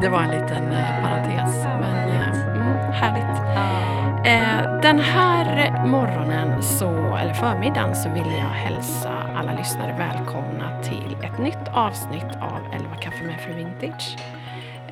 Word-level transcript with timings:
det 0.00 0.08
var 0.08 0.22
en 0.22 0.30
liten 0.30 0.72
eh, 0.72 1.02
parentes. 1.02 1.64
Men 1.80 2.08
eh, 2.08 2.46
mm, 2.56 2.92
härligt. 2.92 3.40
Eh, 4.26 4.80
den 4.80 4.98
här 4.98 5.86
morgonen, 5.86 6.62
så, 6.62 7.16
eller 7.16 7.34
förmiddagen, 7.34 7.96
så 7.96 8.08
vill 8.08 8.32
jag 8.32 8.48
hälsa 8.48 9.10
alla 9.36 9.54
lyssnare 9.54 9.94
välkomna 9.98 10.82
till 10.82 11.16
ett 11.24 11.38
nytt 11.38 11.68
avsnitt 11.72 12.36
av 12.40 12.72
11 12.72 12.96
kaffe 12.96 13.24
med 13.24 13.40
Fru 13.40 13.54
Vintage. 13.54 14.16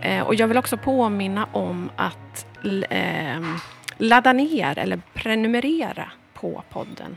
Eh, 0.00 0.26
och 0.26 0.34
jag 0.34 0.48
vill 0.48 0.58
också 0.58 0.76
påminna 0.76 1.46
om 1.52 1.90
att 1.96 2.46
ehm, 2.90 3.56
ladda 3.96 4.32
ner 4.32 4.78
eller 4.78 5.00
prenumerera 5.14 6.10
på 6.34 6.62
podden. 6.70 7.16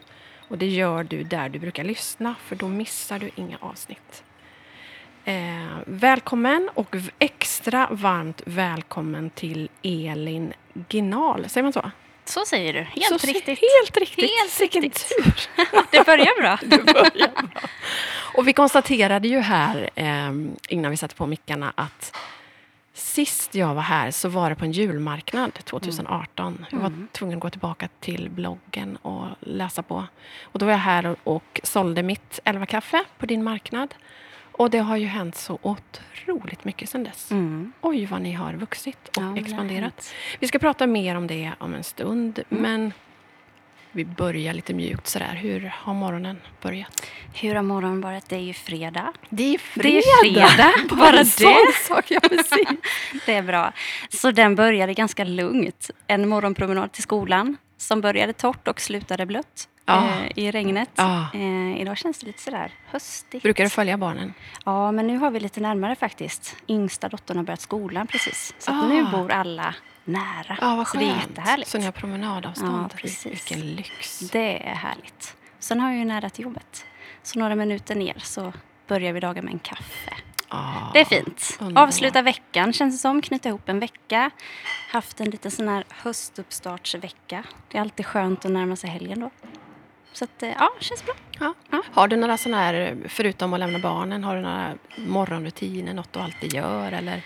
Och 0.49 0.58
det 0.58 0.68
gör 0.68 1.04
du 1.04 1.23
där 1.23 1.49
du 1.49 1.60
brukar 1.60 1.84
lyssna, 1.84 2.35
för 2.46 2.55
då 2.55 2.68
missar 2.68 3.20
du 3.20 3.30
inga 3.35 3.58
avsnitt. 3.62 4.23
Eh, 5.26 5.78
välkommen 5.86 6.70
och 6.74 6.96
extra 7.20 7.88
varmt 7.91 8.41
välkommen 8.46 9.30
till 9.30 9.70
Elin 9.84 10.54
Ginal. 10.90 11.50
Säger 11.50 11.63
man 11.63 11.74
så? 11.74 11.91
Så 12.26 12.46
säger 12.46 12.74
du. 12.74 12.80
Helt 12.80 13.22
så, 13.22 13.28
riktigt. 13.28 13.48
Helt 13.48 13.98
riktigt. 13.98 14.30
Helt 14.40 14.62
Vilken 14.62 14.82
tur. 14.82 15.34
Det 15.91 16.05
börjar 16.05 16.41
bra. 16.41 16.60
Det 16.78 16.94
börjar 16.94 17.32
bra. 17.34 17.62
Och 18.36 18.48
vi 18.48 18.54
konstaterade 18.54 19.28
ju 19.28 19.40
här 19.40 19.90
eh, 19.96 20.32
innan 20.70 20.91
vi 20.91 20.98
satte 20.98 21.16
på 21.16 21.28
mickarna 21.28 21.74
att 21.76 22.18
sist 22.94 23.56
jag 23.56 23.74
var 23.74 23.82
här 23.82 24.12
så 24.12 24.30
var 24.30 24.50
det 24.50 24.56
på 24.56 24.66
en 24.66 24.72
julmarknad 24.72 25.54
2018. 25.54 26.66
Jag 26.70 26.80
var 26.80 27.08
tvungen 27.12 27.38
att 27.38 27.41
gå 27.41 27.50
tillbaka 27.50 27.90
till 28.00 28.30
bloggen 28.30 28.98
och 29.02 29.26
läsa 29.40 29.84
på. 29.84 30.06
Och 30.44 30.60
då 30.60 30.66
var 30.66 30.74
jag 30.74 30.80
här 30.80 31.06
och, 31.06 31.18
och 31.24 31.62
sålde 31.63 32.04
mitt 32.04 32.40
11 32.44 32.66
kaffe 32.66 33.04
på 33.18 33.26
din 33.26 33.44
marknad. 33.44 33.96
Och 34.62 34.70
det 34.70 34.77
har 34.79 34.98
ju 34.98 35.05
hänt 35.05 35.35
så 35.35 35.59
otroligt 35.62 36.65
mycket 36.65 36.90
sedan 36.90 37.04
dess. 37.04 37.31
Mm. 37.31 37.71
Oj, 37.81 38.05
vad 38.05 38.21
ni 38.21 38.31
har 38.34 38.54
vuxit 38.54 39.07
och 39.17 39.23
Ja, 39.23 39.37
expanderat. 39.37 40.13
Vi 40.40 40.48
ska 40.48 40.59
prata 40.59 40.87
mer 40.87 41.15
om 41.15 41.27
det 41.27 41.51
om 41.59 41.73
en 41.73 41.84
stund, 41.84 42.40
Mm. 42.49 42.62
men 42.63 42.93
vi 43.91 44.05
börjar 44.05 44.54
lite 44.54 44.73
mjukt 44.73 45.07
sådär. 45.07 45.34
Hur 45.41 45.73
har 45.76 45.93
morgonen 45.93 46.37
börjat? 46.62 47.05
Hur 47.34 47.55
har 47.55 47.63
morgonen 47.63 48.01
varit? 48.01 48.29
Det 48.29 48.35
är 48.35 48.39
ju 48.39 48.54
fredag. 48.54 49.13
Det 49.29 49.43
är 49.55 49.62
Det 49.76 49.98
är 49.98 50.21
fredag. 50.23 50.73
Bara 50.95 51.26
sån 51.26 51.51
det. 51.54 51.73
sak, 51.87 52.05
ja 52.12 52.20
precis. 52.20 52.67
Det 53.26 53.34
är 53.34 53.41
bra. 53.43 53.73
Så 54.09 54.32
den 54.32 54.55
började 54.55 54.93
ganska 54.93 55.23
lugnt. 55.23 55.89
En 56.07 56.29
morgonpromenad 56.29 56.91
till 56.91 57.04
skolan 57.04 57.57
som 57.77 58.01
började 58.01 58.34
torrt 58.34 58.67
och 58.67 58.82
slutade 58.82 59.26
blött 59.26 59.67
Ja. 59.96 60.26
eh, 60.26 60.32
i 60.36 60.52
regnet. 60.52 60.90
Ja. 60.96 61.28
Eh, 61.34 61.82
idag 61.82 61.98
känns 61.98 62.20
det 62.20 62.26
lite 62.28 62.42
sådär 62.42 62.72
höstigt. 62.86 63.44
Brukar 63.44 63.64
du 63.64 63.70
följa 63.70 63.98
barnen? 63.98 64.34
Ja, 64.66 64.92
men 64.92 65.08
nu 65.08 65.18
har 65.18 65.31
vi 65.31 65.40
lite 65.40 65.59
närmare 65.59 65.96
faktiskt. 65.96 66.56
Yngsta 66.68 67.09
dottern 67.09 67.38
har 67.38 67.44
börjat 67.44 67.62
skolan 67.62 68.08
precis. 68.08 68.53
Så 68.59 68.72
Ah. 68.72 68.88
nu 68.88 69.03
bor 69.03 69.31
alla 69.31 69.75
nära. 70.03 70.58
Ja, 70.62 70.75
vad 70.75 70.88
så 70.88 70.97
skönt. 70.97 71.06
det 71.06 71.12
är 71.12 71.16
jättehärligt. 71.22 71.69
Så 71.69 71.78
ni 71.78 71.85
har 71.85 71.91
promenadavstånd? 71.91 72.90
Ja, 72.91 72.97
precis. 72.97 73.25
Vilken 73.25 73.75
lyx. 73.75 74.19
Det 74.19 74.68
är 74.68 74.75
härligt. 74.75 75.35
Sen 75.59 75.80
har 75.80 75.90
jag 75.90 75.97
ju 76.00 76.06
nära 76.06 76.30
till 76.30 76.44
jobbet. 76.44 76.85
Så 77.24 77.40
några 77.40 77.56
minuter 77.56 77.96
ner 77.96 78.16
så 78.24 78.53
börjar 78.88 79.13
vi 79.13 79.19
dagen 79.19 79.46
med 79.46 79.53
en 79.53 79.59
kaffe. 79.59 80.13
Ah, 80.53 80.91
Det 80.94 81.00
är 81.00 81.06
fint. 81.06 81.57
underbart. 81.59 81.88
Avsluta 81.88 82.22
veckan 82.22 82.74
känns 82.74 82.96
det 82.96 83.00
som. 83.00 83.22
Knyta 83.22 83.50
ihop 83.50 83.69
en 83.69 83.80
vecka. 83.80 84.31
Haft 84.91 85.19
en 85.19 85.30
liten 85.30 85.51
sån 85.51 85.68
här 85.68 85.84
höstuppstartsvecka. 85.90 87.44
Det 87.69 87.78
är 87.78 87.81
alltid 87.81 88.06
skönt 88.06 88.46
att 88.46 88.51
närma 88.51 88.75
sig 88.75 88.90
helgen 88.90 89.19
då. 89.19 89.30
Så 90.13 90.23
att, 90.23 90.44
eh, 90.44 90.49
ja, 90.59 90.69
känns 90.79 91.05
bra. 91.05 91.13
Ja. 91.39 91.53
Ja. 91.69 91.81
Har 91.94 92.07
du 92.07 92.16
några 92.16 92.38
sådana 92.38 92.57
här, 92.63 92.97
förutom 93.07 93.53
att 93.53 93.59
lämna 93.59 93.79
barnen, 93.79 94.23
har 94.23 94.35
du 94.35 94.41
några 94.41 94.73
morgonrutiner, 94.97 95.94
något 95.94 96.13
du 96.13 96.19
alltid 96.19 96.53
gör? 96.53 96.91
Eller? 96.91 97.22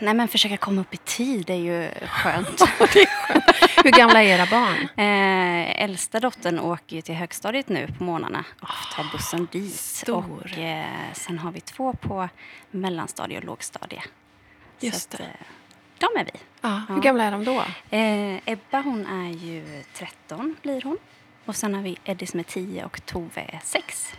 Nej, 0.00 0.14
men 0.14 0.28
försöka 0.28 0.56
komma 0.56 0.80
upp 0.80 0.94
i 0.94 0.96
tid 0.96 1.50
är 1.50 1.54
ju 1.54 1.90
skönt. 2.08 2.60
Hur 3.84 3.90
gamla 3.90 4.22
är 4.22 4.26
era 4.28 4.46
barn? 4.46 4.88
Eh, 4.98 5.82
äldsta 5.82 6.20
dottern 6.20 6.58
åker 6.58 6.96
ju 6.96 7.02
till 7.02 7.14
högstadiet 7.14 7.68
nu 7.68 7.86
på 7.98 8.04
morgnarna 8.04 8.44
och 8.60 8.68
tar 8.96 9.06
bussen 9.12 9.48
dit. 9.52 9.74
stor. 9.74 10.52
Och 10.52 10.58
eh, 10.58 11.12
sen 11.12 11.38
har 11.38 11.50
vi 11.52 11.60
två 11.60 11.92
på 11.92 12.28
mellanstadie 12.70 13.38
och 13.38 13.44
lågstadie. 13.44 14.02
Just 14.80 15.10
Så 15.12 15.16
att, 15.16 15.18
det. 15.18 15.24
eh, 15.24 15.46
de 15.98 16.20
är 16.20 16.24
vi. 16.24 16.30
Ja, 16.60 16.82
hur 16.88 16.94
Ja. 16.96 17.00
gamla 17.00 17.24
är 17.24 17.30
de 17.32 17.44
då? 17.44 17.60
Eh, 17.96 18.52
Ebba 18.52 18.80
hon 18.80 19.06
är 19.06 19.30
ju 19.46 19.82
13 19.94 20.56
blir 20.62 20.82
hon. 20.82 20.98
Och 21.46 21.56
sen 21.56 21.74
har 21.74 21.82
vi 21.82 21.96
Eddie 22.04 22.26
som 22.26 22.40
är 22.40 22.44
10 22.44 22.84
och 22.84 23.06
Tove 23.06 23.40
är 23.40 23.60
6. 23.64 24.12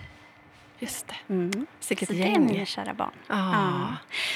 Just 0.80 1.08
det. 1.08 1.34
Mm. 1.34 1.66
Vilket 1.90 2.08
Så 2.08 2.14
det 2.14 2.22
är 2.24 2.28
gäng. 2.28 2.46
mina 2.46 2.66
kära 2.66 2.94
barn. 2.94 3.12
Ah. 3.28 3.36
Ja. 3.38 3.88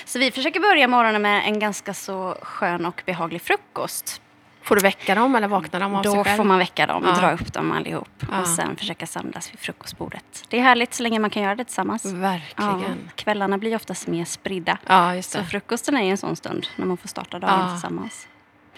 Så 0.06 0.19
vi 0.19 0.31
försöker 0.31 0.59
börja 0.59 0.88
morgonen 0.88 1.22
med 1.22 1.46
en 1.46 1.59
ganska 1.59 1.94
så 1.94 2.38
skön 2.41 2.85
och 2.85 3.03
behaglig 3.06 3.41
frukost. 3.41 4.22
Får 4.63 4.75
du 4.75 4.81
väcka 4.81 5.16
dem 5.16 5.35
eller 5.35 5.47
vaknar 5.47 5.79
de 5.79 5.96
av 5.96 6.03
Då 6.03 6.12
sig 6.13 6.24
själv? 6.24 6.38
får 6.38 6.44
man 6.44 6.57
väcka 6.57 6.85
dem, 6.85 7.03
Ja. 7.07 7.12
dra 7.19 7.31
upp 7.31 7.53
dem 7.53 7.72
allihop 7.72 8.09
Ja. 8.31 8.41
och 8.41 8.47
sen 8.47 8.75
försöka 8.75 9.08
samlas 9.08 9.52
vid 9.53 9.59
frukostbordet. 9.59 10.46
Det 10.50 10.58
är 10.58 10.62
härligt 10.62 10.94
så 10.94 11.03
länge 11.03 11.19
man 11.19 11.29
kan 11.29 11.44
göra 11.44 11.56
det 11.56 11.63
tillsammans. 11.63 12.06
Ja, 12.06 12.12
Verkligen. 12.12 13.09
kvällarna 13.16 13.58
blir 13.58 13.75
oftast 13.75 14.08
mer 14.08 14.25
spridda. 14.25 14.78
Ja, 14.88 15.16
just 15.16 15.31
Så 15.31 15.38
det. 15.38 15.46
frukosten 15.46 15.97
är 15.97 16.03
ju 16.03 16.09
en 16.12 16.18
sån 16.18 16.35
stund 16.35 16.68
när 16.75 16.85
man 16.85 16.97
får 16.97 17.08
starta 17.08 17.40
dagen 17.40 17.59
Ja. 17.59 17.72
tillsammans. 17.72 18.28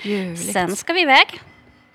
Ljuvligt. 0.01 0.53
Sen 0.53 0.75
ska 0.75 0.93
vi 0.93 1.01
iväg. 1.01 1.41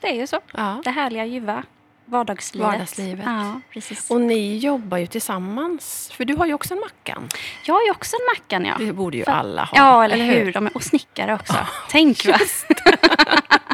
Det 0.01 0.07
är 0.09 0.15
ju 0.15 0.27
så. 0.27 0.41
ja. 0.53 0.81
Det 0.85 0.91
härliga 0.91 1.25
ljuva 1.25 1.63
vardagslivet. 2.09 2.69
Vardagslivet. 2.73 3.25
Ja, 3.27 3.61
precis. 3.73 4.11
Och 4.11 4.21
ni 4.21 4.57
jobbar 4.59 4.99
ju 4.99 5.07
tillsammans, 5.07 6.11
för 6.15 6.25
du 6.25 6.35
har 6.37 6.47
ju 6.47 6.55
också 6.55 6.75
en 6.75 6.81
Mackan. 6.81 7.29
jag 7.65 7.75
har 7.75 7.83
ju 7.83 7.91
också 7.91 8.17
en 8.17 8.27
Mackan, 8.37 8.65
ja. 8.65 8.75
Det 8.87 8.93
borde 8.93 9.17
ju 9.17 9.25
För- 9.25 9.33
alla 9.33 9.65
ha. 9.65 9.77
Ja, 9.79 10.05
eller 10.05 10.17
hur? 10.17 10.53
De 10.53 10.67
är, 10.67 10.77
och 10.77 10.83
snickare 10.83 11.35
också. 11.35 11.55
Tänk 11.91 12.27
va? 12.27 12.39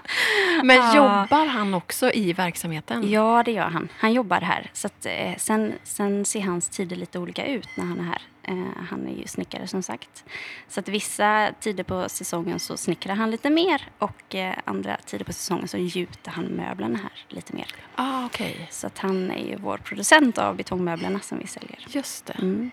Men 0.64 0.76
Ja. 0.76 0.94
jobbar 0.96 1.46
han 1.46 1.74
också 1.74 2.12
i 2.12 2.32
verksamheten? 2.32 3.10
Ja, 3.10 3.42
det 3.44 3.52
gör 3.52 3.68
han. 3.68 3.88
Han 3.98 4.12
jobbar 4.12 4.40
här. 4.40 4.70
Så 4.72 4.86
att, 4.86 5.06
eh, 5.06 5.36
sen, 5.36 5.72
sen 5.82 6.24
ser 6.24 6.40
hans 6.40 6.68
tider 6.68 6.96
lite 6.96 7.18
olika 7.18 7.46
ut 7.46 7.68
när 7.76 7.84
han 7.84 7.98
är 8.00 8.04
här. 8.04 8.22
Eh, 8.42 8.86
han 8.90 9.08
är 9.08 9.14
ju 9.20 9.26
snickare 9.26 9.66
som 9.66 9.82
sagt. 9.82 10.24
Så 10.68 10.80
att 10.80 10.88
vissa 10.88 11.50
tider 11.60 11.84
på 11.84 12.08
säsongen 12.08 12.58
så 12.60 12.76
snickrar 12.76 13.14
han 13.14 13.30
lite 13.30 13.50
mer 13.50 13.88
och 13.98 14.34
eh, 14.34 14.54
andra 14.64 14.96
tider 15.06 15.24
på 15.24 15.32
säsongen 15.32 15.68
så 15.68 15.76
gjuter 15.78 16.30
han 16.30 16.44
möblerna 16.44 16.98
här 16.98 17.12
lite 17.28 17.52
mer. 17.52 17.66
Ah, 17.94 18.26
okej. 18.26 18.68
Så 18.70 18.86
att 18.86 18.98
han 18.98 19.30
är 19.30 19.46
ju 19.46 19.56
vår 19.56 19.76
producent 19.78 20.38
av 20.38 20.56
betongmöblerna 20.56 21.20
som 21.20 21.38
vi 21.38 21.46
säljer. 21.46 21.78
Just 21.88 22.26
det. 22.26 22.32
Mm. 22.32 22.70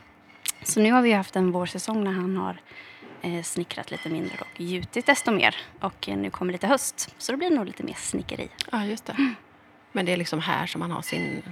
Så 0.63 0.79
nu 0.79 0.91
har 0.91 1.01
vi 1.01 1.11
haft 1.13 1.35
en 1.35 1.51
vårsäsong 1.51 2.03
när 2.03 2.11
han 2.11 2.37
har 2.37 2.61
snickrat 3.43 3.91
lite 3.91 4.09
mindre 4.09 4.37
och 4.41 4.61
gjutit 4.61 5.05
desto 5.05 5.31
mer. 5.31 5.55
Och 5.79 6.09
eh, 6.09 6.17
nu 6.17 6.29
kommer 6.29 6.53
lite 6.53 6.67
höst, 6.67 7.15
så 7.17 7.31
då 7.31 7.37
blir 7.37 7.49
det 7.49 7.55
nog 7.55 7.65
lite 7.65 7.83
mer 7.83 7.93
snickeri. 7.97 8.49
Ja, 8.71 8.85
just 8.85 9.05
det. 9.05 9.33
Men 9.91 10.05
det 10.05 10.13
är 10.13 10.17
liksom 10.17 10.39
här 10.39 10.65
som 10.67 10.81
han 10.81 10.91
har 10.91 11.01
sin... 11.01 11.43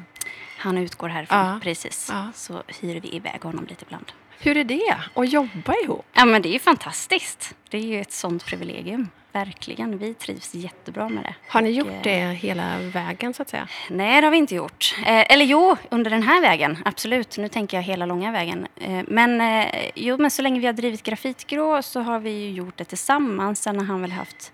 Han 0.58 0.78
utgår 0.78 1.10
härifrån, 1.10 1.38
Ja. 1.38 1.60
precis. 1.64 2.08
Ja. 2.12 2.32
Så 2.36 2.64
hyr 2.82 3.00
vi 3.00 3.16
iväg 3.16 3.42
honom 3.42 3.66
lite 3.66 3.86
ibland. 3.86 4.12
Hur 4.40 4.58
är 4.58 4.64
det 4.64 4.98
att 5.14 5.32
jobba 5.32 5.74
ihop? 5.84 6.06
Ja, 6.14 6.26
men 6.26 6.42
det 6.42 6.50
är 6.50 6.54
ju 6.54 6.60
fantastiskt. 6.60 7.56
Det 7.70 7.78
är 7.78 7.82
ju 7.82 8.02
ett 8.02 8.12
sånt 8.12 8.46
privilegium. 8.46 9.10
Verkligen. 9.32 9.98
Vi 9.98 10.14
trivs 10.14 10.56
jättebra 10.56 11.10
med 11.10 11.24
det. 11.24 11.36
Har 11.48 11.62
ni 11.62 11.70
gjort 11.70 11.88
eh, 11.88 12.02
det 12.04 12.34
hela 12.34 12.78
vägen 12.80 13.34
så 13.34 13.42
att 13.42 13.50
säga? 13.50 13.68
Nej, 13.90 14.22
det 14.22 14.28
har 14.28 14.32
vi 14.32 14.38
inte 14.38 14.56
gjort. 14.56 14.96
Eh, 15.06 15.32
eller 15.34 15.46
jo, 15.46 15.76
under 15.90 16.12
den 16.12 16.24
här 16.24 16.42
vägen. 16.42 16.78
Absolut. 16.86 17.38
Nu 17.38 17.48
tänker 17.48 17.78
jag 17.78 17.84
hela 17.84 18.06
långa 18.06 18.32
vägen. 18.32 18.68
Eh, 18.76 19.04
men, 19.08 19.42
eh, 19.42 19.92
jo, 19.96 20.18
men 20.18 20.32
så 20.32 20.42
länge 20.42 20.60
vi 20.60 20.66
har 20.66 20.74
drivit 20.74 21.04
Grafitgrå 21.04 21.82
så 21.82 22.02
har 22.02 22.20
vi 22.20 22.30
ju 22.32 22.52
gjort 22.52 22.78
det 22.78 22.86
tillsammans. 22.86 23.62
Sen 23.62 23.80
har 23.80 23.86
han 23.86 24.02
väl 24.02 24.12
haft 24.12 24.54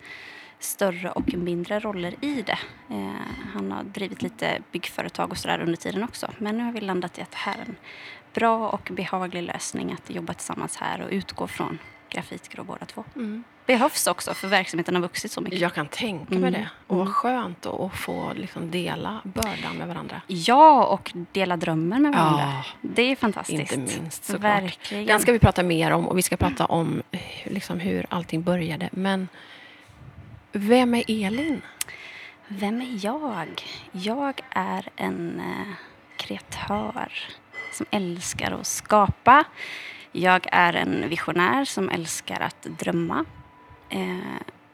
större 0.59 1.11
och 1.11 1.33
mindre 1.33 1.79
roller 1.79 2.15
i 2.21 2.41
det. 2.41 2.59
Eh, 2.89 3.11
han 3.53 3.71
har 3.71 3.83
drivit 3.83 4.21
lite 4.21 4.59
byggföretag 4.71 5.31
och 5.31 5.37
sådär 5.37 5.59
under 5.59 5.75
tiden 5.75 6.03
också. 6.03 6.31
Men 6.37 6.57
nu 6.57 6.63
har 6.63 6.71
vi 6.71 6.81
landat 6.81 7.17
i 7.17 7.21
att 7.21 7.31
det 7.31 7.37
här 7.37 7.55
är 7.55 7.65
en 7.65 7.75
bra 8.33 8.69
och 8.69 8.89
behaglig 8.91 9.43
lösning 9.43 9.91
att 9.93 10.15
jobba 10.15 10.33
tillsammans 10.33 10.77
här 10.77 11.01
och 11.01 11.09
utgå 11.11 11.47
från 11.47 11.79
Grafitgrå 12.15 12.63
båda 12.63 12.85
två. 12.85 13.03
Behövs 13.65 14.07
också 14.07 14.33
för 14.33 14.47
verksamheten 14.47 14.95
har 14.95 15.01
vuxit 15.01 15.31
så 15.31 15.41
mycket. 15.41 15.59
Jag 15.59 15.73
kan 15.73 15.87
tänka 15.87 16.33
mig 16.33 16.37
Mm. 16.49 16.53
det. 16.53 16.69
Och 16.87 16.97
vad 16.97 17.09
skönt 17.09 17.65
att 17.65 17.95
få 17.95 18.33
liksom 18.35 18.71
dela 18.71 19.21
bördan 19.23 19.77
med 19.77 19.87
varandra. 19.87 20.21
Ja, 20.27 20.85
och 20.85 21.11
dela 21.31 21.57
drömmen 21.57 22.01
med 22.01 22.13
varandra. 22.13 22.43
Ja. 22.43 22.63
Det 22.81 23.01
är 23.01 23.15
fantastiskt. 23.15 23.73
Inte 23.73 23.77
minst 24.01 24.25
såklart. 24.25 24.43
Verkligen. 24.63 25.05
Den 25.05 25.19
ska 25.19 25.31
vi 25.31 25.39
prata 25.39 25.63
mer 25.63 25.91
om 25.91 26.07
och 26.07 26.17
vi 26.17 26.21
ska 26.21 26.37
prata 26.37 26.65
om 26.65 27.03
liksom 27.45 27.79
hur 27.79 28.05
allting 28.09 28.43
började. 28.43 28.89
Men 28.91 29.27
vem 30.51 30.93
är 30.95 31.03
Elin? 31.07 31.61
Vem 32.47 32.81
är 32.81 33.05
jag? 33.05 33.63
Jag 33.91 34.41
är 34.49 34.89
en 34.95 35.39
eh, 35.39 35.73
kreatör 36.17 37.11
som 37.71 37.85
älskar 37.91 38.51
att 38.51 38.67
skapa. 38.67 39.43
Jag 40.17 40.47
är 40.51 40.73
en 40.73 41.09
visionär 41.09 41.65
som 41.65 41.89
älskar 41.89 42.39
att 42.39 42.61
drömma. 42.61 43.25
Eh, 43.89 44.17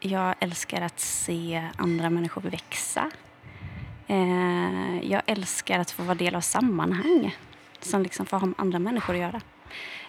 jag 0.00 0.34
älskar 0.40 0.80
att 0.80 1.00
se 1.00 1.68
andra 1.76 2.10
människor 2.10 2.40
växa. 2.40 3.10
Eh, 4.06 5.10
jag 5.10 5.22
älskar 5.26 5.78
att 5.78 5.90
få 5.90 6.02
vara 6.02 6.14
del 6.14 6.34
av 6.34 6.40
sammanhang 6.40 7.36
som 7.80 8.02
liksom 8.02 8.26
får 8.26 8.36
ha 8.36 8.46
med 8.46 8.54
andra 8.58 8.78
människor 8.78 9.14
att 9.14 9.20
göra. 9.20 9.40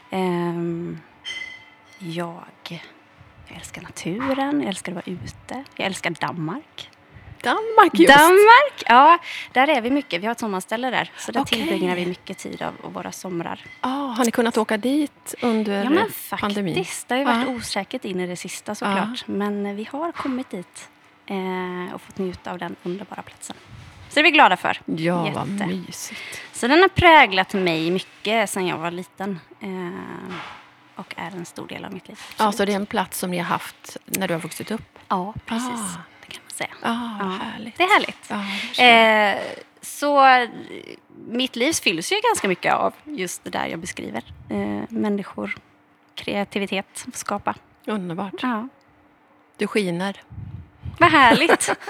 Eh, 0.10 0.54
jag 2.00 2.82
Jag 3.48 3.58
älskar 3.58 3.82
naturen, 3.82 4.60
jag 4.60 4.70
älskar 4.70 4.92
att 4.92 5.08
vara 5.08 5.16
ute. 5.16 5.64
Jag 5.76 5.86
älskar 5.86 6.12
Danmark. 6.12 6.90
Danmark 7.44 8.00
just. 8.00 8.14
Danmark, 8.18 8.84
ja. 8.86 9.18
Där 9.52 9.68
är 9.68 9.82
vi 9.82 9.90
mycket. 9.92 10.22
Vi 10.22 10.26
har 10.26 10.32
ett 10.32 10.40
sommarställe 10.40 10.90
där. 10.90 11.12
Så 11.18 11.32
där 11.32 11.42
Okej. 11.42 11.60
tillbringar 11.60 11.96
vi 11.96 12.06
mycket 12.06 12.38
tid 12.38 12.62
av 12.62 12.94
våra 12.94 13.12
somrar. 13.12 13.60
Ah, 13.82 13.90
har 13.90 14.26
ni 14.26 14.32
kunnat 14.32 14.58
åka 14.58 14.78
dit 14.78 15.36
under 15.42 15.84
Ja, 15.84 15.90
men 15.90 16.10
pandemin? 16.40 16.76
faktiskt. 16.76 17.08
Det 17.08 17.14
har 17.16 17.20
ju 17.20 17.26
varit 17.26 17.48
Ja. 17.48 17.54
osäkert 17.56 18.06
in 18.06 18.20
i 18.20 18.28
det 18.28 18.36
sista 18.36 18.76
såklart. 18.76 19.28
Men 19.28 19.66
eh, 19.66 19.74
vi 19.74 19.88
har 19.92 20.12
kommit 20.12 20.50
dit 20.50 20.90
eh, 21.26 21.94
och 21.96 22.02
fått 22.02 22.18
njuta 22.18 22.52
av 22.52 22.58
den 22.58 22.76
underbara 22.84 23.22
platsen. 23.22 23.56
Så 24.10 24.14
det 24.16 24.20
är 24.22 24.24
vi 24.24 24.32
glada 24.32 24.58
för. 24.58 24.82
Ja, 24.86 25.26
Jätte. 25.26 25.40
vad 25.40 25.48
mysigt. 25.68 26.22
Så 26.52 26.68
den 26.68 26.82
har 26.82 26.88
präglat 26.90 27.54
mig 27.54 27.92
mycket 27.92 28.50
sedan 28.50 28.68
jag 28.68 28.78
var 28.78 28.92
liten. 28.92 29.40
Eh, 29.62 30.36
och 30.96 31.14
är 31.18 31.32
en 31.32 31.46
stor 31.46 31.68
del 31.68 31.86
av 31.86 31.94
mitt 31.94 32.08
liv. 32.08 32.18
Ja, 32.22 32.34
så 32.38 32.44
absolut. 32.44 32.68
det 32.68 32.74
är 32.74 32.76
en 32.76 32.86
plats 32.86 33.20
som 33.20 33.32
ni 33.32 33.38
har 33.38 33.46
haft 33.46 33.98
när 34.06 34.28
du 34.28 34.34
har 34.34 34.42
vuxit 34.42 34.72
upp? 34.72 35.00
Ja, 35.08 35.34
precis. 35.46 35.70
Ah. 35.72 36.13
Säga. 36.54 36.70
Ah, 36.82 36.96
Ja, 37.20 37.26
härligt. 37.26 37.78
Det 37.78 37.84
är 37.84 37.88
härligt. 37.88 38.32
Jag. 38.78 39.34
Eh, 39.34 39.42
så 39.82 40.22
mitt 41.28 41.56
liv 41.56 41.74
fylls 41.74 42.12
ju 42.12 42.16
ganska 42.30 42.48
mycket 42.48 42.74
av 42.74 42.94
just 43.04 43.44
det 43.44 43.50
där 43.50 43.66
jag 43.66 43.80
beskriver. 43.80 44.24
Eh, 44.50 44.82
människor, 44.90 45.56
kreativitet, 46.16 47.06
skapa. 47.14 47.56
Underbart. 47.86 48.34
Ja. 48.42 48.68
Du 49.58 49.68
skiner. 49.68 50.22
Vad 51.00 51.12
härligt. 51.12 51.72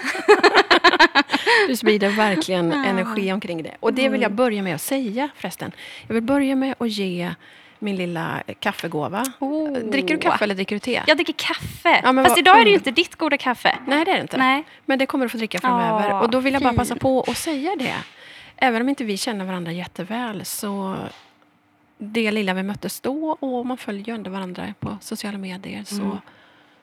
Du 1.67 1.75
sprider 1.75 2.09
verkligen 2.09 2.71
energi 2.73 3.33
omkring 3.33 3.63
det. 3.63 3.75
Och 3.79 3.93
det 3.93 4.09
vill 4.09 4.21
jag 4.21 4.31
börja 4.31 4.61
med 4.63 4.75
att 4.75 4.81
säga 4.81 5.29
förresten. 5.35 5.71
Jag 6.07 6.13
vill 6.13 6.23
börja 6.23 6.55
med 6.55 6.75
att 6.79 6.89
ge 6.89 7.33
min 7.83 7.95
lilla 7.95 8.43
kaffegåva. 8.59 9.25
Oh. 9.39 9.71
Dricker 9.73 10.13
du 10.15 10.17
kaffe 10.21 10.43
eller 10.43 10.55
dricker 10.55 10.75
du 10.75 10.79
te? 10.79 11.01
Jag 11.07 11.17
dricker 11.17 11.33
kaffe. 11.33 12.01
Ja, 12.03 12.13
Fast 12.13 12.29
vad 12.29 12.37
idag 12.37 12.59
är 12.59 12.63
det 12.63 12.69
ju 12.69 12.75
inte 12.75 12.91
ditt 12.91 13.15
goda 13.15 13.37
kaffe. 13.37 13.77
Nej, 13.87 14.05
det 14.05 14.11
är 14.11 14.15
det 14.15 14.21
inte. 14.21 14.37
Nej. 14.37 14.63
Men 14.85 14.99
det 14.99 15.05
kommer 15.05 15.25
du 15.25 15.29
få 15.29 15.37
dricka 15.37 15.59
framöver. 15.59 16.09
Ja, 16.09 16.21
och 16.21 16.29
då 16.29 16.39
vill 16.39 16.53
jag 16.53 16.63
bara 16.63 16.73
passa 16.73 16.95
på 16.95 17.21
att 17.27 17.37
säga 17.37 17.75
det. 17.79 17.95
Även 18.55 18.81
om 18.81 18.89
inte 18.89 19.03
vi 19.03 19.17
känner 19.17 19.45
varandra 19.45 19.71
jätteväl 19.71 20.45
så 20.45 20.95
det 21.97 22.31
lilla 22.31 22.53
vi 22.53 22.63
möttes 22.63 22.99
då 22.99 23.37
och 23.39 23.65
man 23.65 23.77
följer 23.77 24.05
ju 24.07 24.13
ändå 24.13 24.29
varandra 24.31 24.73
på 24.79 24.97
sociala 25.01 25.37
medier 25.37 25.83
så, 25.83 25.95
Mm. 26.01 26.17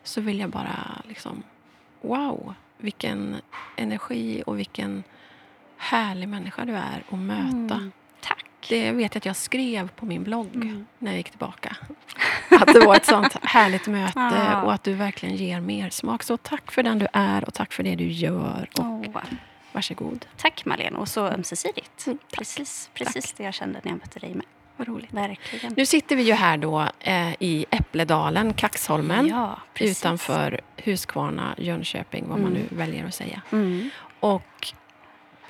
så 0.04 0.20
vill 0.20 0.40
jag 0.40 0.50
bara 0.50 1.02
liksom 1.08 1.42
wow, 2.00 2.54
vilken 2.78 3.36
energi 3.76 4.42
och 4.46 4.58
vilken 4.58 5.04
härlig 5.76 6.28
människa 6.28 6.64
du 6.64 6.72
är 6.72 7.02
att 7.10 7.18
möta. 7.18 7.74
Mm. 7.74 7.92
Det 8.68 8.92
vet 8.92 9.14
jag 9.14 9.20
att 9.20 9.26
jag 9.26 9.36
skrev 9.36 9.88
på 9.88 10.06
min 10.06 10.22
blogg 10.24 10.54
Mm. 10.54 10.86
när 10.98 11.10
jag 11.10 11.16
gick 11.18 11.30
tillbaka. 11.30 11.76
Att 12.50 12.66
det 12.74 12.80
var 12.86 12.96
ett 12.96 13.06
sånt 13.06 13.36
härligt 13.42 13.86
möte 13.86 14.12
Ja. 14.20 14.62
och 14.62 14.72
att 14.72 14.82
du 14.84 14.94
verkligen 14.94 15.36
ger 15.36 15.60
mer 15.60 15.90
smak. 15.90 16.22
Så 16.22 16.36
tack 16.36 16.72
för 16.72 16.82
den 16.82 16.98
du 16.98 17.06
är 17.12 17.44
och 17.44 17.54
tack 17.54 17.72
för 17.72 17.82
det 17.82 17.94
du 17.94 18.06
gör. 18.10 18.68
Och 18.72 18.84
Åh. 18.84 19.22
Varsågod. 19.72 20.26
Tack 20.36 20.64
Marlene, 20.64 20.96
och 20.98 21.08
så 21.08 21.26
ömsesidigt. 21.26 22.06
Mm. 22.06 22.18
Precis, 22.32 22.90
precis 22.94 23.32
det 23.32 23.44
jag 23.44 23.54
kände 23.54 23.80
när 23.84 23.90
jag 23.92 23.98
mötte 24.00 24.18
dig 24.18 24.34
med. 24.34 24.46
Vad 24.76 24.88
roligt. 24.88 25.12
Verkligen. 25.12 25.74
Nu 25.76 25.86
sitter 25.86 26.16
vi 26.16 26.22
ju 26.22 26.32
här 26.32 26.56
då 26.56 26.86
eh, 27.00 27.32
i 27.38 27.66
Äppledalen, 27.70 28.52
Kaxholmen. 28.54 29.26
ja, 29.28 29.58
utanför 29.78 30.60
Huskvarna, 30.84 31.54
Jönköping, 31.58 32.24
vad 32.28 32.38
man 32.40 32.50
Mm. 32.50 32.62
nu 32.70 32.76
väljer 32.76 33.06
att 33.06 33.14
säga. 33.14 33.42
Mm. 33.52 33.90
Och 34.20 34.72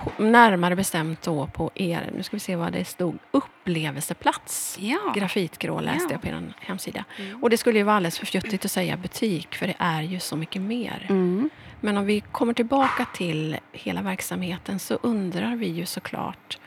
på, 0.05 0.23
närmare 0.23 0.77
bestämt 0.77 1.23
då 1.23 1.47
på 1.47 1.71
er, 1.75 2.11
nu 2.17 2.23
ska 2.23 2.37
vi 2.37 2.41
se 2.41 2.57
vad 2.57 2.73
det 2.73 2.85
stod, 2.85 3.19
upplevelseplats. 3.31 4.77
Ja. 4.81 5.13
Grafitgrå 5.17 5.81
läste 5.81 6.05
Ja. 6.05 6.13
jag 6.13 6.21
på 6.23 6.29
er 6.29 6.55
hemsida. 6.61 7.05
Mm. 7.19 7.43
Och 7.43 7.51
det 7.51 7.57
skulle 7.57 7.79
ju 7.79 7.85
vara 7.85 7.97
alldeles 7.97 8.19
för 8.19 8.27
fjuttigt 8.27 8.65
att 8.65 8.71
säga 8.71 8.97
butik, 8.97 9.55
för 9.55 9.67
det 9.67 9.75
är 9.79 10.03
ju 10.03 10.21
så 10.21 10.37
mycket 10.37 10.63
mer. 10.63 11.07
Mm. 11.09 11.51
Men 11.81 11.97
om 11.97 12.07
vi 12.07 12.21
kommer 12.21 12.53
tillbaka 12.53 13.07
till 13.15 13.57
hela 13.73 14.03
verksamheten 14.03 14.79
så 14.79 14.95
undrar 15.03 15.57
vi 15.57 15.67
ju 15.67 15.87
såklart 15.87 16.59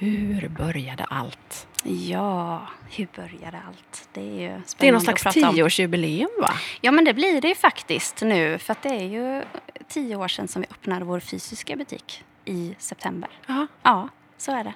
hur 0.00 0.48
började 0.48 1.04
allt? 1.04 1.66
Ja, 1.82 2.66
hur 2.90 3.08
började 3.16 3.60
allt? 3.66 4.08
Det 4.12 4.20
är 4.20 4.24
ju 4.24 4.62
spännande 4.66 4.66
Det 4.78 4.88
är 4.88 4.92
någon 4.92 5.00
slags 5.00 5.34
tioårsjubileum 5.34 6.30
va? 6.40 6.52
Ja, 6.80 6.92
men 6.92 7.04
det 7.04 7.14
blir 7.14 7.40
det 7.40 7.48
ju 7.48 7.54
faktiskt 7.54 8.22
nu. 8.22 8.58
För 8.58 8.72
att 8.72 8.82
det 8.82 8.88
är 8.88 9.04
ju 9.04 9.42
tio 9.88 10.16
år 10.16 10.28
sedan 10.28 10.48
som 10.48 10.62
vi 10.62 10.68
öppnade 10.70 11.04
vår 11.04 11.20
fysiska 11.20 11.76
butik 11.76 12.24
i 12.44 12.74
september. 12.78 13.30
Ja. 13.46 13.66
Ja, 13.82 14.08
så 14.38 14.52
är 14.52 14.64
det. 14.64 14.74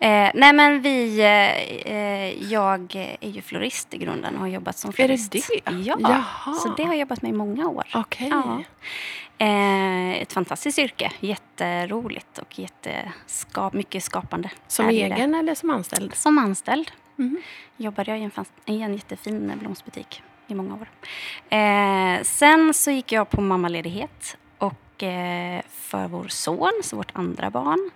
Eh, 0.00 0.30
nej, 0.34 0.52
men 0.52 0.80
vi... 0.82 1.20
Eh, 1.20 1.92
eh, 1.94 2.42
jag 2.52 2.94
är 3.20 3.28
ju 3.30 3.42
florist 3.42 3.94
i 3.94 3.98
grunden 3.98 4.34
och 4.34 4.40
har 4.40 4.48
jobbat 4.48 4.78
som 4.78 4.88
Är 4.88 4.92
det 4.92 5.18
florist. 5.18 5.32
det? 5.32 5.60
Ja, 5.80 5.96
Jaha. 6.00 6.54
så 6.54 6.68
det 6.76 6.82
har 6.82 6.92
jag 6.92 7.00
jobbat 7.00 7.22
med 7.22 7.28
i 7.28 7.34
många 7.34 7.68
år. 7.68 7.84
Okej. 7.94 8.28
Ja. 8.30 8.62
Eh, 9.38 10.10
ett 10.22 10.32
fantastiskt 10.32 10.78
yrke. 10.78 11.12
Jätteroligt 11.20 12.38
och 12.38 12.58
jätteskap, 12.58 13.72
mycket 13.72 14.02
skapande. 14.04 14.50
Som 14.68 14.86
det. 14.86 14.92
egen 15.02 15.34
eller 15.34 15.54
som 15.54 15.70
anställd? 15.70 16.14
Som 16.14 16.38
anställd 16.38 16.90
Mhm. 17.18 17.40
jobbade 17.76 18.10
jag 18.10 18.20
i 18.20 18.22
en, 18.22 18.30
i 18.66 18.82
en 18.82 18.94
jättefin 18.94 19.52
blomsbutik 19.60 20.22
i 20.46 20.54
många 20.54 20.74
år. 20.74 20.88
Eh, 21.56 22.22
sen 22.22 22.74
så 22.74 22.90
gick 22.90 23.12
jag 23.12 23.30
på 23.30 23.40
mammaledighet 23.40 24.36
och 24.58 25.02
eh, 25.02 25.62
för 25.70 26.08
vår 26.08 26.28
son, 26.28 26.72
så 26.82 26.96
vårt 26.96 27.10
andra 27.16 27.50
barn. 27.50 27.90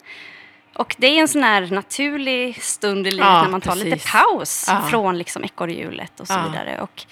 Och 0.74 0.96
det 0.98 1.06
är 1.06 1.20
en 1.20 1.28
sån 1.28 1.42
här 1.42 1.66
naturlig 1.70 2.62
stund 2.62 3.06
i 3.06 3.10
livet 3.10 3.26
Ja, 3.26 3.42
när 3.42 3.50
man 3.50 3.60
tar 3.60 3.76
lite 3.76 3.90
precis. 3.90 4.12
paus 4.12 4.64
Ja. 4.68 4.82
från 4.90 5.18
liksom 5.18 5.44
ekorrhjulet 5.44 6.20
och 6.20 6.26
så 6.26 6.32
Ja. 6.34 6.48
vidare. 6.48 6.80
Och 6.80 7.02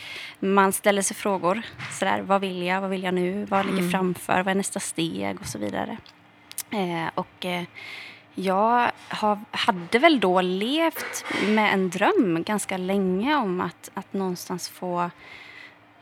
man 0.41 0.73
ställer 0.73 1.03
sig 1.03 1.17
frågor. 1.17 1.63
Sådär, 1.99 2.21
vad 2.21 2.41
vill 2.41 2.63
jag? 2.63 2.81
Vad 2.81 2.91
vill 2.91 3.03
jag 3.03 3.15
nu? 3.15 3.45
Vad 3.45 3.67
ligger 3.67 3.79
Mm. 3.79 3.91
framför? 3.91 4.37
Vad 4.43 4.49
är 4.49 4.55
nästa 4.55 4.81
steg? 4.81 5.41
Och 5.41 5.47
så 5.47 5.59
vidare. 5.59 5.97
Eh, 6.71 7.11
och 7.15 7.45
eh, 7.47 7.63
jag 8.35 8.91
har, 9.09 9.39
hade 9.51 9.99
väl 9.99 10.21
då 10.21 10.41
levt 10.41 11.25
med 11.47 11.73
en 11.75 11.91
dröm 11.91 12.43
ganska 12.47 12.77
länge 12.77 13.37
om 13.37 13.61
att, 13.61 13.91
att 13.95 14.13
någonstans 14.13 14.69
få, 14.69 15.11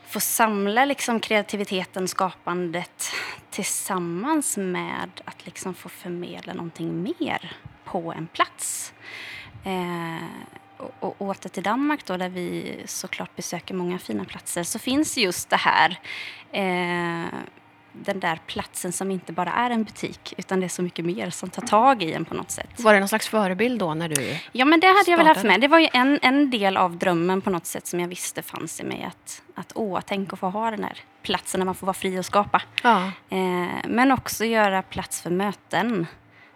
få 0.07 0.19
samla 0.19 0.85
liksom 0.85 1.19
kreativiteten, 1.19 2.07
skapandet 2.07 3.11
tillsammans 3.49 4.57
med 4.57 5.21
att 5.25 5.45
liksom 5.45 5.73
få 5.73 5.89
förmedla 5.89 6.53
någonting 6.53 7.03
mer 7.03 7.51
på 7.85 8.13
en 8.13 8.27
plats. 8.27 8.93
Eh, 9.65 10.27
och, 10.77 10.91
och 10.99 11.21
åter 11.21 11.49
till 11.49 11.63
Danmark 11.63 12.05
då, 12.05 12.17
där 12.17 12.29
vi 12.29 12.81
såklart 12.85 13.35
besöker 13.35 13.73
många 13.73 13.99
fina 13.99 14.25
platser, 14.25 14.63
så 14.63 14.79
finns 14.79 15.17
just 15.17 15.49
det 15.49 15.55
här 15.55 15.99
eh, 16.51 17.39
den 18.05 18.19
där 18.19 18.39
platsen 18.47 18.91
som 18.91 19.11
inte 19.11 19.33
bara 19.33 19.51
är 19.53 19.69
en 19.69 19.83
butik 19.83 20.33
utan 20.37 20.59
det 20.59 20.65
är 20.65 20.69
så 20.69 20.81
mycket 20.81 21.05
mer 21.05 21.29
som 21.29 21.49
tar 21.49 21.61
tag 21.61 22.03
i 22.03 22.13
en 22.13 22.25
på 22.25 22.33
något 22.33 22.51
sätt. 22.51 22.79
Var 22.79 22.93
det 22.93 22.99
någon 22.99 23.09
slags 23.09 23.27
förebild 23.27 23.79
då 23.79 23.93
när 23.93 24.09
du... 24.09 24.37
Ja, 24.51 24.65
men 24.65 24.79
det 24.79 24.87
hade 24.87 25.11
jag 25.11 25.17
väl 25.17 25.27
haft 25.27 25.43
med. 25.43 25.61
Det 25.61 25.67
var 25.67 25.79
ju 25.79 25.87
en, 25.93 26.19
en 26.21 26.49
del 26.49 26.77
av 26.77 26.97
drömmen 26.97 27.41
på 27.41 27.49
något 27.49 27.65
sätt 27.65 27.87
som 27.87 27.99
jag 27.99 28.07
visste 28.07 28.41
fanns 28.41 28.79
i 28.79 28.83
mig. 28.83 29.03
Att, 29.07 29.41
att 29.55 29.71
åh, 29.75 29.99
tänk 30.05 30.33
att 30.33 30.39
få 30.39 30.49
ha 30.49 30.71
den 30.71 30.83
här 30.83 30.99
platsen 31.21 31.59
där 31.59 31.65
man 31.65 31.75
får 31.75 31.87
vara 31.87 31.93
fri 31.93 32.19
och 32.19 32.25
skapa. 32.25 32.61
Ja. 32.83 33.11
Eh, 33.29 33.87
men 33.87 34.11
också 34.11 34.45
göra 34.45 34.81
plats 34.81 35.21
för 35.21 35.29
möten 35.29 36.07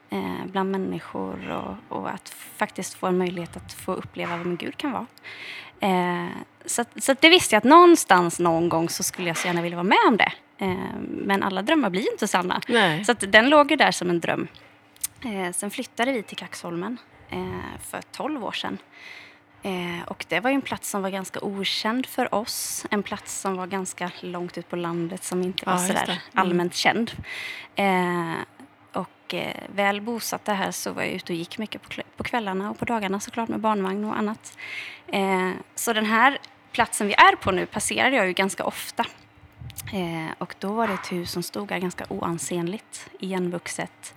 eh, 0.09 0.45
bland 0.45 0.71
människor 0.71 1.51
och, 1.51 1.97
och 1.97 2.09
att 2.09 2.29
faktiskt 2.55 2.93
få 2.93 3.07
en 3.07 3.17
möjlighet 3.17 3.57
att 3.57 3.73
få 3.73 3.93
uppleva 3.93 4.37
vem 4.37 4.57
Gud 4.57 4.77
kan 4.77 4.91
vara. 4.91 5.05
Eh, 5.79 6.29
så 6.65 6.85
så 6.95 7.15
det 7.19 7.29
visste 7.29 7.55
jag 7.55 7.57
att 7.57 7.63
någonstans 7.63 8.39
någon 8.39 8.69
gång 8.69 8.89
så 8.89 9.03
skulle 9.03 9.27
jag 9.27 9.37
så 9.37 9.47
gärna 9.47 9.61
vilja 9.61 9.75
vara 9.75 9.83
med 9.83 9.97
om 10.07 10.17
det. 10.17 10.31
Eh, 10.61 10.75
men 10.99 11.43
alla 11.43 11.61
drömmar 11.61 11.89
blir 11.89 12.11
inte 12.11 12.27
sanna. 12.27 12.61
Nej. 12.67 13.05
Så 13.05 13.13
den 13.13 13.49
låg 13.49 13.71
ju 13.71 13.77
där 13.77 13.91
som 13.91 14.09
en 14.09 14.19
dröm. 14.19 14.47
Eh, 15.25 15.51
sen 15.51 15.71
flyttade 15.71 16.11
vi 16.11 16.23
till 16.23 16.37
Kaxholmen 16.37 16.97
eh, 17.29 17.79
för 17.89 18.01
12 18.11 18.45
år 18.45 18.51
sedan. 18.51 18.77
Och 20.07 20.25
det 20.27 20.39
var 20.39 20.49
ju 20.49 20.53
en 20.55 20.61
plats 20.61 20.89
som 20.89 21.01
var 21.01 21.09
ganska 21.09 21.39
okänd 21.41 22.05
för 22.05 22.35
oss. 22.35 22.85
En 22.89 23.03
plats 23.03 23.41
som 23.41 23.55
var 23.57 23.67
ganska 23.67 24.11
långt 24.19 24.57
ut 24.57 24.69
på 24.69 24.75
landet 24.75 25.23
som 25.23 25.41
inte 25.41 25.65
var 25.65 25.73
Ja, 25.73 25.79
sådär. 25.79 26.03
Mm. 26.03 26.17
allmänt 26.33 26.75
känd. 26.75 27.11
Och 28.93 29.35
väl 29.75 30.01
bosatta 30.01 30.53
här 30.53 30.71
så 30.71 30.91
var 30.91 31.01
jag 31.01 31.11
ute 31.11 31.33
och 31.33 31.37
gick 31.37 31.57
mycket 31.57 31.81
på, 32.17 32.23
kvällarna 32.23 32.69
och 32.69 32.79
på 32.79 32.85
dagarna 32.85 33.19
såklart 33.19 33.49
med 33.49 33.59
barnvagn 33.59 34.05
och 34.05 34.17
annat. 34.17 34.57
Så 35.75 35.93
den 35.93 36.05
här 36.05 36.37
platsen 36.71 37.07
vi 37.07 37.13
är 37.13 37.35
på 37.35 37.51
nu 37.51 37.65
passerade 37.65 38.15
jag 38.15 38.27
ju 38.27 38.33
ganska 38.33 38.63
ofta. 38.63 39.05
Eh, 39.93 40.33
och 40.37 40.55
då 40.59 40.73
var 40.73 40.87
det 40.87 40.93
ett 40.93 41.11
hus 41.11 41.31
som 41.31 41.43
stod 41.43 41.71
här 41.71 41.79
ganska 41.79 42.05
oansenligt, 42.09 43.09
igenvuxet. 43.19 44.13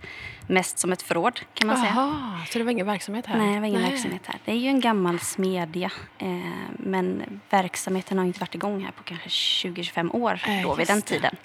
Mest 0.46 0.78
som 0.78 0.92
ett 0.92 1.02
förråd 1.02 1.40
kan 1.54 1.66
man 1.66 1.76
säga. 1.76 1.92
Jaha, 1.96 2.40
så 2.50 2.58
det 2.58 2.64
var 2.64 2.72
ingen 2.72 2.86
verksamhet 2.86 3.26
här? 3.26 3.38
Nej, 3.38 3.54
det 3.54 3.60
var 3.60 3.66
ingen 3.66 3.82
verksamhet 3.82 4.22
här. 4.26 4.38
Det 4.44 4.52
är 4.52 4.56
ju 4.56 4.68
en 4.68 4.80
gammal 4.80 5.20
smedja. 5.20 5.90
Eh, 6.18 6.28
men 6.70 7.40
verksamheten 7.50 8.18
har 8.18 8.24
inte 8.24 8.40
varit 8.40 8.54
igång 8.54 8.84
här 8.84 8.90
på 8.90 9.02
kanske 9.02 9.28
20-25 9.28 10.14
år 10.14 10.40
Nej, 10.46 10.62
då 10.62 10.74
vid 10.74 10.86
den 10.86 11.02
tiden. 11.02 11.36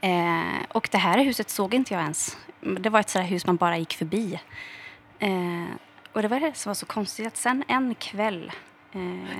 Eh, 0.00 0.62
och 0.68 0.88
det 0.92 0.98
här 0.98 1.24
huset 1.24 1.50
såg 1.50 1.74
inte 1.74 1.94
jag 1.94 2.02
ens. 2.02 2.36
Det 2.60 2.90
var 2.90 3.00
ett 3.00 3.08
sådär 3.08 3.26
hus 3.26 3.46
man 3.46 3.56
bara 3.56 3.78
gick 3.78 3.94
förbi. 3.94 4.40
Eh, 5.18 5.64
och 6.12 6.22
det 6.22 6.28
var 6.28 6.40
det 6.40 6.56
som 6.56 6.70
var 6.70 6.74
så 6.74 6.86
konstigt 6.86 7.26
att 7.26 7.36
sen 7.36 7.64
en 7.68 7.94
kväll 7.94 8.44
eh, 8.46 8.52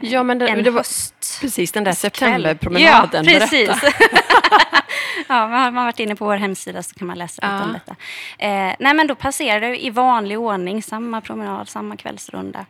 Ja, 0.01 0.23
men 0.23 0.39
det- 0.39 0.49
en 0.49 0.63
det 0.65 0.71
var- 0.71 0.81
höst 0.81 1.39
Precis, 1.41 1.73
den 1.73 1.85
där 1.85 1.93
septemberpromenaden. 1.93 3.25
Ja, 3.25 3.39
precis. 3.41 3.69
ja, 5.29 5.49
man 5.49 5.53
har 5.53 5.71
man 5.71 5.85
varit 5.85 6.01
inne 6.01 6.17
på 6.17 6.25
vår 6.25 6.37
hemsida 6.37 6.83
så 6.83 6.95
kan 6.95 7.07
man 7.07 7.19
läsa 7.19 7.43
lite 7.43 7.55
Ja. 7.55 7.65
om 7.65 7.73
detta. 7.73 7.97
Eh, 8.39 8.75
nej, 8.79 8.95
men 8.95 9.07
då 9.07 9.15
passerade 9.15 9.67
jag 9.69 9.79
i 9.79 9.91
vanlig 9.91 10.39
ordning 10.39 10.83
samma 10.83 11.21
promenad, 11.21 11.69
samma 11.69 11.97
kvällsrunda. 11.97 12.67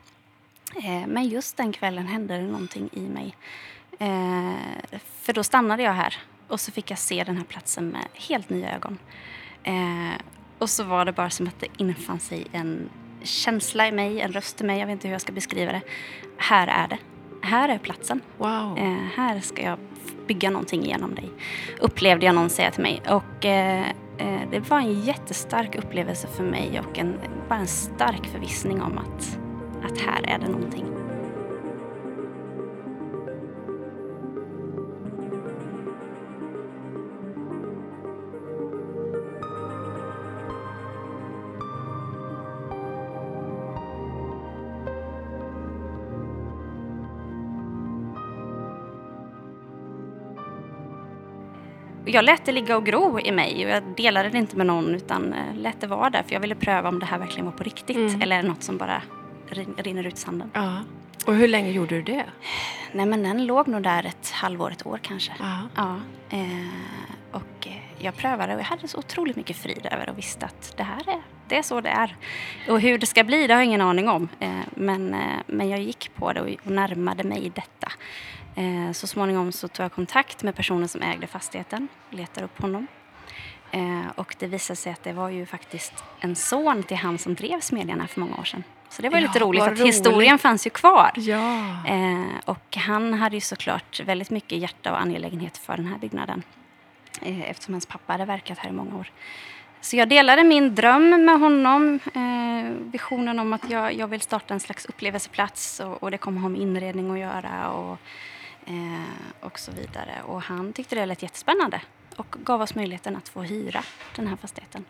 Eh, 0.76 1.06
men 1.06 1.28
just 1.28 1.56
den 1.56 1.72
kvällen 1.72 2.06
hände 2.06 2.36
det 2.36 2.42
någonting 2.42 2.88
i 2.92 3.00
mig. 3.00 3.36
Eh, 3.98 4.98
för 5.22 5.32
då 5.32 5.44
stannade 5.44 5.82
jag 5.82 5.92
här 5.92 6.14
och 6.48 6.60
så 6.60 6.72
fick 6.72 6.90
jag 6.90 6.98
se 6.98 7.24
den 7.24 7.36
här 7.36 7.44
platsen 7.44 7.88
med 7.88 8.02
helt 8.14 8.50
nya 8.50 8.74
ögon. 8.76 8.98
Eh, 9.64 10.20
och 10.58 10.70
så 10.70 10.84
var 10.84 11.04
det 11.04 11.12
bara 11.12 11.30
som 11.30 11.46
att 11.46 11.60
det 11.60 11.66
infann 11.76 12.20
sig 12.20 12.46
en 12.52 12.88
känsla 13.26 13.88
i 13.88 13.92
mig, 13.92 14.20
en 14.20 14.32
röst 14.32 14.60
i 14.60 14.64
mig, 14.64 14.78
jag 14.78 14.86
vet 14.86 14.92
inte 14.92 15.08
hur 15.08 15.14
jag 15.14 15.20
ska 15.20 15.32
beskriva 15.32 15.72
det. 15.72 15.82
Här 16.36 16.66
är 16.66 16.88
det. 16.88 16.98
Här 17.42 17.68
är 17.68 17.78
platsen. 17.78 18.20
Wow. 18.38 18.78
Eh, 18.78 18.98
här 19.16 19.40
ska 19.40 19.62
jag 19.62 19.78
bygga 20.26 20.50
någonting 20.50 20.82
genom 20.82 21.14
dig. 21.14 21.30
Upplevde 21.80 22.26
jag 22.26 22.34
någon 22.34 22.50
säga 22.50 22.70
till 22.70 22.82
mig. 22.82 23.02
Och 23.08 23.44
eh, 23.44 23.90
eh, 24.18 24.40
det 24.50 24.70
var 24.70 24.78
en 24.78 25.00
jättestark 25.00 25.74
upplevelse 25.74 26.28
för 26.36 26.44
mig 26.44 26.80
och 26.80 26.98
en, 26.98 27.18
bara 27.48 27.58
en 27.58 27.66
stark 27.66 28.26
förvissning 28.26 28.82
om 28.82 28.98
att, 28.98 29.38
att 29.84 29.98
här 30.00 30.22
är 30.22 30.38
det 30.38 30.48
någonting. 30.48 30.95
Jag 52.06 52.24
lät 52.24 52.44
det 52.44 52.52
ligga 52.52 52.76
och 52.76 52.86
gro 52.86 53.20
i 53.20 53.32
mig 53.32 53.64
och 53.64 53.70
jag 53.70 53.82
delade 53.96 54.28
det 54.28 54.38
inte 54.38 54.56
med 54.56 54.66
någon 54.66 54.94
utan 54.94 55.32
eh, 55.32 55.54
lät 55.54 55.80
det 55.80 55.86
vara 55.86 56.10
där 56.10 56.22
för 56.22 56.32
jag 56.32 56.40
ville 56.40 56.54
pröva 56.54 56.88
om 56.88 56.98
det 56.98 57.06
här 57.06 57.18
verkligen 57.18 57.44
var 57.44 57.52
på 57.52 57.64
riktigt 57.64 57.96
Mm. 57.96 58.22
eller 58.22 58.42
något 58.42 58.62
som 58.62 58.76
bara 58.76 59.02
rin- 59.50 59.74
rinner 59.82 60.06
ut 60.06 60.18
sanden. 60.18 60.50
Ja. 60.54 60.78
Och 61.26 61.34
hur 61.34 61.48
länge 61.48 61.70
gjorde 61.70 61.94
du 61.94 62.02
det? 62.02 62.24
Nej 62.92 63.06
men 63.06 63.22
den 63.22 63.46
låg 63.46 63.68
nog 63.68 63.82
där 63.82 64.04
ett 64.06 64.30
halvår, 64.30 64.70
ett 64.70 64.86
år 64.86 64.98
kanske. 65.02 65.32
Ja. 65.38 65.58
Ja, 65.76 65.96
eh, 66.30 66.68
och 67.32 67.66
eh, 67.66 67.76
jag 67.98 68.16
prövade 68.16 68.54
och 68.54 68.60
jag 68.60 68.64
hade 68.64 68.88
så 68.88 68.98
otroligt 68.98 69.36
mycket 69.36 69.56
frid 69.56 69.86
över 69.92 70.08
och 70.10 70.18
visste 70.18 70.46
att 70.46 70.74
det 70.76 70.82
här 70.82 71.08
är, 71.08 71.20
det 71.48 71.58
är 71.58 71.62
så 71.62 71.80
det 71.80 71.88
är. 71.88 72.16
Och 72.68 72.80
hur 72.80 72.98
det 72.98 73.06
ska 73.06 73.24
bli, 73.24 73.46
det 73.46 73.54
har 73.54 73.60
jag 73.60 73.66
ingen 73.66 73.80
aning 73.80 74.08
om. 74.08 74.28
Men, 74.70 75.16
men 75.46 75.68
jag 75.68 75.80
gick 75.80 76.10
på 76.14 76.32
det 76.32 76.40
och, 76.40 76.48
och 76.64 76.70
närmade 76.70 77.24
mig 77.24 77.52
detta. 77.54 77.92
Eh, 78.56 78.92
så 78.92 79.06
småningom 79.06 79.52
så 79.52 79.68
tog 79.68 79.84
jag 79.84 79.92
kontakt 79.92 80.42
med 80.42 80.54
personen 80.56 80.88
som 80.88 81.02
ägde 81.02 81.26
fastigheten, 81.26 81.88
letade 82.10 82.44
upp 82.44 82.60
honom. 82.62 82.86
Eh, 83.70 84.02
och 84.14 84.36
det 84.38 84.46
visade 84.46 84.76
sig 84.76 84.92
att 84.92 85.02
det 85.02 85.12
var 85.12 85.28
ju 85.28 85.46
faktiskt 85.46 86.04
en 86.20 86.36
son 86.36 86.82
till 86.82 86.96
han 86.96 87.18
som 87.18 87.34
drev 87.34 87.60
smedjan 87.60 88.00
här 88.00 88.06
för 88.06 88.20
många 88.20 88.36
år 88.36 88.44
sedan. 88.44 88.64
Så 88.88 89.02
det 89.02 89.08
var 89.08 89.18
Ja, 89.18 89.26
lite 89.26 89.38
roligt 89.38 89.62
att 89.62 89.80
historien 89.80 90.30
roligt. 90.32 90.40
fanns 90.42 90.66
ju 90.66 90.70
kvar. 90.70 91.10
Ja. 91.16 91.66
Eh, 91.86 92.24
och 92.44 92.76
han 92.76 93.14
hade 93.14 93.36
ju 93.36 93.40
såklart 93.40 94.00
väldigt 94.00 94.30
mycket 94.30 94.58
hjärta 94.58 94.92
och 94.92 95.00
angelägenhet 95.00 95.58
för 95.58 95.76
den 95.76 95.86
här 95.86 95.98
byggnaden. 95.98 96.42
Eftersom 97.22 97.74
hans 97.74 97.86
pappa 97.86 98.12
hade 98.12 98.24
verkat 98.24 98.58
här 98.58 98.68
i 98.70 98.72
många 98.72 98.96
år. 98.96 99.10
Så 99.80 99.96
jag 99.96 100.08
delade 100.08 100.44
min 100.44 100.74
dröm 100.74 101.24
med 101.24 101.40
honom. 101.40 102.00
Eh, 102.14 102.72
visionen 102.92 103.38
om 103.38 103.52
att 103.52 103.70
jag, 103.70 103.94
jag 103.94 104.06
vill 104.08 104.20
starta 104.20 104.54
en 104.54 104.60
slags 104.60 104.86
upplevelseplats 104.86 105.80
och, 105.80 106.02
och 106.02 106.10
det 106.10 106.18
kommer 106.18 106.40
ha 106.40 106.48
med 106.48 106.60
inredning 106.60 107.10
att 107.10 107.18
göra 107.18 107.70
och, 107.70 107.98
och 109.40 109.58
så 109.58 109.72
vidare. 109.72 110.14
Och 110.26 110.42
han 110.42 110.72
tyckte 110.72 110.94
det 110.94 111.06
lät 111.06 111.22
jättespännande 111.22 111.80
och 112.16 112.36
gav 112.44 112.62
oss 112.62 112.74
möjligheten 112.74 113.16
att 113.16 113.28
få 113.28 113.42
hyra 113.42 113.82
den 114.16 114.26
här 114.26 114.36
fastigheten. 114.36 114.84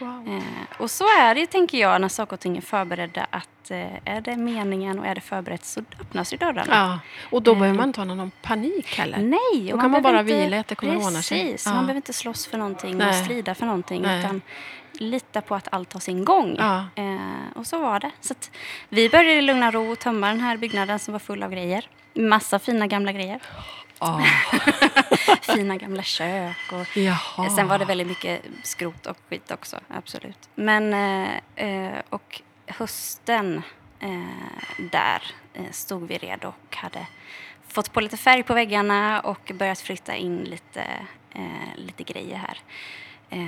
Wow. 0.00 0.28
Eh, 0.28 0.42
och 0.82 0.90
så 0.90 1.04
är 1.04 1.34
det 1.34 1.46
tänker 1.46 1.78
jag, 1.78 2.00
när 2.00 2.08
saker 2.08 2.32
och 2.36 2.40
ting 2.40 2.56
är 2.56 2.60
förberedda 2.60 3.26
att 3.30 3.70
eh, 3.70 3.94
är 4.14 4.20
det 4.20 4.36
meningen 4.36 4.98
och 4.98 5.06
är 5.06 5.14
det 5.14 5.20
förberett 5.20 5.64
så 5.64 5.80
öppnas 6.00 6.32
ju 6.32 6.36
dörrarna. 6.36 6.64
Ja. 6.74 6.98
Och 7.30 7.42
då 7.42 7.54
behöver 7.54 7.74
Eh. 7.74 7.76
man 7.76 7.88
inte 7.88 8.00
ha 8.00 8.04
någon 8.04 8.30
panik 8.42 8.98
heller. 8.98 9.18
Nej, 9.18 9.68
Då 9.68 9.74
och 9.74 9.80
kan 9.80 9.90
man 9.90 10.02
behöver 10.02 10.02
bara 10.02 10.22
vila 10.22 10.60
att 10.60 10.68
det 10.68 10.74
kommer 10.74 10.96
ordna 10.96 11.22
sig. 11.22 11.42
Precis, 11.44 11.66
Ja. 11.66 11.72
man 11.74 11.84
behöver 11.86 11.96
inte 11.96 12.12
slåss 12.12 12.46
för 12.46 12.58
någonting 12.58 12.90
och 12.90 12.98
Nej. 12.98 13.24
strida 13.24 13.54
för 13.54 13.66
någonting 13.66 14.02
Nej. 14.02 14.20
utan 14.20 14.42
lita 14.92 15.40
på 15.40 15.54
att 15.54 15.68
allt 15.72 15.92
har 15.92 16.00
sin 16.00 16.24
gång. 16.24 16.56
Ja. 16.58 16.84
Eh, 16.94 17.16
och 17.56 17.66
så 17.66 17.78
var 17.78 18.00
det. 18.00 18.10
Så 18.20 18.34
vi 18.88 19.08
började 19.08 19.32
i 19.38 19.40
lugn 19.42 19.62
och 19.62 19.72
ro 19.72 19.96
tömma 19.96 20.26
den 20.28 20.40
här 20.40 20.56
byggnaden 20.56 20.98
som 20.98 21.12
var 21.12 21.18
full 21.18 21.42
av 21.42 21.50
grejer. 21.50 21.88
Massa 22.14 22.58
fina 22.58 22.86
gamla 22.86 23.12
grejer. 23.12 23.40
Ja. 23.98 24.24
fina 25.42 25.76
gamla 25.76 26.02
kök 26.02 26.72
och 26.72 26.96
Jaha. 26.96 27.50
Sen 27.50 27.68
var 27.68 27.78
det 27.78 27.84
väldigt 27.84 28.06
mycket 28.06 28.42
skrot 28.62 29.06
och 29.06 29.16
skit 29.28 29.50
också, 29.50 29.80
absolut. 29.88 30.48
Men, 30.54 30.94
eh, 30.94 31.30
eh, 31.56 31.98
och 32.08 32.42
hösten 32.66 33.62
eh, 34.00 34.80
där 34.90 35.22
eh, 35.54 35.70
stod 35.70 36.08
vi 36.08 36.18
redo 36.18 36.48
och 36.48 36.76
hade 36.76 37.06
fått 37.68 37.92
på 37.92 38.00
lite 38.00 38.16
färg 38.16 38.42
på 38.42 38.54
väggarna 38.54 39.20
och 39.20 39.52
börjat 39.54 39.80
flytta 39.80 40.14
in 40.16 40.38
lite, 40.38 40.82
eh, 41.34 41.76
lite 41.76 42.02
grejer 42.02 42.36
här. 42.36 42.58
Eh, 43.30 43.40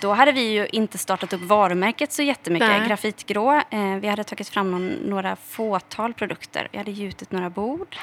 då 0.00 0.12
hade 0.12 0.32
vi 0.32 0.52
ju 0.52 0.66
inte 0.66 0.98
startat 0.98 1.32
upp 1.32 1.40
varumärket 1.40 2.12
så 2.12 2.22
jättemycket. 2.22 2.68
Nej. 2.68 2.88
Grafitgrå. 2.88 3.62
Eh, 3.70 3.96
vi 3.96 4.08
hade 4.08 4.24
tagit 4.24 4.48
fram 4.48 4.70
någon, 4.70 4.88
några 4.88 5.36
fåtal 5.36 6.14
produkter. 6.14 6.68
Vi 6.72 6.78
hade 6.78 6.90
gjutit 6.90 7.30
några 7.32 7.50
bord. 7.50 7.96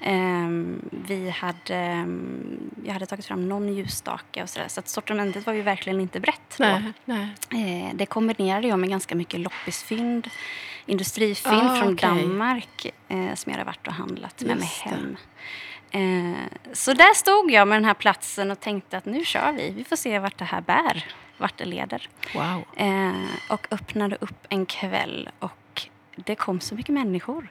Ehm, 0.00 0.80
vi 0.90 1.30
hade, 1.30 1.74
ehm, 1.74 2.70
jag 2.84 2.92
hade 2.92 3.06
tagit 3.06 3.26
fram 3.26 3.48
någon 3.48 3.74
ljusstake 3.74 4.42
och 4.42 4.48
sådär. 4.48 4.68
Så 4.68 4.80
att 4.80 4.88
sortimentet 4.88 5.46
var 5.46 5.52
ju 5.52 5.62
verkligen 5.62 6.00
inte 6.00 6.20
brett 6.20 6.54
då. 6.58 6.64
Nej, 6.64 6.92
nej. 7.04 7.88
Eh, 7.88 7.94
det 7.94 8.06
kombinerade 8.06 8.68
jag 8.68 8.78
med 8.78 8.90
ganska 8.90 9.14
mycket 9.14 9.40
loppisfynd, 9.40 10.28
industrifynd 10.86 11.62
Ah, 11.62 11.76
från 11.76 11.94
okej. 11.94 12.08
Danmark 12.08 12.86
eh, 13.08 13.34
som 13.34 13.52
jag 13.52 13.58
hade 13.58 13.64
varit 13.64 13.86
och 13.86 13.92
handlat 13.92 14.42
med 14.42 14.56
mig 14.56 14.68
Just 14.68 14.84
det. 14.84 15.16
Eh, 15.90 16.72
så 16.72 16.92
där 16.92 17.14
stod 17.14 17.50
jag 17.50 17.68
med 17.68 17.76
den 17.76 17.84
här 17.84 17.94
platsen 17.94 18.50
och 18.50 18.60
tänkte 18.60 18.98
att 18.98 19.04
nu 19.04 19.24
kör 19.24 19.52
vi. 19.52 19.70
Vi 19.70 19.84
får 19.84 19.96
se 19.96 20.18
vart 20.18 20.38
det 20.38 20.44
här 20.44 20.60
bär, 20.60 21.04
vart 21.38 21.58
det 21.58 21.64
leder. 21.64 22.08
Wow. 22.34 22.64
Eh, 22.76 23.12
och 23.50 23.66
öppnade 23.70 24.16
upp 24.20 24.46
en 24.48 24.66
kväll 24.66 25.30
och 25.38 25.88
det 26.16 26.34
kom 26.34 26.60
så 26.60 26.74
mycket 26.74 26.94
människor. 26.94 27.48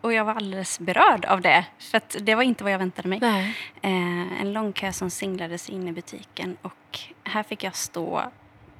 Och 0.00 0.12
jag 0.12 0.24
var 0.24 0.34
alldeles 0.34 0.78
berörd 0.78 1.24
av 1.24 1.40
det, 1.40 1.64
för 1.78 2.20
det 2.20 2.34
var 2.34 2.42
inte 2.42 2.64
vad 2.64 2.72
jag 2.72 2.78
väntade 2.78 3.08
mig. 3.08 3.18
Nej. 3.20 3.56
Eh, 3.82 4.40
en 4.40 4.52
lång 4.52 4.72
kö 4.72 4.92
som 4.92 5.10
singlade 5.10 5.58
sig 5.58 5.74
in 5.74 5.88
i 5.88 5.92
butiken 5.92 6.56
och 6.62 6.98
här 7.24 7.42
fick 7.42 7.62
jag 7.62 7.76
stå 7.76 8.22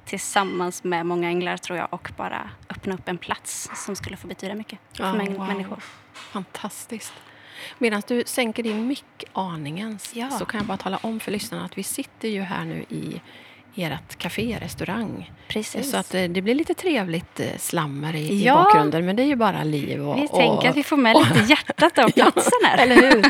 tillsammans 0.05 0.83
med 0.83 1.05
många 1.05 1.27
änglar 1.27 1.57
tror 1.57 1.77
jag 1.77 1.87
och 1.91 2.11
bara 2.17 2.49
öppna 2.69 2.93
upp 2.93 3.07
en 3.07 3.17
plats 3.17 3.69
som 3.73 3.95
skulle 3.95 4.17
få 4.17 4.27
betyda 4.27 4.55
mycket 4.55 4.79
för 4.93 5.13
mängd 5.13 5.37
wow. 5.37 5.47
människor. 5.47 5.83
Fantastiskt. 6.13 7.13
Medan 7.77 8.01
du 8.07 8.23
sänker 8.25 8.63
din 8.63 8.87
mick 8.87 9.23
aningen 9.33 9.99
Ja. 10.13 10.29
så 10.29 10.45
kan 10.45 10.57
jag 10.57 10.67
bara 10.67 10.77
tala 10.77 10.97
om 11.01 11.19
för 11.19 11.31
lyssnarna 11.31 11.65
att 11.65 11.77
vi 11.77 11.83
sitter 11.83 12.27
ju 12.27 12.41
här 12.41 12.65
nu 12.65 12.85
i 12.89 13.21
ert 13.77 14.15
café, 14.17 14.57
restaurang. 14.61 15.31
Precis. 15.47 15.91
Så 15.91 15.97
att 15.97 16.13
eh, 16.13 16.23
det 16.23 16.41
blir 16.41 16.55
lite 16.55 16.73
trevligt 16.73 17.39
eh, 17.39 17.47
slammer 17.57 18.15
i, 18.15 18.19
i 18.19 18.43
Ja. 18.45 18.55
bakgrunden, 18.55 19.05
men 19.05 19.15
det 19.15 19.23
är 19.23 19.27
ju 19.27 19.35
bara 19.35 19.63
liv. 19.63 20.07
Och, 20.07 20.17
vi 20.17 20.25
och, 20.25 20.31
tänker 20.37 20.69
att 20.69 20.75
vi 20.77 20.83
får 20.83 20.97
med 20.97 21.15
lite 21.17 21.39
hjärtat 21.49 21.97
av 21.99 22.09
platsen 22.15 22.51
här. 22.63 22.77
Eller 22.77 22.95
hur? 22.95 23.25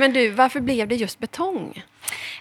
Men 0.00 0.12
du, 0.12 0.30
varför 0.30 0.60
blev 0.60 0.88
det 0.88 0.94
just 0.94 1.18
betong? 1.18 1.82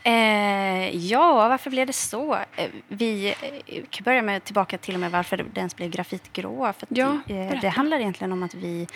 Eh, 0.03 0.95
ja, 0.95 1.33
varför 1.49 1.69
blev 1.69 1.87
det 1.87 1.93
så? 1.93 2.33
Eh, 2.55 2.69
vi 2.87 3.27
eh, 3.67 3.81
kan 3.89 4.03
börja 4.03 4.21
med 4.21 4.43
tillbaka 4.43 4.77
till 4.77 4.93
och 4.93 4.99
med 4.99 5.11
varför 5.11 5.37
det 5.37 5.57
ens 5.59 5.75
blev 5.75 5.89
grafitgrå. 5.89 6.73
För 6.79 6.87
Ja, 6.89 7.17
eh, 7.27 7.35
berätta. 7.35 7.55
det 7.61 7.69
handlar 7.69 7.99
egentligen 7.99 8.31
om 8.31 8.43
att 8.43 8.53
vi 8.53 8.87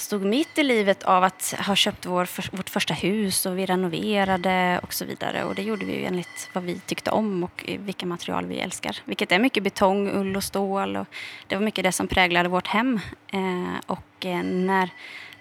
stod 0.00 0.24
mitt 0.24 0.58
i 0.58 0.62
livet 0.62 1.02
av 1.02 1.24
att 1.24 1.54
ha 1.66 1.76
köpt 1.76 2.06
vår, 2.06 2.24
för, 2.24 2.56
vårt 2.56 2.70
första 2.70 2.94
hus 2.94 3.46
och 3.46 3.58
vi 3.58 3.66
renoverade 3.66 4.80
och 4.82 4.94
så 4.94 5.04
vidare. 5.04 5.44
Och 5.44 5.54
det 5.54 5.62
gjorde 5.62 5.84
vi 5.84 5.92
ju 5.92 6.04
enligt 6.04 6.50
vad 6.52 6.64
vi 6.64 6.78
tyckte 6.78 7.10
om 7.10 7.44
och 7.44 7.64
vilka 7.78 8.06
material 8.06 8.46
vi 8.46 8.60
älskar. 8.60 8.96
Vilket 9.04 9.32
är 9.32 9.38
mycket 9.38 9.62
betong, 9.62 10.10
ull 10.10 10.36
och 10.36 10.44
stål. 10.44 10.96
Och 10.96 11.06
det 11.46 11.54
var 11.54 11.62
mycket 11.62 11.84
det 11.84 11.92
som 11.92 12.06
präglade 12.08 12.48
vårt 12.48 12.66
hem. 12.66 13.00
Eh, 13.32 13.80
och 13.86 14.26
eh, 14.26 14.42
när 14.42 14.90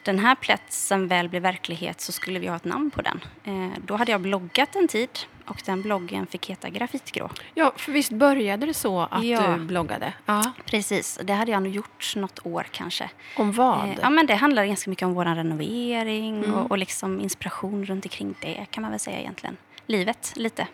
den 0.09 0.19
här 0.19 0.35
platsen 0.35 1.07
väl 1.07 1.29
blev 1.29 1.41
verklighet 1.41 2.01
så 2.01 2.11
skulle 2.11 2.39
vi 2.39 2.47
ha 2.47 2.55
ett 2.55 2.65
namn 2.65 2.91
på 2.91 3.01
den. 3.01 3.19
Eh, 3.43 3.77
då 3.85 3.95
hade 3.95 4.11
jag 4.11 4.21
bloggat 4.21 4.75
en 4.75 4.87
tid 4.87 5.09
och 5.45 5.61
den 5.65 5.81
bloggen 5.81 6.27
fick 6.27 6.49
heta 6.49 6.69
Grafitgrå. 6.69 7.29
Ja, 7.53 7.71
för 7.75 7.91
visst 7.91 8.11
började 8.11 8.65
det 8.65 8.73
så 8.73 8.99
att 9.01 9.23
Ja. 9.23 9.47
du 9.57 9.65
bloggade? 9.65 10.13
Ja. 10.25 10.43
Precis, 10.65 11.19
det 11.23 11.33
hade 11.33 11.51
jag 11.51 11.63
nog 11.63 11.71
gjort 11.71 12.13
något 12.15 12.39
år 12.45 12.65
kanske. 12.71 13.09
Om 13.37 13.51
vad? 13.51 13.83
Eh, 13.89 13.95
ja, 14.01 14.09
men 14.09 14.25
det 14.25 14.35
handlar 14.35 14.65
ganska 14.65 14.89
mycket 14.89 15.05
om 15.05 15.13
vår 15.13 15.25
renovering 15.25 16.37
Mm. 16.43 16.53
och, 16.55 16.71
och 16.71 16.77
liksom 16.77 17.19
inspiration 17.19 17.85
runt 17.85 18.05
omkring 18.05 18.35
det 18.41 18.65
kan 18.71 18.81
man 18.81 18.91
väl 18.91 18.99
säga 18.99 19.19
egentligen. 19.19 19.57
Livet 19.89 20.33
lite. 20.35 20.67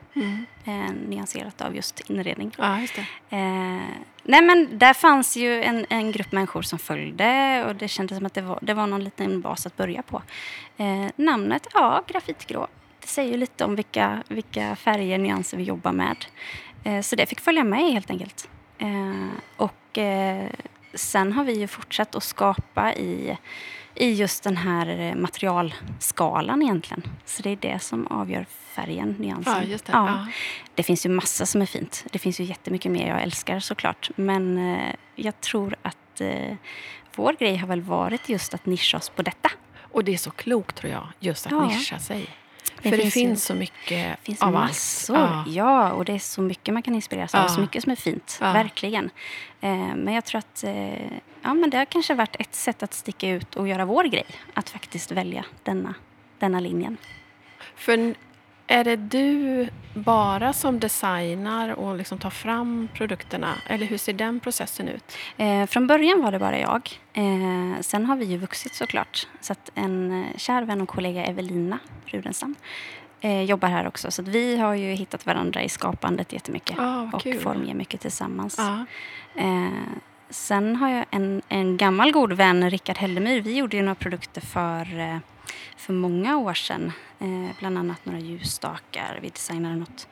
Eh, 0.65 0.91
nyanserat 1.07 1.62
av 1.62 1.75
just 1.75 2.00
inredning. 2.10 2.55
Ja, 2.57 2.79
just 2.79 2.95
det. 2.95 3.36
Eh, 3.38 3.81
nej 4.24 4.41
men 4.41 4.77
där 4.77 4.93
fanns 4.93 5.38
ju 5.38 5.63
en, 5.63 5.86
en 5.89 6.12
grupp 6.12 6.31
människor 6.31 6.62
som 6.62 6.79
följde 6.79 7.63
och 7.67 7.75
det 7.75 7.88
kändes 7.88 8.17
som 8.17 8.25
att 8.25 8.34
det 8.34 8.41
var, 8.41 8.60
det 8.62 8.74
var 8.74 8.88
någon 8.88 9.03
liten 9.03 9.41
bas 9.41 9.65
att 9.65 9.77
börja 9.77 10.01
på. 10.01 10.22
Eh, 10.77 11.05
namnet, 11.15 11.67
ja, 11.74 12.03
grafitgrå. 12.07 12.67
Det 13.00 13.07
säger 13.07 13.31
ju 13.31 13.38
lite 13.38 13.65
om 13.65 13.75
vilka, 13.75 14.24
vilka 14.27 14.75
färger, 14.75 15.17
nyanser 15.17 15.57
vi 15.57 15.63
jobbar 15.63 15.91
med. 15.91 16.25
Eh, 16.84 17.01
så 17.01 17.15
det 17.15 17.25
fick 17.25 17.39
följa 17.39 17.63
med 17.63 17.91
helt 17.91 18.10
enkelt. 18.10 18.50
Eh, 18.77 19.29
och 19.57 19.98
eh, 19.98 20.50
sen 20.93 21.34
har 21.34 21.43
vi 21.43 21.60
ju 21.60 21.67
fortsatt 21.67 22.15
att 22.15 22.24
skapa 22.24 22.93
i, 22.93 23.38
i 23.95 24.13
just 24.13 24.43
den 24.43 24.57
här 24.57 25.15
materialskalan 25.15 26.61
egentligen. 26.61 27.03
Så 27.25 27.41
det 27.43 27.49
är 27.49 27.55
det 27.55 27.79
som 27.79 28.07
avgör 28.07 28.45
färgen, 28.49 29.15
nyansen. 29.19 29.53
Ja, 29.71 29.77
det. 29.85 29.91
Ja. 29.91 30.27
Det 30.75 30.83
finns 30.83 31.05
ju 31.05 31.09
massa 31.09 31.45
som 31.45 31.61
är 31.61 31.65
fint. 31.65 32.05
Det 32.11 32.19
finns 32.19 32.39
ju 32.39 32.43
jättemycket 32.43 32.91
mer 32.91 33.07
jag 33.07 33.21
älskar 33.21 33.59
såklart. 33.59 34.09
Men 34.15 34.57
eh, 34.75 34.95
jag 35.15 35.41
tror 35.41 35.75
att 35.81 36.21
eh, 36.21 36.55
vår 37.15 37.33
grej 37.39 37.55
har 37.57 37.67
väl 37.67 37.81
varit 37.81 38.29
just 38.29 38.53
att 38.53 38.65
nischa 38.65 38.97
oss 38.97 39.09
på 39.09 39.21
detta. 39.21 39.51
Och 39.79 40.03
det 40.03 40.13
är 40.13 40.17
så 40.17 40.31
klokt 40.31 40.75
tror 40.75 40.91
jag, 40.91 41.07
just 41.19 41.45
att 41.45 41.51
Ja. 41.51 41.65
nischa 41.67 41.99
sig. 41.99 42.27
För 42.81 42.91
det 42.91 42.98
finns 42.98 43.13
finns 43.13 43.39
ju- 43.39 43.45
så 43.48 43.53
mycket 43.53 44.19
finns 44.24 44.41
av 44.41 44.51
massor. 44.53 45.15
allt. 45.17 45.48
Ja. 45.48 45.91
och 45.91 46.05
det 46.05 46.13
är 46.13 46.19
så 46.19 46.41
mycket 46.41 46.74
man 46.74 46.84
kan 46.84 46.95
inspireras 46.95 47.36
av. 47.36 47.41
Ja. 47.41 47.50
Så 47.50 47.62
mycket 47.62 47.84
som 47.84 47.91
är 47.91 47.95
fint. 47.95 48.38
Ja. 48.41 48.53
Verkligen. 48.53 49.10
Eh, 49.62 49.95
men 49.95 50.13
jag 50.13 50.25
tror 50.25 50.39
att 50.39 50.63
eh, 50.63 51.03
ja, 51.41 51.53
men 51.53 51.69
det 51.69 51.77
har 51.77 51.86
kanske 51.86 52.13
varit 52.13 52.36
ett 52.39 52.55
sätt 52.55 52.84
att 52.84 52.93
sticka 52.93 53.29
ut 53.29 53.55
och 53.55 53.67
göra 53.67 53.86
vår 53.86 54.03
grej. 54.03 54.25
Att 54.53 54.69
faktiskt 54.69 55.12
välja 55.12 55.45
denna, 55.63 55.93
denna 56.39 56.60
linjen. 56.60 56.98
För 57.75 58.15
är 58.67 58.84
det 58.84 58.95
du 58.95 59.67
bara 59.93 60.53
som 60.53 60.79
designar 60.79 61.69
och 61.69 61.95
liksom 61.95 62.17
tar 62.17 62.29
fram 62.29 62.88
produkterna? 62.93 63.55
Eller 63.67 63.86
hur 63.86 63.98
ser 63.98 64.13
den 64.13 64.39
processen 64.39 64.88
ut? 64.88 65.17
Eh, 65.38 65.65
från 65.65 65.88
början 65.88 66.22
var 66.22 66.31
det 66.31 66.39
bara 66.39 66.60
jag. 66.60 66.89
Eh, 67.13 67.81
sen 67.81 68.05
har 68.05 68.15
vi 68.15 68.25
ju 68.25 68.38
vuxit 68.38 68.75
såklart. 68.75 69.27
Så 69.41 69.53
att 69.53 69.72
en 69.75 70.24
eh, 70.24 70.38
kär 70.38 70.63
vän 70.63 70.81
och 70.81 70.89
kollega, 70.89 71.25
Evelina 71.25 71.79
Rudenstam, 72.05 72.55
eh, 73.22 73.43
jobbar 73.43 73.67
här 73.67 73.88
också. 73.88 74.12
Så 74.12 74.24
vi 74.24 74.57
har 74.57 74.74
ju 74.74 74.91
hittat 74.91 75.25
varandra 75.25 75.63
i 75.63 75.69
skapandet 75.69 76.34
jättemycket. 76.34 76.79
Ah, 76.79 77.10
och 77.13 77.27
formger 77.43 77.75
mycket 77.75 78.01
tillsammans. 78.01 78.55
Ja. 78.57 78.86
Eh, 80.27 80.34
sen 80.34 80.75
har 80.75 80.89
jag 80.89 81.05
en, 81.12 81.41
en 81.50 81.77
gammal 81.77 82.12
god 82.12 82.34
vän, 82.34 82.70
Rickard 82.70 82.98
Hellemyr. 82.98 83.41
Vi 83.41 83.58
gjorde 83.58 83.77
ju 83.77 83.84
några 83.84 83.96
produkter 83.96 84.41
för, 84.41 85.00
eh, 85.00 85.17
för 85.77 85.94
många 85.94 86.38
år 86.38 86.53
sedan. 86.53 86.91
Eh, 87.20 87.55
bland 87.60 87.77
annat 87.77 88.05
några 88.05 88.20
ljusstakar. 88.20 89.20
Vi 89.22 89.29
designade 89.29 89.75
något 89.75 90.08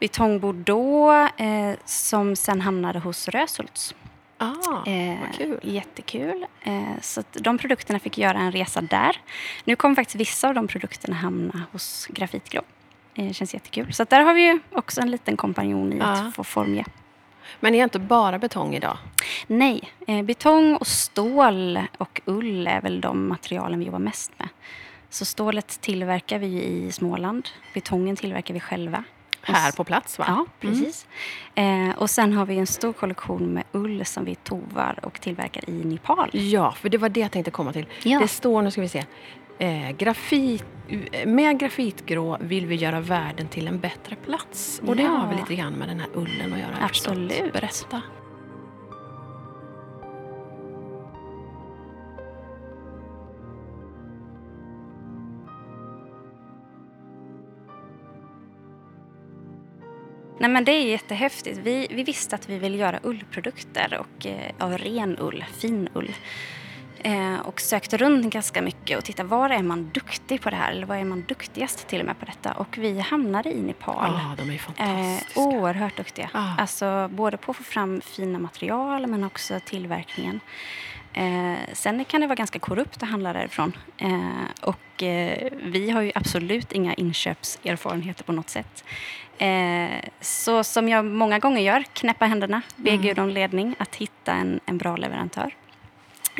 betongbord 0.00 0.54
då 0.54 1.12
eh, 1.36 1.72
som 1.84 2.36
sen 2.36 2.60
hamnade 2.60 2.98
hos 2.98 3.28
Röshults. 3.28 3.94
Ah, 4.38 4.86
Eh, 4.86 5.18
kul. 5.36 5.58
Jättekul. 5.62 6.46
Eh, 6.62 6.82
så 7.00 7.22
de 7.32 7.58
produkterna 7.58 7.98
fick 7.98 8.18
göra 8.18 8.38
en 8.38 8.52
resa 8.52 8.80
där. 8.80 9.16
Nu 9.64 9.76
kommer 9.76 9.94
faktiskt 9.94 10.16
vissa 10.16 10.48
av 10.48 10.54
de 10.54 10.68
produkterna 10.68 11.16
hamna 11.16 11.62
hos 11.72 12.06
Grafitgrå. 12.10 12.60
Eh, 13.14 13.24
Det 13.28 13.34
känns 13.34 13.54
jättekul. 13.54 13.92
Så 13.92 14.04
där 14.04 14.20
har 14.20 14.34
vi 14.34 14.42
ju 14.42 14.58
också 14.72 15.00
en 15.00 15.10
liten 15.10 15.36
kompanjon 15.36 15.92
i 15.92 15.96
Ja. 15.98 16.04
att 16.04 16.34
få 16.34 16.44
formge. 16.44 16.84
Men 17.60 17.72
det 17.72 17.80
är 17.80 17.84
inte 17.84 17.98
bara 17.98 18.38
betong 18.38 18.74
idag? 18.74 18.98
Nej, 19.46 19.92
eh, 20.06 20.22
betong 20.22 20.76
och 20.76 20.86
stål 20.86 21.80
och 21.98 22.20
ull 22.24 22.66
är 22.66 22.80
väl 22.80 23.00
de 23.00 23.28
materialen 23.28 23.78
vi 23.78 23.84
jobbar 23.84 23.98
mest 23.98 24.32
med. 24.38 24.48
Så 25.10 25.24
stålet 25.24 25.80
tillverkar 25.80 26.38
vi 26.38 26.62
i 26.62 26.92
Småland. 26.92 27.48
Betongen 27.74 28.16
tillverkar 28.16 28.54
vi 28.54 28.60
själva. 28.60 29.04
Här 29.42 29.72
på 29.72 29.84
plats 29.84 30.18
va? 30.18 30.24
Ja, 30.28 30.46
precis. 30.60 31.06
Eh, 31.54 31.90
och 31.96 32.10
sen 32.10 32.32
har 32.32 32.46
vi 32.46 32.58
en 32.58 32.66
stor 32.66 32.92
kollektion 32.92 33.54
med 33.54 33.64
ull 33.72 34.04
som 34.04 34.24
vi 34.24 34.34
tovar 34.34 34.98
och 35.02 35.20
tillverkar 35.20 35.70
i 35.70 35.72
Nepal. 35.72 36.30
Ja, 36.32 36.72
för 36.72 36.88
det 36.88 36.98
var 36.98 37.08
det 37.08 37.20
jag 37.20 37.30
tänkte 37.30 37.50
komma 37.50 37.72
till. 37.72 37.86
Ja. 38.02 38.18
Det 38.18 38.28
står, 38.28 38.62
nu 38.62 38.70
ska 38.70 38.80
vi 38.80 38.88
se. 38.88 39.04
Eh, 39.60 39.90
grafit, 39.90 40.64
med 41.26 41.58
grafitgrå 41.58 42.36
vill 42.40 42.66
vi 42.66 42.74
göra 42.74 43.00
världen 43.00 43.48
till 43.48 43.66
en 43.68 43.80
bättre 43.80 44.16
plats. 44.16 44.82
Och 44.86 44.96
det 44.96 45.02
Ja. 45.02 45.08
har 45.08 45.28
väl 45.28 45.36
lite 45.36 45.54
grann 45.54 45.72
med 45.72 45.88
den 45.88 46.00
här 46.00 46.08
ullen 46.14 46.52
att 46.52 46.58
göra? 46.58 46.88
förstått. 46.88 47.12
Absolut. 47.12 47.52
Berätta. 47.52 48.02
Nej, 60.38 60.50
men 60.50 60.64
det 60.64 60.72
är 60.72 60.84
jättehäftigt. 60.86 61.58
Vi, 61.62 61.86
vi 61.90 62.02
visste 62.02 62.34
att 62.34 62.48
vi 62.48 62.58
ville 62.58 62.76
göra 62.76 63.00
ullprodukter 63.02 63.98
och, 64.00 64.26
eh, 64.26 64.52
av 64.58 64.78
ren 64.78 65.16
ull, 65.20 65.44
fin 65.52 65.88
ull. 65.94 66.10
Eh, 67.04 67.40
och 67.40 67.60
sökte 67.60 67.96
runt 67.96 68.32
ganska 68.32 68.62
mycket 68.62 68.98
och 68.98 69.04
tittade 69.04 69.28
var 69.28 69.50
är 69.50 69.62
man 69.62 69.90
duktig 69.94 70.40
på 70.42 70.50
det 70.50 70.56
här 70.56 70.70
eller 70.72 70.86
var 70.86 70.96
är 70.96 71.04
man 71.04 71.24
duktigast 71.28 71.88
till 71.88 72.00
och 72.00 72.06
med 72.06 72.18
på 72.18 72.24
detta. 72.26 72.52
Och 72.52 72.78
vi 72.78 73.00
hamnade 73.00 73.50
i 73.52 73.62
Nepal. 73.62 74.10
Ja, 74.12 74.34
de 74.38 74.50
är 74.50 74.54
Eh, 74.54 74.58
fantastiska. 74.58 75.40
oerhört 75.40 75.96
duktiga. 75.96 76.30
Ja. 76.34 76.54
Alltså 76.58 77.08
både 77.08 77.36
på 77.36 77.50
att 77.50 77.56
få 77.56 77.62
fram 77.62 78.00
fina 78.00 78.38
material 78.38 79.06
men 79.06 79.24
också 79.24 79.60
tillverkningen. 79.64 80.40
Eh, 81.12 81.54
sen 81.72 82.04
kan 82.04 82.20
det 82.20 82.26
vara 82.26 82.34
ganska 82.36 82.58
korrupt 82.58 83.02
att 83.02 83.08
handla 83.08 83.32
därifrån. 83.32 83.76
Eh, 83.98 84.20
och 84.62 85.02
eh, 85.02 85.48
vi 85.62 85.90
har 85.90 86.02
ju 86.02 86.12
absolut 86.14 86.72
inga 86.72 86.94
inköpserfarenheter 86.94 88.24
på 88.24 88.32
något 88.32 88.48
sätt. 88.50 88.84
Eh, 89.38 89.88
så 90.20 90.64
som 90.64 90.88
jag 90.88 91.04
många 91.04 91.38
gånger 91.38 91.60
gör, 91.60 91.82
knäppa 91.92 92.26
händerna, 92.26 92.62
be 92.76 92.90
Mm. 92.90 93.02
Gud 93.02 93.18
om 93.18 93.28
ledning 93.28 93.74
att 93.78 93.94
hitta 93.96 94.32
en, 94.32 94.60
en 94.66 94.78
bra 94.78 94.96
leverantör. 94.96 95.54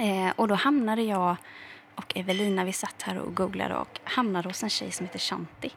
Eh, 0.01 0.33
och 0.37 0.49
då 0.49 0.55
hamnade 0.55 1.03
jag 1.03 1.37
och 1.95 2.17
Evelina, 2.17 2.65
vi 2.65 2.73
satt 2.73 3.03
här 3.03 3.19
och 3.19 3.35
googlade 3.35 3.77
och 3.77 3.99
hamnade 4.05 4.49
hos 4.49 4.63
en 4.63 4.71
tjej 4.71 4.91
som 4.91 5.07
heter 5.07 5.19
Shanti. 5.19 5.71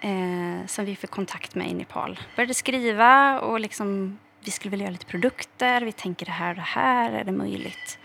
Eh, 0.00 0.66
som 0.66 0.84
vi 0.84 0.96
fick 0.96 1.10
kontakt 1.10 1.54
med 1.54 1.70
i 1.70 1.74
Nepal. 1.74 2.20
Började 2.36 2.54
skriva 2.54 3.40
och 3.40 3.60
liksom, 3.60 4.18
vi 4.40 4.50
skulle 4.50 4.70
vilja 4.70 4.84
göra 4.84 4.92
lite 4.92 5.06
produkter. 5.06 5.80
Vi 5.80 5.92
tänker 5.92 6.26
det 6.26 6.32
här 6.32 6.50
och 6.50 6.56
det 6.56 6.60
här, 6.60 7.12
är 7.12 7.24
det 7.24 7.32
möjligt? 7.32 7.98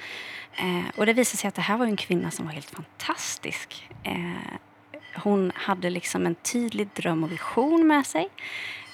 Eh, 0.55 0.97
och 0.97 1.05
det 1.05 1.13
visade 1.13 1.37
sig 1.37 1.47
att 1.47 1.55
det 1.55 1.61
här 1.61 1.77
var 1.77 1.85
en 1.85 1.95
kvinna 1.95 2.31
som 2.31 2.45
var 2.45 2.53
helt 2.53 2.69
fantastisk. 2.69 3.89
Eh, 4.03 4.57
hon 5.15 5.51
hade 5.55 5.89
liksom 5.89 6.25
en 6.25 6.35
tydlig 6.35 6.87
dröm 6.93 7.23
och 7.23 7.31
vision 7.31 7.87
med 7.87 8.05
sig. 8.05 8.29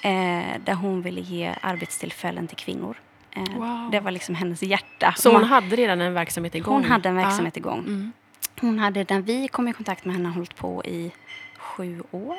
Eh, 0.04 0.62
där 0.66 0.74
hon 0.74 1.02
ville 1.02 1.22
ge 1.22 1.56
arbetstillfällen 1.62 2.48
till 2.48 2.58
kvinnor. 2.58 2.98
Eh, 3.38 3.58
Wow. 3.58 3.92
Det 3.92 4.00
var 4.00 4.12
liksom 4.12 4.36
hennes 4.36 4.64
hjärta. 4.64 5.14
Så 5.18 5.32
hon 5.34 5.44
hade 5.44 5.76
redan 5.76 6.02
en 6.02 6.14
verksamhet 6.14 6.56
igång? 6.56 6.74
hon 6.74 6.84
hade 6.84 7.10
en 7.10 7.16
verksamhet 7.16 7.58
igång. 7.58 7.80
Mm. 7.80 8.12
Hon 8.62 8.80
hade, 8.80 9.06
när 9.10 9.22
vi 9.22 9.48
kom 9.48 9.68
i 9.68 9.74
kontakt 9.74 10.06
med 10.06 10.16
henne, 10.16 10.30
hållit 10.30 10.56
på 10.56 10.86
i 10.86 11.12
sju 11.58 12.04
år 12.12 12.36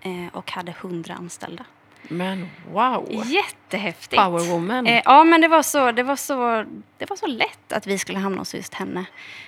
eh, 0.00 0.26
och 0.32 0.50
hade 0.52 0.74
hundra 0.80 1.14
anställda. 1.14 1.64
Men 2.02 2.48
wow! 2.72 3.22
Jättehäftigt! 3.26 4.22
Power 4.22 4.50
woman. 4.50 4.86
Eh, 4.86 5.02
ja, 5.04 5.24
men 5.24 5.40
det 5.40 5.48
var, 5.48 5.62
så, 5.62 5.92
det, 5.92 6.02
var 6.02 6.16
så, 6.16 6.64
det 6.98 7.10
var 7.10 7.16
så 7.16 7.26
lätt 7.26 7.72
att 7.72 7.86
vi 7.86 7.98
skulle 7.98 8.18
hamna 8.18 8.38
hos 8.38 8.54
just 8.54 8.74
henne. 8.74 9.04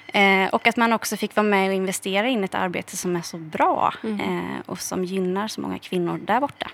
Eh, 0.06 0.54
och 0.54 0.66
att 0.66 0.76
man 0.76 0.92
också 0.92 1.16
fick 1.16 1.36
vara 1.36 1.46
med 1.46 1.68
och 1.68 1.74
investera 1.74 2.28
in 2.28 2.44
ett 2.44 2.54
arbete 2.54 2.96
som 2.96 3.16
är 3.16 3.22
så 3.22 3.36
bra 3.38 3.94
Mm. 4.04 4.20
eh, 4.20 4.60
och 4.66 4.80
som 4.80 5.04
gynnar 5.04 5.48
så 5.48 5.60
många 5.60 5.78
kvinnor 5.78 6.18
där 6.24 6.40
borta. 6.40 6.70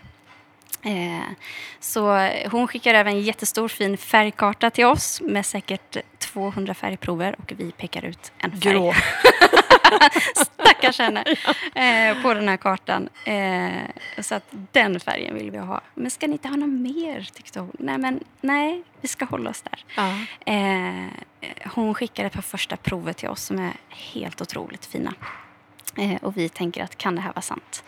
Eh, 0.83 1.33
så 1.81 2.31
hon 2.51 2.69
skickar 2.69 2.95
över 2.95 3.11
en 3.11 3.21
jättestor 3.21 3.69
fin 3.69 3.97
färgkarta 3.97 4.71
till 4.71 4.87
oss 4.87 5.21
med 5.21 5.47
säkert 5.47 5.97
200 6.19 6.75
färgprover 6.75 7.35
och 7.39 7.53
vi 7.57 7.73
pekar 7.73 8.05
ut 8.05 8.33
en 8.39 8.51
färg. 8.51 8.73
Grå. 8.73 8.95
Stackars 10.35 10.99
henne. 10.99 11.25
Eh, 11.75 12.23
på 12.23 12.35
den 12.35 12.49
här 12.49 12.57
kartan. 12.57 13.09
Eh, 13.25 14.23
så 14.23 14.35
att 14.35 14.45
den 14.73 15.01
färgen 15.01 15.35
vill 15.35 15.51
vi 15.51 15.59
ha. 15.59 15.81
Men 15.95 16.11
ska 16.11 16.27
ni 16.27 16.33
inte 16.33 16.49
ha 16.49 16.57
något 16.57 16.69
mer? 16.69 17.29
tyckte 17.35 17.61
hon. 17.61 17.73
Nej, 17.79 17.99
men 17.99 18.21
nej, 18.41 18.83
vi 19.01 19.09
ska 19.09 19.25
hålla 19.25 19.51
oss 19.51 19.63
där. 19.63 19.85
Ja. 19.97 20.15
Eh, 20.53 21.07
hon 21.75 21.95
skickade 21.95 22.27
ett 22.27 22.35
par 22.35 22.43
första 22.43 22.77
prover 22.77 23.13
till 23.13 23.29
oss 23.29 23.43
som 23.43 23.59
är 23.59 23.73
helt 23.89 24.41
otroligt 24.41 24.87
fina. 24.87 25.15
Eh, 25.99 26.17
och 26.23 26.37
vi 26.37 26.49
tänker 26.49 26.83
att 26.83 26.99
kan 26.99 27.15
det 27.15 27.21
här 27.21 27.33
vara 27.33 27.43
sant? 27.43 27.85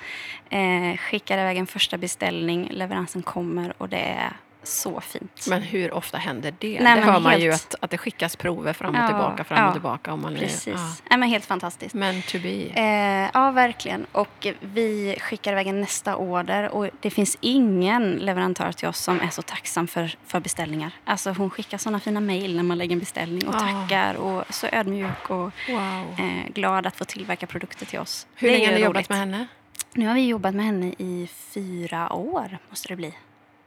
Eh, 0.50 0.96
skickar 0.96 1.38
iväg 1.38 1.56
en 1.56 1.66
första 1.66 1.98
beställning, 1.98 2.68
leveransen 2.70 3.22
kommer 3.22 3.74
och 3.78 3.88
det 3.88 4.00
är 4.00 4.32
så 4.62 5.00
fint. 5.00 5.46
Men 5.48 5.62
hur 5.62 5.92
ofta 5.94 6.18
händer 6.18 6.54
det? 6.58 6.80
Nej, 6.80 6.96
det 6.96 7.02
hör 7.02 7.20
man 7.20 7.32
helt- 7.32 7.44
ju 7.44 7.52
att, 7.52 7.74
att 7.80 7.90
det 7.90 7.98
skickas 7.98 8.36
prover 8.36 8.72
fram 8.72 8.94
och 8.94 9.00
Ja, 9.00 9.06
tillbaka, 9.06 9.44
fram 9.44 9.58
ja, 9.58 9.66
och 9.66 9.72
tillbaka. 9.72 10.12
Om 10.12 10.20
man 10.22 10.34
är, 10.34 10.38
Precis. 10.38 10.66
ja. 10.76 10.94
Nej, 11.10 11.18
men 11.18 11.28
helt 11.28 11.44
fantastiskt. 11.44 11.94
Men 11.94 12.22
to 12.22 12.38
be. 12.42 12.48
Eh, 12.80 13.30
ja, 13.34 13.50
verkligen. 13.50 14.06
Och 14.12 14.46
vi 14.60 15.16
skickar 15.20 15.52
iväg 15.52 15.66
en 15.66 15.80
nästa 15.80 16.16
order. 16.16 16.68
Och 16.68 16.88
det 17.00 17.10
finns 17.10 17.36
ingen 17.40 18.10
leverantör 18.12 18.72
till 18.72 18.88
oss 18.88 18.98
som 18.98 19.20
är 19.20 19.30
så 19.30 19.42
tacksam 19.42 19.86
för, 19.86 20.14
för 20.26 20.40
beställningar. 20.40 20.90
Alltså 21.04 21.30
hon 21.30 21.50
skickar 21.50 21.78
såna 21.78 22.00
fina 22.00 22.20
mejl 22.20 22.56
när 22.56 22.62
man 22.62 22.78
lägger 22.78 22.92
en 22.92 23.00
beställning 23.00 23.48
och 23.48 23.54
Ah. 23.54 23.58
tackar 23.58 24.14
och 24.14 24.44
så 24.54 24.66
ödmjuk 24.72 25.30
och 25.30 25.50
Wow. 25.68 26.14
eh, 26.18 26.52
glad 26.54 26.86
att 26.86 26.96
få 26.96 27.04
tillverka 27.04 27.46
produkter 27.46 27.86
till 27.86 27.98
oss. 27.98 28.26
Hur 28.34 28.48
Det 28.48 28.54
är 28.54 28.58
länge 28.58 28.66
har 28.72 28.74
ni 28.78 28.84
jobbat 28.84 29.08
med 29.08 29.18
henne? 29.18 29.46
Nu 29.92 30.06
har 30.06 30.14
vi 30.14 30.26
jobbat 30.26 30.54
med 30.54 30.64
henne 30.64 30.86
i 30.98 31.28
fyra 31.54 32.12
år, 32.12 32.58
måste 32.70 32.88
det 32.88 32.96
bli. 32.96 33.14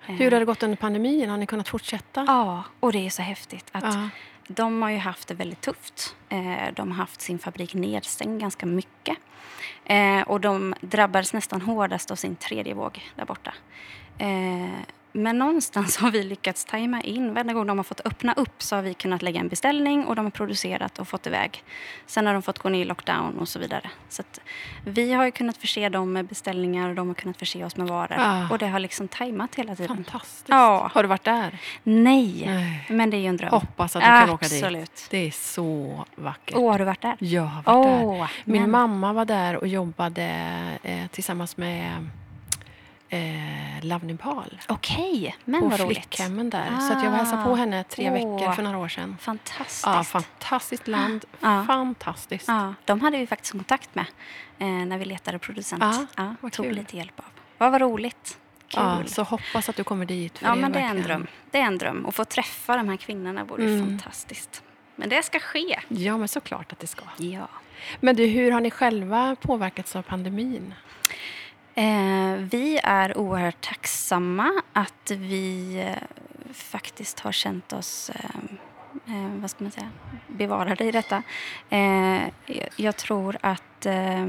Hur 0.06 0.32
har 0.32 0.39
det 0.39 0.46
gått 0.46 0.63
under 0.63 0.78
pandemin? 0.78 1.30
Har 1.30 1.38
ni 1.38 1.46
kunnat 1.46 1.68
fortsätta? 1.70 2.24
Ja, 2.28 2.63
och 2.80 2.92
det 2.92 3.06
är 3.06 3.10
så 3.10 3.22
häftigt. 3.22 3.70
att 3.72 3.84
Ja. 3.84 4.10
De 4.48 4.82
har 4.82 4.89
ju 4.89 4.98
haft 4.98 5.28
det 5.28 5.34
väldigt 5.34 5.62
tufft. 5.62 6.16
Eh, 6.30 6.74
De 6.76 6.92
har 6.92 6.98
haft 6.98 7.22
sin 7.22 7.39
fabrik 7.39 7.74
nedstängd 7.74 8.42
ganska 8.42 8.66
mycket. 8.66 9.18
Eh, 9.86 10.22
Och 10.22 10.42
de 10.42 10.76
drabbades 10.82 11.34
nästan 11.34 11.62
hårdast 11.62 12.12
av 12.12 12.16
sin 12.16 12.36
tredje 12.36 12.74
våg 12.74 13.12
där 13.16 13.26
borta. 13.26 13.54
Men 15.15 15.39
någonstans 15.39 15.97
har 16.02 16.12
vi 16.12 16.23
lyckats 16.23 16.65
tajma 16.65 17.02
in. 17.02 17.34
Varje 17.34 17.54
gång 17.54 17.67
de 17.67 17.78
har 17.78 17.84
fått 17.84 18.02
öppna 18.06 18.34
upp 18.34 18.62
så 18.63 18.76
har 18.76 18.84
vi 18.84 18.93
kunnat 18.93 19.21
lägga 19.21 19.39
en 19.39 19.47
beställning 19.47 20.06
och 20.06 20.15
de 20.15 20.26
har 20.26 20.32
producerat 20.32 20.99
och 20.99 21.08
fått 21.08 21.28
iväg. 21.28 21.63
Sen 22.06 22.26
har 22.26 22.34
de 22.34 22.41
fått 22.41 22.60
gå 22.60 22.69
ner 22.69 22.82
i 22.82 22.86
lockdown 22.86 23.38
och 23.39 23.47
så 23.49 23.60
vidare. 23.60 23.89
Så 24.10 24.21
att 24.21 24.39
vi 24.86 25.13
har 25.13 25.26
ju 25.26 25.32
kunnat 25.32 25.58
förse 25.58 25.89
dem 25.89 26.13
med 26.13 26.26
beställningar 26.26 26.89
och 26.89 26.95
de 26.95 27.08
har 27.08 27.15
kunnat 27.15 27.38
förse 27.38 27.63
oss 27.65 27.78
med 27.78 27.88
varor. 27.88 28.15
Ah. 28.19 28.47
Och 28.49 28.58
det 28.58 28.67
har 28.67 28.80
liksom 28.80 29.08
tajmat 29.08 29.56
hela 29.56 29.76
tiden. 29.76 29.95
Fantastiskt. 29.95 30.45
Ja. 30.49 30.89
Har 30.93 31.04
du 31.04 31.10
varit 31.10 31.23
där? 31.23 31.60
Nej, 31.84 32.43
Nej. 32.45 32.86
men 32.89 33.10
det 33.10 33.17
är 33.17 33.21
ju 33.21 33.28
en 33.28 33.38
dröm. 33.38 33.49
Hoppas 33.52 33.95
att 33.95 34.02
du 34.02 34.08
kan 34.08 34.30
åka 34.30 34.47
dit. 34.47 35.08
Det 35.10 35.17
är 35.28 35.32
så 35.32 36.06
vackert. 36.15 36.56
Åh, 36.58 36.71
har 36.71 36.80
du 36.80 36.86
varit 36.86 37.02
där? 37.02 37.15
Jag 37.19 37.41
har 37.43 37.63
varit 37.63 37.88
där. 37.88 38.06
Åh, 38.06 38.28
Min 38.45 38.62
men- 38.62 38.71
mamma 38.71 39.13
var 39.13 39.26
där 39.26 39.56
och 39.56 39.67
jobbade 39.67 40.23
eh, 40.84 41.08
tillsammans 41.08 41.58
med 41.58 42.10
eh, 43.13 43.86
Love 43.86 44.06
Nepal. 44.08 44.62
Okej, 44.67 45.36
men 45.45 45.62
på 45.62 45.67
vad 45.67 45.80
roligt. 45.80 45.97
flickhemmen 45.97 46.49
där. 46.49 46.80
Så 46.80 46.93
att 46.93 47.04
jag 47.04 47.12
var 47.12 47.17
hälsade 47.17 47.43
på 47.43 47.52
Ah. 47.52 47.56
henne 47.56 47.84
tre 47.84 48.08
Åh. 48.08 48.13
veckor 48.13 48.52
för 48.54 48.63
några 48.63 48.78
år 48.78 48.88
sedan. 48.88 49.17
Fantastiskt. 49.21 49.84
Ja, 49.86 50.04
fantastiskt 50.04 50.88
land. 50.88 51.26
Ja. 51.39 51.63
Fantastiskt. 51.67 52.47
Ja, 52.47 52.73
de 52.86 53.02
hade 53.02 53.17
vi 53.17 53.28
faktiskt 53.28 53.52
kontakt 53.52 53.95
med 53.95 54.06
eh, 54.60 54.67
när 54.67 54.97
vi 54.97 55.06
letade 55.06 55.39
producent. 55.39 56.08
Ja, 56.15 56.36
vad 56.41 56.52
tog 56.52 56.65
kul. 56.65 56.76
lite 56.76 56.97
hjälp 56.97 57.19
av. 57.19 57.26
Vad 57.58 57.71
var 57.71 57.80
roligt. 57.80 58.38
Kul. 58.67 58.82
Ja, 58.84 58.97
Ja, 59.02 59.08
så 59.08 59.23
hoppas 59.23 59.69
att 59.69 59.76
du 59.76 59.84
kommer 59.84 60.06
dit. 60.06 60.38
För 60.38 60.56
men 60.56 60.71
det 60.71 60.80
är 60.80 60.89
en 60.89 61.02
dröm. 61.02 61.28
Det 61.52 61.58
är 61.60 61.63
en 61.65 61.78
dröm. 61.78 62.06
Och 62.06 62.15
få 62.15 62.26
träffa 62.26 62.78
de 62.78 62.89
här 62.89 62.97
kvinnorna 62.97 63.43
vore 63.43 63.63
Mm. 63.63 63.86
fantastiskt. 63.99 64.63
Men 64.95 65.10
det 65.10 65.23
ska 65.26 65.39
ske. 65.39 65.80
Ja, 65.88 66.17
men 66.17 66.28
såklart 66.28 66.71
att 66.71 66.80
det 66.80 66.88
ska. 66.88 67.04
Ja. 67.17 67.47
Men 67.99 68.15
du, 68.15 68.26
hur 68.26 68.52
har 68.52 68.62
ni 68.62 68.71
själva 68.71 69.36
påverkats 69.41 69.95
av 69.95 70.02
pandemin? 70.02 70.73
Eh, 71.76 72.34
vi 72.36 72.80
är 72.84 73.18
oerhört 73.18 73.62
tacksamma 73.62 74.52
att 74.74 75.12
vi 75.12 75.76
eh, 75.82 76.04
faktiskt 76.54 77.20
har 77.20 77.32
känt 77.32 77.74
oss 77.74 78.10
eh, 78.10 79.16
eh, 79.16 79.30
vad 79.42 79.50
ska 79.50 79.64
man 79.64 79.72
säga, 79.72 79.90
bevarade 80.28 80.84
i 80.84 80.92
detta. 80.92 81.24
Eh, 81.70 82.22
jag- 82.46 82.70
jag 82.76 82.98
tror 82.98 83.38
att 83.42 83.64
eh, 83.86 84.26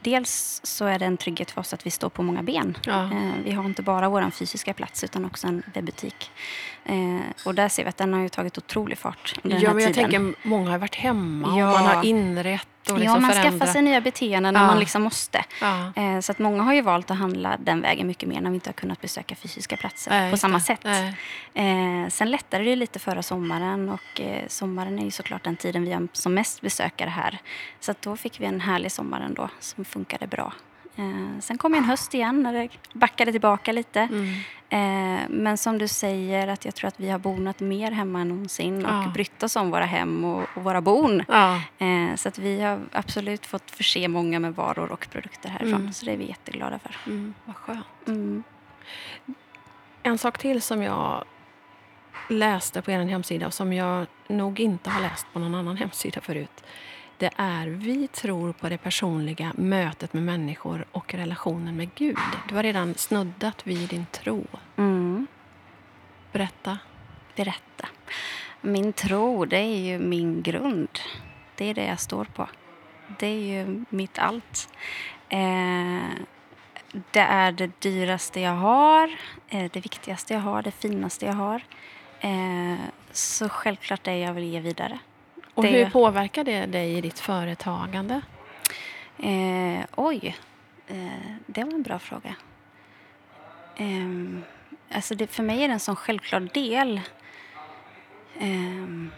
dels 0.00 0.60
så 0.64 0.84
är 0.86 0.98
det 0.98 1.04
en 1.04 1.16
trygghet 1.16 1.50
för 1.50 1.60
oss 1.60 1.72
att 1.74 1.86
vi 1.86 1.90
står 1.90 2.08
på 2.08 2.22
många 2.22 2.42
ben. 2.42 2.76
Ja. 2.86 3.02
Eh, 3.04 3.30
vi 3.44 3.52
har 3.52 3.64
inte 3.64 3.82
bara 3.82 4.08
vår 4.08 4.30
fysiska 4.30 4.74
plats 4.74 5.04
utan 5.04 5.24
också 5.24 5.46
en 5.46 5.62
webbutik. 5.74 6.30
Eh, 6.84 7.20
och 7.44 7.54
där 7.54 7.68
ser 7.68 7.82
vi 7.82 7.88
att 7.88 7.96
den 7.96 8.12
har 8.14 8.20
ju 8.20 8.28
tagit 8.28 8.58
otrolig 8.58 8.98
fart 8.98 9.34
under 9.42 9.56
den 9.56 9.62
Ja, 9.62 9.68
här 9.68 9.74
men 9.74 9.84
jag 9.84 9.94
tiden. 9.94 10.10
tänker 10.10 10.48
många 10.48 10.70
har 10.70 10.78
varit 10.78 10.94
hemma 10.94 11.52
och 11.52 11.58
Ja. 11.60 11.70
man 11.70 11.86
har 11.86 12.04
inrätt 12.04 12.68
och 12.90 12.98
liksom 12.98 13.14
ja, 13.14 13.20
man 13.20 13.30
förändrat. 13.30 13.52
skaffar 13.60 13.72
sig 13.72 13.82
nya 13.82 14.00
beteenden 14.00 14.54
när 14.54 14.60
Ja. 14.60 14.66
man 14.66 14.78
liksom 14.78 15.02
måste. 15.02 15.44
Ja. 15.60 15.92
Eh, 15.96 16.20
Så 16.20 16.32
att 16.32 16.38
många 16.38 16.62
har 16.62 16.74
ju 16.74 16.80
valt 16.80 17.10
att 17.10 17.18
handla 17.18 17.56
den 17.60 17.80
vägen 17.80 18.06
mycket 18.06 18.28
mer 18.28 18.40
när 18.40 18.50
vi 18.50 18.54
inte 18.54 18.68
har 18.68 18.74
kunnat 18.74 19.00
besöka 19.00 19.34
fysiska 19.34 19.76
platser 19.76 20.10
Nej, 20.10 20.30
på 20.30 20.36
samma 20.36 20.58
det. 20.58 20.64
sätt. 20.64 20.86
Eh, 21.54 22.08
sen 22.08 22.30
lättade 22.30 22.64
det 22.64 22.76
lite 22.76 22.98
förra 22.98 23.22
sommaren 23.22 23.88
och 23.88 24.20
eh, 24.20 24.48
sommaren 24.48 24.98
är 24.98 25.04
ju 25.04 25.10
såklart 25.10 25.44
den 25.44 25.56
tiden 25.56 25.84
vi 25.84 25.92
har 25.92 26.08
som 26.12 26.34
mest 26.34 26.60
besökare 26.60 27.10
här. 27.10 27.38
Så 27.80 27.90
att 27.90 28.02
då 28.02 28.16
fick 28.16 28.40
vi 28.40 28.44
en 28.44 28.60
härlig 28.74 28.92
sommar 28.92 29.20
ändå 29.20 29.48
som 29.60 29.84
funkade 29.84 30.26
bra. 30.26 30.52
Eh, 30.96 31.38
sen 31.40 31.58
kom 31.58 31.74
en 31.74 31.84
höst 31.84 32.14
igen 32.14 32.42
när 32.42 32.52
det 32.52 32.68
backade 32.92 33.32
tillbaka 33.32 33.72
lite. 33.72 34.00
Mm. 34.00 34.34
Eh, 34.68 35.20
men 35.28 35.58
som 35.58 35.78
du 35.78 35.88
säger, 35.88 36.48
att 36.48 36.64
jag 36.64 36.74
tror 36.74 36.88
att 36.88 37.00
vi 37.00 37.10
har 37.10 37.18
bonat 37.18 37.60
mer 37.60 37.90
hemma 37.90 38.20
än 38.20 38.28
någonsin 38.28 38.86
och 38.86 38.92
Ja. 38.92 39.10
brytt 39.14 39.42
oss 39.42 39.56
om 39.56 39.70
våra 39.70 39.84
hem 39.84 40.24
och, 40.24 40.46
och 40.54 40.64
våra 40.64 40.80
bon. 40.80 41.22
Ja. 41.28 41.60
Eh, 41.78 42.14
så 42.16 42.28
att 42.28 42.38
vi 42.38 42.60
har 42.60 42.80
absolut 42.92 43.46
fått 43.46 43.70
förse 43.70 44.08
många 44.08 44.40
med 44.40 44.54
varor 44.54 44.92
och 44.92 45.06
produkter 45.10 45.48
härifrån. 45.48 45.80
Mm. 45.80 45.92
Så 45.92 46.04
det 46.06 46.12
är 46.12 46.16
vi 46.16 46.28
jätteglada 46.28 46.78
för. 46.78 46.96
Mm, 47.06 47.34
vad 47.44 47.56
skönt. 47.56 47.86
Mm. 48.06 48.42
En 50.02 50.18
sak 50.18 50.38
till 50.38 50.62
som 50.62 50.82
jag 50.82 51.24
läste 52.28 52.82
på 52.82 52.90
er 52.90 53.04
hemsida 53.04 53.46
och 53.46 53.54
som 53.54 53.72
jag 53.72 54.06
nog 54.28 54.60
inte 54.60 54.90
har 54.90 55.00
läst 55.02 55.26
på 55.32 55.38
någon 55.38 55.54
annan 55.54 55.76
hemsida 55.82 56.20
förut. 56.20 56.64
Det 57.18 57.30
är 57.36 57.66
vi 57.66 58.08
tror 58.08 58.52
på 58.52 58.68
det 58.68 58.78
personliga 58.78 59.52
mötet 59.56 60.12
med 60.12 60.22
människor 60.22 60.84
och 60.92 61.14
relationen 61.14 61.76
med 61.76 61.94
Gud. 61.94 62.18
Du 62.48 62.54
har 62.54 62.62
redan 62.62 62.94
snuddat 62.94 63.66
vid 63.66 63.88
din 63.88 64.06
tro. 64.12 64.46
Mm. 64.76 65.26
Berätta. 66.32 66.78
Berätta. 67.36 67.88
Min 68.60 68.92
tro, 68.92 69.44
det 69.44 69.58
är 69.58 69.78
ju 69.78 69.98
min 69.98 70.42
grund. 70.42 70.98
Det 71.54 71.70
är 71.70 71.74
det 71.74 71.86
jag 71.86 72.00
står 72.00 72.24
på. 72.24 72.48
Det 73.18 73.26
är 73.26 73.40
ju 73.40 73.84
mitt 73.88 74.18
allt. 74.18 74.68
Eh, 75.28 76.08
det 77.10 77.20
är 77.20 77.52
det 77.52 77.80
dyraste 77.80 78.40
jag 78.40 78.56
har, 78.56 79.18
eh, 79.48 79.70
det 79.72 79.80
viktigaste 79.80 80.34
jag 80.34 80.40
har, 80.40 80.62
det 80.62 80.70
finaste 80.70 81.26
jag 81.26 81.32
har. 81.32 81.62
Eh, 82.20 82.78
så 83.12 83.48
självklart 83.48 84.04
det 84.04 84.18
jag 84.18 84.32
vill 84.32 84.44
ge 84.44 84.60
vidare. 84.60 84.98
Och 85.54 85.62
Det- 85.62 85.68
hur 85.68 85.90
påverkar 85.90 86.44
det 86.44 86.66
dig 86.66 86.94
i 86.98 87.00
ditt 87.00 87.18
företagande? 87.18 88.20
Eh, 89.18 89.80
oj, 89.96 90.36
eh, 90.86 90.96
det 91.46 91.64
var 91.64 91.72
en 91.72 91.82
bra 91.82 91.98
fråga. 91.98 92.34
Eh, 93.76 94.08
alltså 94.96 95.14
det, 95.14 95.26
för 95.26 95.42
mig 95.42 95.62
är 95.64 95.68
det 95.68 95.74
en 95.74 95.80
sån 95.80 95.96
självklar 95.96 96.40
del. 96.40 97.00
Eh, 98.38 99.08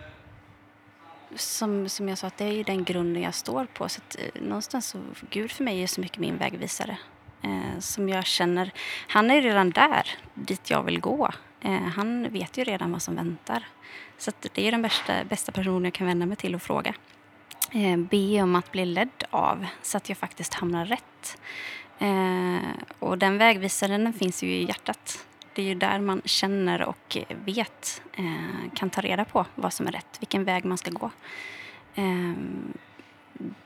som, 1.36 1.88
som 1.88 2.08
jag 2.08 2.18
sa, 2.18 2.26
att 2.26 2.36
det 2.38 2.44
är 2.44 2.52
ju 2.52 2.62
den 2.62 2.84
grunden 2.84 3.22
jag 3.22 3.34
står 3.34 3.64
på. 3.64 3.88
Så 3.88 4.00
att, 4.06 4.16
eh, 4.18 4.42
någonstans 4.42 4.86
så, 4.86 4.98
Gud 5.30 5.50
för 5.50 5.64
mig 5.64 5.82
är 5.82 5.86
så 5.86 6.00
mycket 6.00 6.18
min 6.18 6.36
vägvisare. 6.36 6.98
Eh, 7.42 7.78
som 7.80 8.08
jag 8.08 8.26
känner, 8.26 8.70
han 9.08 9.30
är 9.30 9.42
redan 9.42 9.70
där, 9.70 10.08
dit 10.34 10.70
jag 10.70 10.82
vill 10.82 11.00
gå. 11.00 11.30
Eh, 11.60 11.82
han 11.82 12.28
vet 12.32 12.56
ju 12.58 12.64
redan 12.64 12.92
vad 12.92 13.02
som 13.02 13.16
väntar. 13.16 13.64
Så 14.18 14.30
att 14.30 14.46
det 14.54 14.68
är 14.68 14.70
den 14.70 14.82
bästa, 14.82 15.24
bästa 15.24 15.52
personen 15.52 15.84
jag 15.84 15.92
kan 15.92 16.06
vända 16.06 16.26
mig 16.26 16.36
till 16.36 16.54
och 16.54 16.62
fråga 16.62 16.94
eh, 17.72 17.96
be 17.96 18.42
om 18.42 18.56
att 18.56 18.72
bli 18.72 18.84
ledd 18.84 19.24
av 19.30 19.66
så 19.82 19.96
att 19.96 20.08
jag 20.08 20.18
faktiskt 20.18 20.54
hamnar 20.54 20.84
rätt. 20.84 21.38
Eh, 21.98 22.70
och 22.98 23.18
den 23.18 23.38
vägvisaren 23.38 24.04
den 24.04 24.12
finns 24.12 24.42
ju 24.42 24.48
i 24.48 24.64
hjärtat. 24.64 25.26
Det 25.54 25.62
är 25.62 25.66
ju 25.66 25.74
där 25.74 26.00
man 26.00 26.22
känner 26.24 26.82
och 26.82 27.16
vet, 27.44 28.02
eh, 28.16 28.70
kan 28.74 28.90
ta 28.90 29.00
reda 29.00 29.24
på 29.24 29.46
vad 29.54 29.72
som 29.72 29.86
är 29.86 29.92
rätt, 29.92 30.16
vilken 30.20 30.44
väg 30.44 30.64
man 30.64 30.78
ska 30.78 30.90
gå. 30.90 31.10
Eh, 31.94 32.32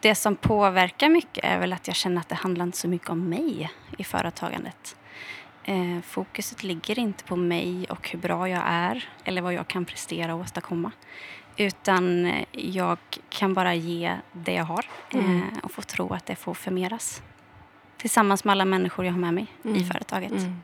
det 0.01 0.15
som 0.15 0.37
påverkar 0.37 1.09
mycket 1.09 1.45
är 1.45 1.59
väl 1.59 1.73
att 1.73 1.87
jag 1.87 1.97
känner 1.97 2.21
att 2.21 2.29
det 2.29 2.35
handlar 2.35 2.65
inte 2.65 2.79
så 2.79 2.89
mycket 2.89 3.11
om 3.11 3.29
mig 3.29 3.71
i 3.99 4.05
företagandet. 4.05 4.97
Eh, 5.65 6.01
fokuset 6.03 6.63
ligger 6.63 6.99
inte 6.99 7.25
på 7.25 7.37
mig 7.37 7.87
och 7.91 8.09
hur 8.11 8.19
bra 8.19 8.49
jag 8.49 8.63
är 8.67 9.09
eller 9.25 9.43
vad 9.43 9.55
jag 9.55 9.69
kan 9.69 9.85
prestera 9.85 10.35
och 10.35 10.41
åstadkomma. 10.41 10.93
Utan 11.57 12.27
eh, 12.27 12.45
jag 12.53 12.99
kan 13.29 13.55
bara 13.55 13.75
ge 13.75 14.17
det 14.33 14.53
jag 14.53 14.65
har 14.65 14.87
Mm. 15.13 15.37
eh, 15.43 15.59
och 15.63 15.73
få 15.73 15.83
tro 15.83 16.13
att 16.15 16.27
det 16.27 16.37
får 16.37 16.55
förmeras. 16.55 17.23
Tillsammans 17.97 18.45
med 18.45 18.53
alla 18.53 18.65
människor 18.65 19.05
jag 19.05 19.13
har 19.13 19.21
med 19.21 19.35
mig 19.35 19.47
i 19.63 19.69
Mm. 19.69 19.85
företaget. 19.85 20.31
Mm. 20.33 20.63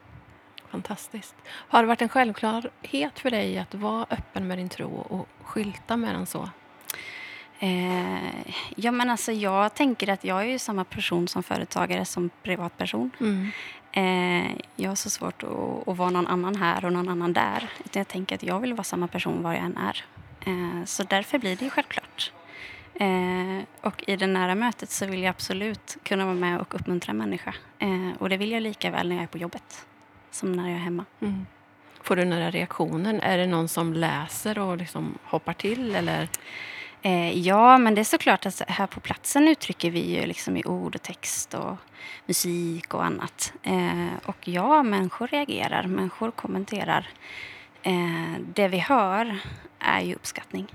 Fantastiskt. 0.70 1.34
Har 1.48 1.82
det 1.82 1.86
varit 1.88 2.02
en 2.02 2.08
självklarhet 2.08 3.18
för 3.18 3.30
dig 3.30 3.58
att 3.58 3.74
vara 3.74 4.06
öppen 4.10 4.46
med 4.46 4.58
din 4.58 4.68
tro 4.68 4.88
och 4.94 5.28
skylta 5.42 5.96
med 5.96 6.14
den 6.14 6.26
så? 6.26 6.48
Eh, 7.58 8.46
ja, 8.76 8.90
men 8.92 9.10
alltså, 9.10 9.32
jag 9.32 9.74
tänker 9.74 10.08
att 10.08 10.24
jag 10.24 10.40
är 10.40 10.44
ju 10.46 10.58
samma 10.58 10.84
person 10.84 11.28
som 11.28 11.42
företagare 11.42 12.04
som 12.04 12.30
privatperson. 12.42 13.10
Mm. 13.20 13.50
Eh, 13.96 14.52
jag 14.76 14.90
har 14.90 14.94
så 14.94 15.10
svårt 15.10 15.42
att, 15.42 15.88
att 15.88 15.96
vara 15.96 16.10
någon 16.10 16.26
annan 16.26 16.56
här 16.56 16.84
och 16.84 16.92
någon 16.92 17.08
annan 17.08 17.32
där. 17.32 17.70
Utan 17.84 18.00
jag 18.00 18.08
tänker 18.08 18.34
att 18.34 18.42
jag 18.42 18.60
vill 18.60 18.74
vara 18.74 18.84
samma 18.84 19.08
person 19.08 19.42
var 19.42 19.52
jag 19.52 19.64
än 19.64 19.76
är. 19.76 20.04
Eh, 20.46 20.84
så 20.84 21.02
därför 21.02 21.38
blir 21.38 21.56
det 21.56 21.64
ju 21.64 21.70
självklart. 21.70 22.32
Eh, 22.94 23.64
och 23.80 24.04
i 24.06 24.16
det 24.16 24.26
nära 24.26 24.54
mötet 24.54 24.90
så 24.90 25.06
vill 25.06 25.22
jag 25.22 25.30
absolut 25.30 25.96
kunna 26.02 26.24
vara 26.24 26.34
med 26.34 26.60
och 26.60 26.74
uppmuntra 26.74 27.10
en 27.10 27.16
människa. 27.16 27.54
Eh, 27.78 28.10
och 28.18 28.28
det 28.28 28.36
vill 28.36 28.52
jag 28.52 28.62
lika 28.62 28.90
väl 28.90 29.08
när 29.08 29.16
jag 29.16 29.22
är 29.22 29.26
på 29.26 29.38
jobbet 29.38 29.86
som 30.30 30.52
när 30.52 30.68
jag 30.68 30.76
är 30.76 30.84
hemma. 30.84 31.04
Mm. 31.20 31.46
Får 32.02 32.16
du 32.16 32.24
några 32.24 32.50
reaktioner? 32.50 33.20
Är 33.22 33.38
det 33.38 33.46
någon 33.46 33.68
som 33.68 33.92
läser 33.92 34.58
och 34.58 34.76
liksom 34.76 35.18
hoppar 35.22 35.52
till? 35.52 35.96
Eller? 35.96 36.28
Eh, 37.06 37.38
ja, 37.38 37.78
men 37.78 37.94
det 37.94 38.00
är 38.00 38.04
såklart 38.04 38.46
att 38.46 38.62
här 38.68 38.86
på 38.86 39.00
platsen 39.00 39.48
uttrycker 39.48 39.90
vi 39.90 40.14
ju 40.14 40.26
liksom 40.26 40.56
i 40.56 40.64
ord 40.64 40.94
och 40.94 41.02
text 41.02 41.54
och 41.54 41.76
musik 42.26 42.94
och 42.94 43.04
annat. 43.04 43.52
Eh, 43.62 44.16
och 44.24 44.48
ja, 44.48 44.82
människor 44.82 45.26
reagerar, 45.26 45.86
människor 45.86 46.30
kommenterar. 46.30 47.08
Eh, 47.82 48.40
det 48.54 48.68
vi 48.68 48.78
hör 48.78 49.38
är 49.78 50.00
ju 50.00 50.14
uppskattning. 50.14 50.66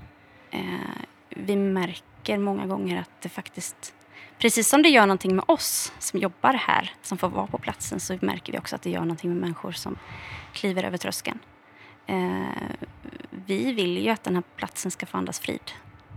Eh, 0.50 1.02
vi 1.28 1.56
märker 1.56 2.38
många 2.38 2.66
gånger 2.66 3.00
att 3.00 3.22
det 3.22 3.28
faktiskt 3.28 3.94
precis 4.38 4.68
som 4.68 4.82
det 4.82 4.88
gör 4.88 5.06
någonting 5.06 5.36
med 5.36 5.44
oss 5.48 5.92
som 5.98 6.20
jobbar 6.20 6.52
här, 6.52 6.94
som 7.02 7.18
får 7.18 7.28
vara 7.28 7.46
på 7.46 7.58
platsen, 7.58 8.00
så 8.00 8.18
märker 8.20 8.52
vi 8.52 8.58
också 8.58 8.76
att 8.76 8.82
det 8.82 8.90
gör 8.90 9.00
någonting 9.00 9.30
med 9.30 9.40
människor 9.40 9.72
som 9.72 9.98
kliver 10.52 10.84
över 10.84 10.98
tröskeln. 10.98 11.38
Eh, 12.06 12.42
vi 13.30 13.72
vill 13.72 13.98
ju 13.98 14.10
att 14.10 14.24
den 14.24 14.34
här 14.34 14.44
platsen 14.56 14.90
ska 14.90 15.06
få 15.06 15.18
andas 15.18 15.40
frid. 15.40 15.72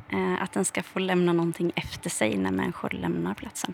Eh, 0.09 0.43
att 0.43 0.51
den 0.51 0.65
ska 0.65 0.83
få 0.83 0.99
lämna 0.99 1.33
någonting 1.33 1.71
efter 1.75 2.09
sig 2.09 2.37
när 2.37 2.51
människor 2.51 2.89
lämnar 2.89 3.33
platsen. 3.33 3.73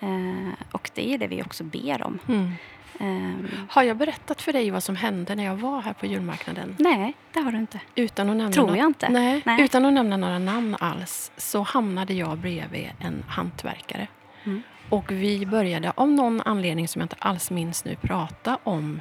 Eh, 0.00 0.64
och 0.72 0.90
det 0.94 1.14
är 1.14 1.18
det 1.18 1.26
vi 1.26 1.42
också 1.42 1.64
ber 1.64 2.02
om. 2.02 2.18
Mm. 2.28 2.52
Eh, 3.00 3.50
Har 3.68 3.82
jag 3.82 3.96
berättat 3.96 4.42
för 4.42 4.52
dig 4.52 4.70
vad 4.70 4.82
som 4.82 4.96
hände 4.96 5.34
när 5.34 5.44
jag 5.44 5.56
var 5.56 5.80
här 5.82 5.92
på 5.92 6.06
julmarknaden? 6.06 6.76
nej, 6.78 7.14
det 7.32 7.40
har 7.40 7.52
du 7.52 7.58
inte. 7.58 7.80
Utan 7.94 8.30
att 8.30 8.36
nämna 8.36 8.52
Tror 8.52 8.76
jag 8.76 8.86
inte. 8.86 9.08
Nej, 9.08 9.42
Nej. 9.46 9.62
utan 9.64 9.84
att 9.84 9.92
nämna 9.92 10.16
några 10.16 10.38
namn 10.38 10.76
alls 10.80 11.32
så 11.36 11.62
hamnade 11.62 12.14
jag 12.14 12.38
bredvid 12.38 12.90
en 13.00 13.24
hantverkare. 13.28 14.06
Mm. 14.44 14.62
Och 14.88 15.12
vi 15.12 15.46
började 15.46 15.92
av 15.94 16.08
någon 16.08 16.40
anledning 16.40 16.88
som 16.88 17.00
jag 17.00 17.04
inte 17.04 17.16
alls 17.18 17.50
minns 17.50 17.84
nu 17.84 17.96
prata 17.96 18.58
om 18.62 19.00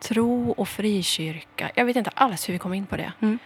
tro 0.00 0.50
och 0.50 0.68
frikyrka. 0.68 1.70
Jag 1.74 1.84
vet 1.84 1.96
inte 1.96 2.10
alls 2.14 2.48
hur 2.48 2.52
vi 2.52 2.58
kom 2.58 2.74
in 2.74 2.86
på 2.86 2.96
det. 2.96 3.12
Mm. 3.20 3.38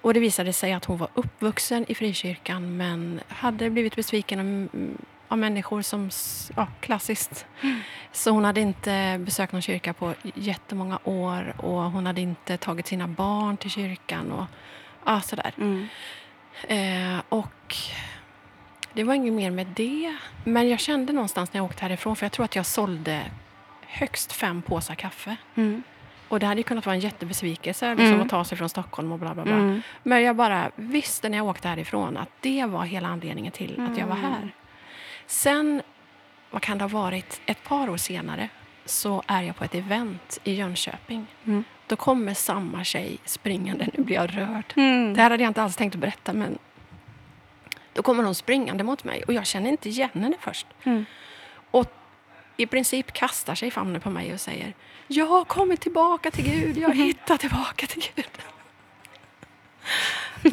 Och 0.00 0.14
det 0.14 0.20
visade 0.20 0.52
sig 0.52 0.72
att 0.72 0.84
hon 0.84 0.98
var 0.98 1.08
uppvuxen 1.14 1.84
i 1.88 1.94
frikyrkan 1.94 2.76
men 2.76 3.20
hade 3.28 3.70
blivit 3.70 3.96
besviken 3.96 4.68
av, 5.28 5.38
människor 5.38 5.82
som, 5.82 6.10
ja, 6.56 6.66
klassiskt. 6.80 7.46
Så 8.12 8.30
hon 8.30 8.44
hade 8.44 8.60
inte 8.60 9.20
besökt 9.20 9.52
någon 9.52 9.62
kyrka 9.62 9.92
på 9.92 10.14
jättemånga 10.34 10.98
år 11.04 11.54
och 11.56 11.82
hon 11.82 12.06
hade 12.06 12.20
inte 12.20 12.56
tagit 12.56 12.86
sina 12.86 13.08
barn 13.08 13.56
till 13.56 13.70
kyrkan 13.70 14.32
och 14.32 14.44
ja, 15.04 15.20
sådär. 15.20 15.52
Mm. 15.56 15.88
Eh, 16.68 17.22
och 17.28 17.76
det 18.92 19.04
var 19.04 19.14
inget 19.14 19.32
mer 19.32 19.50
med 19.50 19.66
det. 19.66 20.16
Men 20.44 20.68
jag 20.68 20.80
kände 20.80 21.12
någonstans 21.12 21.52
när 21.52 21.58
jag 21.58 21.64
åkte 21.64 21.82
härifrån, 21.82 22.16
för 22.16 22.24
jag 22.24 22.32
tror 22.32 22.44
att 22.44 22.56
jag 22.56 22.66
sålde 22.66 23.22
högst 23.86 24.32
fem 24.32 24.62
påsar 24.62 24.94
kaffe. 24.94 25.36
Mm. 25.54 25.82
Och 26.28 26.40
det 26.40 26.46
hade 26.46 26.60
ju 26.60 26.64
kunnat 26.64 26.86
vara 26.86 26.94
en 26.94 27.00
jättebesvikelse 27.00 27.90
liksom, 27.94 28.06
Mm. 28.06 28.20
att 28.20 28.28
ta 28.28 28.44
sig 28.44 28.58
från 28.58 28.68
Stockholm 28.68 29.12
och 29.12 29.18
bla 29.18 29.34
bla 29.34 29.42
bla. 29.44 29.52
Mm. 29.54 29.82
Men 30.02 30.22
jag 30.22 30.36
bara 30.36 30.70
visste 30.76 31.28
när 31.28 31.38
jag 31.38 31.46
åkte 31.46 31.68
härifrån 31.68 32.16
att 32.16 32.28
det 32.40 32.64
var 32.64 32.84
hela 32.84 33.08
anledningen 33.08 33.52
till 33.52 33.80
att 33.90 33.98
jag 33.98 34.06
var 34.06 34.16
Mm. 34.16 34.30
här. 34.32 34.50
Sen, 35.26 35.82
vad 36.50 36.62
kan 36.62 36.78
det 36.78 36.84
ha 36.84 36.88
varit, 36.88 37.40
ett 37.46 37.62
par 37.64 37.90
år 37.90 37.96
senare 37.96 38.48
så 38.84 39.22
är 39.26 39.42
jag 39.42 39.56
på 39.56 39.64
ett 39.64 39.74
event 39.74 40.38
i 40.44 40.54
Jönköping. 40.54 41.26
Mm. 41.44 41.64
Då 41.86 41.96
kommer 41.96 42.34
samma 42.34 42.84
tjej 42.84 43.18
springande, 43.24 43.88
nu 43.94 44.04
blir 44.04 44.16
jag 44.16 44.36
rörd. 44.38 44.72
Mm. 44.76 45.14
Det 45.14 45.22
här 45.22 45.30
hade 45.30 45.42
jag 45.42 45.50
inte 45.50 45.62
alls 45.62 45.76
tänkt 45.76 45.94
att 45.94 46.00
berätta 46.00 46.32
men 46.32 46.58
då 47.92 48.02
kommer 48.02 48.22
hon 48.24 48.34
springande 48.34 48.84
mot 48.84 49.04
mig 49.04 49.22
och 49.22 49.32
jag 49.32 49.46
känner 49.46 49.70
inte 49.70 49.88
igen 49.88 50.10
henne 50.12 50.36
först. 50.40 50.66
Mm. 50.84 51.04
Och 51.70 51.92
i 52.60 52.66
princip 52.66 53.12
kastar 53.12 53.54
sig 53.54 53.68
i 53.68 53.70
famnen 53.70 54.00
på 54.00 54.10
mig 54.10 54.34
och 54.34 54.40
säger 54.40 54.74
Jag 55.06 55.26
har 55.26 55.44
kommit 55.44 55.80
tillbaka 55.80 56.30
till 56.30 56.44
Gud, 56.44 56.76
jag 56.78 56.88
har 56.88 56.94
hittat 56.94 57.40
tillbaka 57.40 57.86
till 57.86 58.02
Gud. 58.14 58.28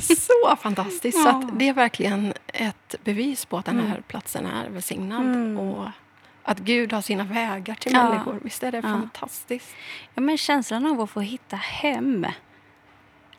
Så 0.01 0.55
fantastiskt. 0.61 1.17
Så 1.21 1.27
Ja. 1.27 1.31
att 1.39 1.59
det 1.59 1.69
är 1.69 1.73
verkligen 1.73 2.33
ett 2.47 2.95
bevis 3.03 3.45
på 3.45 3.57
att 3.57 3.65
den 3.65 3.79
här 3.79 3.85
Mm. 3.85 4.03
platsen 4.07 4.45
är 4.45 4.69
välsignad. 4.69 5.21
Mm. 5.21 5.57
Och 5.59 5.87
att 6.43 6.59
Gud 6.59 6.93
har 6.93 7.01
sina 7.01 7.23
vägar 7.23 7.75
till 7.75 7.93
Ja. 7.93 8.09
människor. 8.09 8.39
Visst 8.43 8.63
är 8.63 8.71
det 8.71 8.77
Ja. 8.77 8.81
fantastiskt? 8.83 9.75
Ja, 10.13 10.21
men 10.21 10.37
känslan 10.37 10.85
av 10.85 11.01
att 11.01 11.09
få 11.09 11.19
hitta 11.21 11.55
hem, 11.55 12.25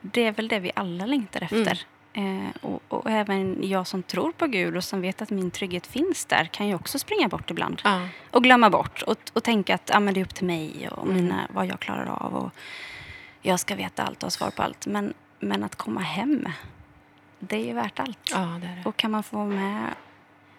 det 0.01 0.25
är 0.25 0.33
väl 0.33 0.49
det 0.49 0.59
vi 0.59 0.73
alla 0.77 1.07
längtar 1.07 1.43
efter. 1.43 1.87
Eh, 2.17 2.51
och, 2.63 2.83
och 2.89 3.11
även 3.11 3.59
jag 3.69 3.87
som 3.87 4.03
tror 4.03 4.33
på 4.33 4.47
Gud 4.47 4.77
och 4.77 4.85
som 4.85 5.01
vet 5.01 5.23
att 5.23 5.31
min 5.31 5.51
trygghet 5.51 5.87
finns 5.87 6.25
där 6.25 6.45
kan 6.45 6.69
ju 6.69 6.75
också 6.75 6.99
springa 6.99 7.29
bort 7.29 7.51
ibland. 7.51 7.81
Ja. 7.85 8.09
Och 8.31 8.43
glömma 8.43 8.71
bort 8.71 9.03
och, 9.03 9.19
och 9.33 9.43
tänka 9.43 9.75
att 9.75 9.95
ah, 9.95 10.01
men 10.01 10.15
det 10.15 10.21
är 10.21 10.25
upp 10.25 10.35
till 10.35 10.47
mig 10.47 10.89
och 10.89 11.05
Mm. 11.05 11.17
mina, 11.17 11.49
vad 11.55 11.67
jag 11.67 11.81
klarar 11.81 12.07
av. 12.07 12.35
Och 12.37 12.51
jag 13.43 13.61
ska 13.61 13.75
veta 13.75 14.03
allt 14.03 14.17
och 14.23 14.27
ha 14.27 14.31
svar 14.31 14.51
på 14.51 14.63
allt. 14.63 14.87
Men, 14.87 15.15
men 15.41 15.65
att 15.65 15.77
komma 15.77 16.01
hem, 16.01 16.49
det 17.39 17.71
är 17.71 17.75
värt 17.75 18.01
allt. 18.01 18.19
ja, 18.33 18.39
det 18.61 18.67
är 18.67 18.77
det. 18.77 18.83
Och 18.89 18.97
kan 18.97 19.11
man 19.11 19.23
få 19.23 19.37
vara 19.37 19.47
med 19.47 19.95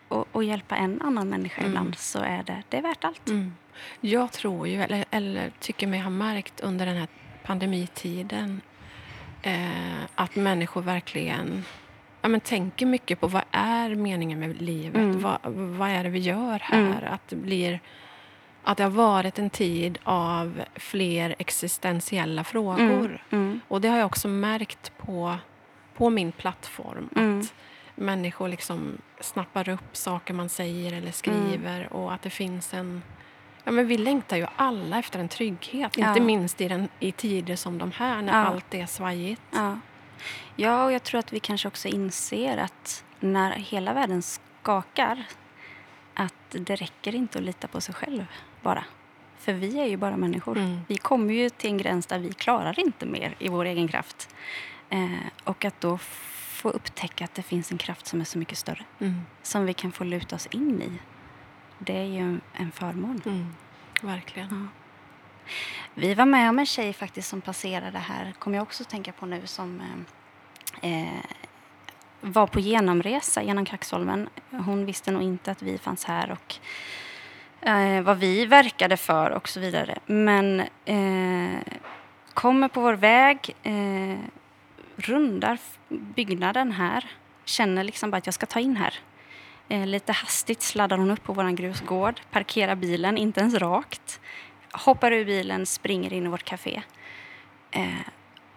och, 0.08 0.28
och 0.32 0.44
hjälpa 0.44 0.76
en 0.76 1.02
annan 1.02 1.30
människa 1.30 1.60
Mm. 1.62 1.72
ibland 1.72 1.98
så 1.98 2.20
är 2.20 2.44
det, 2.44 2.64
det 2.70 2.78
är 2.78 2.82
värt 2.82 3.04
allt. 3.04 3.28
Mm. 3.30 3.54
Jag 4.02 4.32
tror 4.32 4.68
ju, 4.68 4.82
eller, 4.82 5.06
eller 5.12 5.52
tycker 5.60 5.88
mig 5.88 6.00
ha 6.00 6.10
märkt 6.10 6.60
under 6.60 6.86
den 6.86 6.98
här 6.98 7.08
pandemitiden 7.46 8.62
eh, 9.42 10.04
att 10.16 10.36
människor 10.36 10.82
verkligen 10.82 11.64
ja, 12.22 12.28
men 12.30 12.40
tänker 12.40 12.86
mycket 12.86 13.20
på 13.20 13.28
vad 13.28 13.44
är 13.52 13.96
meningen 13.96 14.40
med 14.40 14.62
livet? 14.62 14.96
Mm. 14.96 15.22
Vad, 15.22 15.40
vad 15.54 15.90
är 15.90 16.04
det 16.04 16.10
vi 16.10 16.20
gör 16.20 16.60
här? 16.60 16.80
Mm. 16.80 17.14
Att, 17.14 17.28
det 17.30 17.36
blir, 17.36 17.80
att 18.64 18.78
det 18.78 18.84
har 18.84 18.92
varit 18.92 19.40
en 19.40 19.50
tid 19.50 19.98
av 20.04 20.62
fler 20.76 21.36
existentiella 21.40 22.44
frågor. 22.44 23.24
Mm. 23.30 23.60
Och 23.68 23.82
det 23.82 23.88
har 23.88 23.98
jag 23.98 24.06
också 24.06 24.28
märkt 24.28 24.92
på, 24.98 25.38
på 25.98 26.10
min 26.10 26.32
plattform. 26.32 27.10
Mm. 27.16 27.40
Att 27.40 27.54
människor 27.96 28.48
liksom 28.48 28.98
snappar 29.20 29.70
upp 29.70 29.98
saker 29.98 30.34
man 30.34 30.50
säger 30.50 30.94
eller 30.94 31.12
skriver 31.12 31.80
Mm. 31.80 31.88
och 31.92 32.14
att 32.14 32.22
det 32.22 32.30
finns 32.30 32.74
en... 32.74 33.02
Ja, 33.68 33.72
men 33.72 33.88
vi 33.88 33.98
längtar 33.98 34.38
ju 34.38 34.46
alla 34.56 35.00
efter 35.00 35.20
en 35.20 35.28
trygghet, 35.30 35.98
Ja. 35.98 36.08
inte 36.10 36.22
minst 36.22 36.62
i, 36.62 36.68
den, 36.68 36.90
i 37.00 37.12
tider 37.12 37.56
som 37.56 37.78
de 37.78 37.92
här 37.92 38.22
när 38.22 38.34
Ja. 38.34 38.46
allt 38.46 38.74
är 38.74 38.86
svajigt. 38.86 39.42
Ja. 39.52 39.80
ja, 40.56 40.84
och 40.86 40.92
jag 40.92 41.04
tror 41.04 41.20
att 41.20 41.34
vi 41.34 41.40
kanske 41.40 41.68
också 41.68 41.88
inser 41.88 42.58
att 42.58 43.04
när 43.20 43.52
hela 43.52 43.94
världen 43.94 44.22
skakar 44.22 45.24
att 46.14 46.34
det 46.50 46.76
räcker 46.76 47.16
inte 47.16 47.38
att 47.38 47.44
lita 47.44 47.68
på 47.68 47.82
sig 47.82 47.96
själv 47.96 48.26
bara. 48.62 48.84
För 49.38 49.54
vi 49.54 49.80
är 49.80 49.86
ju 49.86 49.98
bara 49.98 50.18
människor. 50.18 50.58
Mm. 50.58 50.82
Vi 50.88 50.98
kommer 50.98 51.34
ju 51.34 51.50
till 51.50 51.70
en 51.70 51.78
gräns 51.78 52.06
där 52.06 52.20
vi 52.20 52.34
klarar 52.34 52.80
inte 52.80 53.06
mer 53.06 53.36
i 53.40 53.48
vår 53.50 53.66
egen 53.66 53.88
kraft. 53.88 54.36
Eh, 54.90 55.08
och 55.44 55.66
att 55.66 55.82
då 55.82 55.98
få 55.98 56.70
upptäcka 56.70 57.24
att 57.24 57.34
det 57.36 57.44
finns 57.44 57.72
en 57.72 57.78
kraft 57.78 58.08
som 58.08 58.22
är 58.22 58.26
så 58.26 58.38
mycket 58.38 58.58
större. 58.58 58.86
Mm. 59.00 59.22
Som 59.44 59.66
vi 59.66 59.74
kan 59.74 59.92
få 59.92 60.04
luta 60.04 60.36
oss 60.36 60.46
in 60.46 60.82
i. 60.82 60.92
Det 61.78 61.98
är 61.98 62.06
ju 62.06 62.40
en 62.54 62.72
förmån. 62.72 63.22
Mm. 63.26 63.56
Verkligen. 64.02 64.70
Vi 65.94 66.14
var 66.14 66.26
med 66.26 66.50
om 66.50 66.60
en 66.60 66.66
tjej 66.66 66.94
faktiskt 66.94 67.30
som 67.30 67.42
passerade 67.42 67.98
här, 67.98 68.34
kommer 68.40 68.58
jag 68.58 68.64
också 68.64 68.84
att 68.84 68.90
tänka 68.90 69.12
på 69.12 69.26
nu, 69.26 69.48
som 69.48 69.82
eh, 70.82 71.04
eh, 71.04 71.24
var 72.22 72.48
på 72.48 72.60
genomresa 72.60 73.44
genom 73.44 73.66
Kaxholmen. 73.66 74.30
Hon 74.52 74.86
visste 74.86 75.12
nog 75.12 75.22
inte 75.22 75.52
att 75.52 75.62
vi 75.62 75.78
fanns 75.78 76.06
här 76.06 76.32
och 76.32 76.56
eh, 77.68 78.02
vad 78.02 78.18
vi 78.18 78.46
verkade 78.46 78.98
för 78.98 79.32
och 79.32 79.50
så 79.50 79.60
vidare. 79.60 80.00
Men 80.06 80.60
eh, 80.86 81.60
kommer 82.34 82.68
på 82.68 82.82
vår 82.82 82.94
väg, 82.94 83.56
eh, 83.64 84.20
rundar 84.96 85.58
byggnaden 85.90 86.72
här, 86.72 87.06
känner 87.46 87.84
liksom 87.84 88.12
bara 88.12 88.18
att 88.18 88.28
jag 88.28 88.34
ska 88.34 88.46
ta 88.46 88.60
in 88.60 88.78
här. 88.78 88.94
Eh, 89.70 89.86
lite 89.86 90.12
hastigt 90.12 90.62
sladdar 90.62 90.98
hon 90.98 91.12
upp 91.12 91.24
på 91.24 91.34
vår 91.34 91.52
grusgård, 91.52 92.22
parkerar 92.32 92.76
bilen, 92.76 93.18
inte 93.18 93.40
ens 93.40 93.54
rakt 93.54 94.20
hoppar 94.72 95.12
ur 95.12 95.26
bilen, 95.26 95.66
springer 95.66 96.14
in 96.14 96.26
i 96.26 96.30
vårt 96.30 96.44
café 96.44 96.82
eh, 97.72 97.88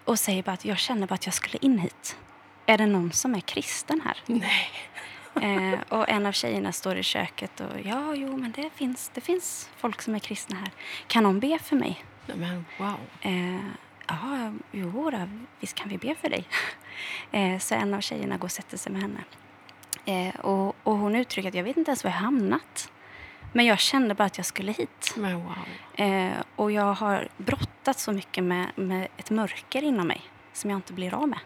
och 0.04 0.18
säger 0.18 0.42
bara 0.42 0.52
att 0.52 0.64
jag 0.64 0.78
känner 0.78 1.06
bara 1.06 1.14
att 1.14 1.26
jag 1.26 1.34
skulle 1.34 1.58
in 1.60 1.78
hit. 1.78 2.16
Är 2.66 2.78
det 2.78 2.86
någon 2.86 3.12
som 3.12 3.34
är 3.34 3.40
kristen 3.40 4.00
här? 4.04 4.16
Nej. 4.26 4.70
Eh, 5.34 5.80
och 5.88 6.08
en 6.08 6.26
av 6.26 6.32
tjejerna 6.32 6.72
står 6.72 6.96
i 6.96 7.02
köket 7.02 7.60
och 7.60 7.80
ja, 7.84 8.14
jo, 8.14 8.36
men 8.36 8.52
det 8.52 8.70
finns, 8.74 9.10
det 9.14 9.20
finns 9.20 9.70
folk 9.76 10.02
som 10.02 10.14
är 10.14 10.18
kristna 10.18 10.56
här. 10.56 10.70
Kan 11.06 11.22
någon 11.22 11.40
be 11.40 11.58
för 11.58 11.76
mig? 11.76 12.04
Men 12.26 12.66
wow. 12.78 12.96
Eh, 13.20 13.60
ja, 14.06 14.52
jo, 14.72 15.10
då, 15.10 15.28
visst 15.60 15.74
kan 15.74 15.88
vi 15.88 15.98
be 15.98 16.14
för 16.14 16.28
dig. 16.28 16.44
Eh, 17.32 17.58
så 17.58 17.74
en 17.74 17.94
av 17.94 18.00
tjejerna 18.00 18.36
går 18.36 18.44
och 18.44 18.52
sätter 18.52 18.76
sig 18.76 18.92
med 18.92 19.02
henne. 19.02 19.24
Eh, 20.04 20.34
och, 20.40 20.76
och 20.82 20.96
hon 20.96 21.16
uttrycker 21.16 21.48
att 21.48 21.54
jag 21.54 21.64
vet 21.64 21.76
inte 21.76 21.90
ens 21.90 22.04
var 22.04 22.10
jag 22.10 22.18
hamnat. 22.18 22.92
Men 23.52 23.66
jag 23.66 23.78
kände 23.78 24.14
bara 24.14 24.24
att 24.24 24.36
jag 24.36 24.46
skulle 24.46 24.72
hit. 24.72 25.12
Men 25.16 25.34
wow. 25.44 25.54
Eh, 26.06 26.30
och 26.56 26.72
jag 26.72 26.94
har 26.94 27.28
brottats 27.36 28.02
så 28.02 28.12
mycket 28.12 28.44
med, 28.44 28.66
med 28.74 29.08
ett 29.16 29.30
mörker 29.30 29.82
inom 29.82 30.06
mig 30.06 30.20
som 30.52 30.70
jag 30.70 30.78
inte 30.78 30.92
blir 30.92 31.14
av 31.14 31.28
med. 31.28 31.38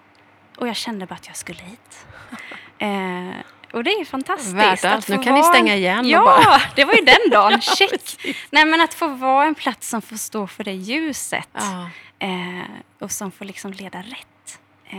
Och 0.57 0.69
jag 0.69 0.77
kände 0.77 1.07
bara 1.07 1.15
att 1.15 1.27
jag 1.27 1.37
skulle 1.37 1.63
hit. 1.63 2.07
Eh, 2.79 3.31
och 3.73 3.85
det 3.85 3.91
är 3.91 4.05
fantastiskt. 4.05 4.55
Värt 4.55 4.85
allt. 4.85 5.09
Nu 5.09 5.15
kan 5.17 5.35
ni 5.35 5.41
vara 5.41 5.53
stänga 5.53 5.73
en- 5.73 5.79
igen 5.79 6.09
Ja, 6.09 6.25
bara- 6.25 6.63
det 6.77 6.85
var 6.85 6.95
ju 6.95 7.01
den 7.05 7.31
dagen. 7.31 7.61
Check! 7.79 8.01
Nej, 8.51 8.65
men 8.65 8.81
att 8.81 8.95
få 8.95 9.09
vara 9.09 9.47
en 9.47 9.55
plats 9.55 9.89
som 9.89 10.03
får 10.03 10.17
stå 10.17 10.47
för 10.47 10.65
det 10.65 10.73
ljuset. 10.73 11.49
Ja. 11.53 11.89
Eh, 12.19 12.65
och 13.01 13.13
som 13.13 13.31
får 13.31 13.45
liksom 13.45 13.73
leda 13.73 13.99
rätt. 13.99 14.27
Eh, 14.91 14.99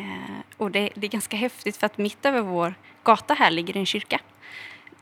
och 0.58 0.72
det, 0.72 0.90
det 0.96 1.08
är 1.08 1.12
ganska 1.12 1.38
häftigt 1.38 1.78
för 1.78 1.86
att 1.86 1.98
mitt 1.98 2.26
över 2.26 2.42
vår 2.42 2.76
gata 3.04 3.34
här 3.34 3.52
ligger 3.52 3.78
en 3.78 3.86
kyrka. 3.86 4.20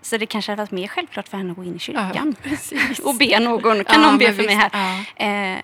så 0.02 0.18
det 0.18 0.26
kanske 0.26 0.52
hade 0.52 0.62
varit 0.62 0.72
mer 0.72 0.88
självklart 0.88 1.28
för 1.28 1.38
henne 1.38 1.52
att 1.52 1.58
gå 1.58 1.64
in 1.64 1.76
i 1.76 1.80
kyrkan 1.80 2.36
precis. 2.44 3.00
och 3.00 3.16
be 3.16 3.40
någon. 3.40 3.84
Kan 3.84 4.02
Ja, 4.02 4.08
någon 4.10 4.18
be 4.18 4.34
för 4.34 4.44
mig 4.44 4.56
här? 4.56 4.70
ja. 5.18 5.26
Eh, 5.26 5.60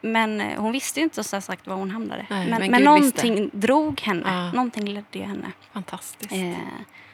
men 0.00 0.40
hon 0.40 0.72
visste 0.72 1.00
ju 1.00 1.04
inte 1.04 1.24
så 1.24 1.40
sagt 1.40 1.66
var 1.66 1.76
hon 1.76 1.90
hamnade. 1.90 2.26
Nej, 2.30 2.48
men 2.50 2.60
men 2.60 2.70
men, 2.70 2.82
någonting 2.82 3.50
drog 3.52 4.00
henne. 4.00 4.22
Ja. 4.26 4.52
Någonting 4.52 4.84
ledde 4.84 5.18
henne. 5.24 5.52
Fantastiskt. 5.72 6.32
Eh, 6.32 6.54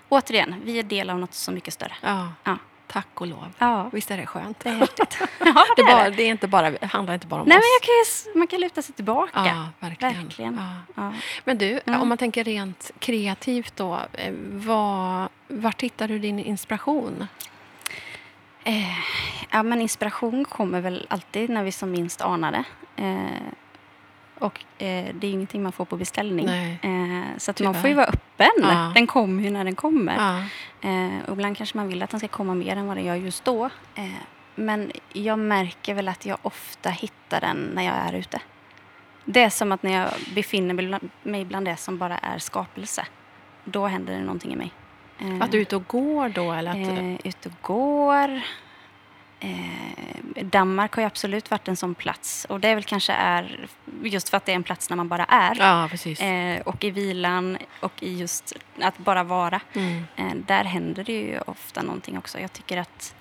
återigen, 0.08 0.54
vi 0.64 0.78
är 0.78 0.82
del 0.82 1.10
av 1.10 1.18
något 1.18 1.34
så 1.34 1.52
mycket 1.52 1.74
större. 1.74 1.92
Ja, 2.02 2.32
Ja, 2.44 2.58
tack 2.88 3.20
och 3.20 3.26
lov. 3.26 3.52
ja 3.58 3.90
Visst 3.92 4.10
är 4.10 4.16
det 4.16 4.26
skönt? 4.26 4.60
det 4.60 4.68
är 4.70 4.74
häftigt. 4.74 5.18
ja, 5.20 5.26
Det, 5.38 5.54
det 5.76 5.82
är 5.82 5.86
bara, 5.96 6.04
det. 6.04 6.16
det, 6.16 6.22
är 6.22 6.30
inte 6.30 6.48
bara, 6.48 6.72
handlar 6.82 7.14
inte 7.14 7.26
bara 7.26 7.42
om 7.42 7.48
Nej, 7.48 7.58
oss. 7.58 7.64
men 8.24 8.32
kan 8.32 8.38
man 8.38 8.46
kan 8.46 8.60
luta 8.60 8.82
sig 8.82 8.94
tillbaka. 8.94 9.30
Ja, 9.46 9.68
verkligen. 9.88 10.14
Verkligen. 10.22 10.54
Ja. 10.94 11.02
Ja. 11.02 11.12
Men 11.44 11.58
du, 11.58 11.80
Mm. 11.86 12.00
om 12.02 12.08
man 12.08 12.18
tänker 12.18 12.44
rent 12.44 12.90
kreativt 12.98 13.76
då. 13.76 13.98
eh, 14.12 14.32
Vad, 14.52 15.28
vart 15.48 15.82
hittar 15.82 16.08
du 16.08 16.18
din 16.18 16.38
inspiration? 16.38 17.26
Eh, 18.64 18.98
ja, 19.50 19.62
men 19.62 19.80
inspiration 19.80 20.44
kommer 20.44 20.80
väl 20.80 21.06
alltid 21.10 21.50
när 21.50 21.62
vi 21.64 21.72
som 21.72 21.90
minst 21.90 22.20
anar 22.20 22.52
det. 22.52 22.64
Eh, 23.02 23.52
och 24.40 24.64
eh, 24.78 25.14
det 25.14 25.26
är 25.26 25.28
ju 25.28 25.34
ingenting 25.34 25.62
man 25.62 25.72
får 25.72 25.84
på 25.84 25.96
beställning. 25.96 26.48
Eh, 26.48 27.36
så 27.38 27.50
att 27.50 27.60
man 27.60 27.74
får 27.74 27.88
ju 27.88 27.94
vara 27.96 28.06
öppen. 28.06 28.50
Ja. 28.62 28.92
Den 28.94 29.06
kommer 29.06 29.42
ju 29.42 29.50
när 29.50 29.64
den 29.64 29.74
kommer. 29.74 30.16
Ja. 30.16 30.38
Eh, 30.88 31.24
och 31.26 31.32
ibland 31.32 31.56
kanske 31.56 31.76
man 31.78 31.88
vill 31.88 32.02
att 32.02 32.10
den 32.10 32.20
ska 32.20 32.28
komma 32.28 32.54
mer 32.54 32.76
än 32.76 32.86
vad 32.86 32.96
den 32.96 33.04
gör 33.04 33.14
just 33.14 33.44
då. 33.44 33.64
Eh, 33.94 34.04
men 34.54 34.92
jag 35.12 35.38
märker 35.38 35.94
väl 35.94 36.08
att 36.08 36.26
jag 36.26 36.38
ofta 36.42 36.90
hittar 36.90 37.40
den 37.40 37.70
när 37.74 37.82
jag 37.82 37.94
är 37.94 38.12
ute. 38.12 38.40
Det 39.24 39.42
är 39.42 39.50
som 39.50 39.72
att 39.72 39.82
när 39.82 39.92
jag 40.00 40.08
befinner 40.34 40.74
mig 41.22 41.44
bland- 41.44 41.66
det 41.66 41.76
som 41.76 41.98
bara 41.98 42.18
är 42.18 42.38
skapelse. 42.38 43.06
Då 43.64 43.86
händer 43.86 44.12
det 44.14 44.20
någonting 44.20 44.52
i 44.52 44.56
mig. 44.56 44.70
Eh, 45.20 45.40
Att 45.44 45.52
du 45.52 45.58
är 45.58 45.62
ute 45.62 45.76
och 45.76 45.86
går 45.86 46.28
då? 46.28 46.52
Eller 46.52 46.70
att, 46.70 46.76
Eh, 46.98 47.26
ut 47.26 47.46
och 47.46 47.52
går. 47.62 48.40
Eh, 49.40 50.44
Danmark 50.44 50.94
har 50.94 51.02
ju 51.02 51.06
absolut 51.06 51.50
varit 51.50 51.68
en 51.68 51.76
sån 51.76 51.94
plats. 51.94 52.46
Och 52.48 52.60
det 52.60 52.68
är 52.68 52.74
väl 52.74 52.84
kanske 52.84 53.12
är 53.12 53.68
just 54.02 54.28
för 54.28 54.36
att 54.36 54.46
det 54.46 54.52
är 54.52 54.56
en 54.56 54.62
plats 54.62 54.90
när 54.90 54.96
man 54.96 55.08
bara 55.08 55.24
är. 55.24 55.56
ja. 55.58 55.88
Eh, 56.24 56.60
och 56.60 56.84
i 56.84 56.90
vilan 56.90 57.58
och 57.80 58.02
i 58.02 58.18
just 58.18 58.52
att 58.80 58.98
bara 58.98 59.22
vara. 59.22 59.60
Mm. 59.72 60.04
Eh, 60.16 60.34
där 60.34 60.64
händer 60.64 61.04
det 61.04 61.12
ju 61.12 61.40
ofta 61.40 61.82
någonting 61.82 62.18
också. 62.18 62.40
Jag 62.40 62.52
tycker 62.52 62.76
att 62.76 63.14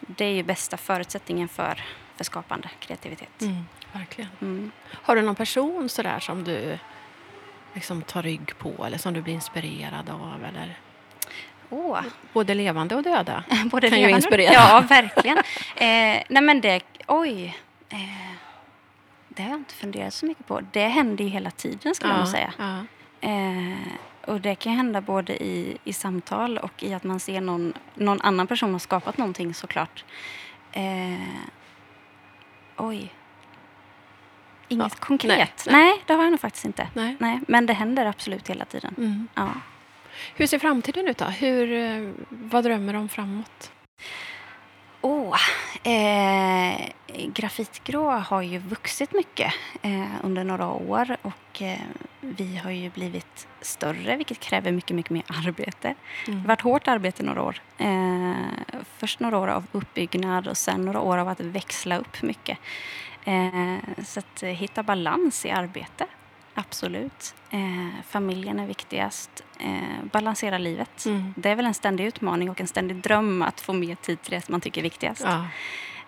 det 0.00 0.24
är 0.24 0.32
ju 0.32 0.42
bästa 0.42 0.76
förutsättningen 0.76 1.48
för, 1.48 1.84
för 2.16 2.24
skapande 2.24 2.70
kreativitet. 2.78 3.42
Mm, 3.42 3.66
verkligen. 3.92 4.30
Mm. 4.40 4.70
Har 4.92 5.16
du 5.16 5.22
någon 5.22 5.34
person 5.34 5.88
sådär 5.88 6.20
som 6.20 6.44
du 6.44 6.78
liksom 7.74 8.02
tar 8.02 8.22
rygg 8.22 8.58
på 8.58 8.84
eller 8.86 8.98
som 8.98 9.14
du 9.14 9.22
blir 9.22 9.34
inspirerad 9.34 10.10
av? 10.10 10.44
Eller? 10.48 10.78
Åh, 11.74 12.00
Både 12.32 12.54
levande 12.54 12.96
och 12.96 13.02
döda. 13.02 13.44
både 13.64 13.90
Kan 13.90 14.00
ju 14.00 14.10
inspirera. 14.10 14.52
Ja, 14.52 14.84
verkligen. 14.88 15.38
Eh, 15.76 16.22
nej 16.28 16.42
men 16.42 16.60
det, 16.60 16.80
oj. 17.06 17.56
Eh, 17.88 17.98
det 19.28 19.42
har 19.42 19.50
jag 19.50 19.58
inte 19.58 19.74
funderat 19.74 20.14
så 20.14 20.26
mycket 20.26 20.46
på. 20.46 20.60
Det 20.72 20.88
händer 20.88 21.24
ju 21.24 21.30
hela 21.30 21.50
tiden 21.50 21.94
skulle 21.94 22.12
jag 22.12 22.18
nog 22.18 22.28
säga. 22.28 22.52
Ja. 22.58 22.78
Eh, 23.28 23.78
och 24.26 24.40
det 24.40 24.54
kan 24.54 24.72
hända 24.72 25.00
både 25.00 25.42
i, 25.44 25.78
i 25.84 25.92
samtal 25.92 26.58
och 26.58 26.82
i 26.82 26.94
att 26.94 27.04
man 27.04 27.20
ser 27.20 27.40
någon, 27.40 27.72
någon 27.94 28.20
annan 28.20 28.46
person 28.46 28.72
har 28.72 28.78
skapat 28.78 29.18
någonting 29.18 29.54
såklart. 29.54 30.04
Eh, 30.72 31.18
oj. 32.76 33.12
Inget 34.68 34.92
Ja, 34.92 35.06
konkret. 35.06 35.66
nej, 35.70 35.74
Nej, 35.84 36.02
det 36.06 36.12
har 36.14 36.22
jag 36.22 36.30
nog 36.30 36.40
faktiskt 36.40 36.64
inte. 36.64 36.88
Nej. 36.94 37.16
Nej, 37.18 37.40
men 37.48 37.66
det 37.66 37.72
händer 37.72 38.06
absolut 38.06 38.50
hela 38.50 38.64
tiden. 38.64 38.94
Mm. 38.98 39.28
Ja. 39.34 39.48
Hur 40.34 40.46
ser 40.46 40.58
framtiden 40.58 41.08
ut 41.08 41.18
då? 41.18 41.24
Hur, 41.24 41.72
eh, 41.72 42.10
vad 42.28 42.64
drömmer 42.64 42.92
du 42.92 42.98
om 42.98 43.08
framåt? 43.08 43.70
Åh, 45.06 45.36
eh, 45.82 46.88
grafitgrå 47.28 48.10
har 48.10 48.42
ju 48.42 48.58
vuxit 48.58 49.12
mycket 49.12 49.52
eh, 49.82 50.06
under 50.22 50.44
några 50.44 50.68
år 50.68 51.16
och 51.22 51.62
eh, 51.62 51.78
vi 52.20 52.56
har 52.56 52.70
ju 52.70 52.90
blivit 52.90 53.48
större 53.60 54.16
vilket 54.16 54.40
kräver 54.40 54.72
mycket, 54.72 54.96
mycket 54.96 55.10
mer 55.10 55.24
arbete. 55.46 55.94
Det 56.26 56.32
har 56.32 56.48
varit 56.48 56.60
hårt 56.60 56.88
arbete 56.88 57.22
några 57.22 57.42
år. 57.42 57.62
Eh, 57.78 58.32
först 58.98 59.20
några 59.20 59.38
år 59.38 59.48
av 59.48 59.66
uppbyggnad 59.72 60.48
och 60.48 60.56
sen 60.56 60.84
några 60.84 61.00
år 61.00 61.18
av 61.18 61.28
att 61.28 61.40
växla 61.40 61.98
upp 61.98 62.22
mycket. 62.22 62.58
Eh, 63.24 63.76
så 64.04 64.18
att 64.18 64.42
hitta 64.42 64.82
balans 64.82 65.46
i 65.46 65.50
arbete, 65.50 66.06
absolut. 66.54 67.34
Familjen 68.08 68.60
är 68.60 68.66
viktigast. 68.66 69.44
Eh, 69.60 70.04
balansera 70.12 70.58
livet. 70.58 71.06
Mm. 71.06 71.34
Det 71.36 71.50
är 71.50 71.56
väl 71.56 71.66
en 71.66 71.74
ständig 71.74 72.04
utmaning 72.04 72.50
och 72.50 72.60
en 72.60 72.66
ständig 72.66 72.96
dröm 72.96 73.42
att 73.42 73.60
få 73.60 73.72
mer 73.72 73.94
tid 73.94 74.22
till 74.22 74.30
det 74.30 74.40
som 74.40 74.52
man 74.52 74.60
tycker 74.60 74.80
är 74.80 74.82
viktigast. 74.82 75.22
Ja. 75.24 75.46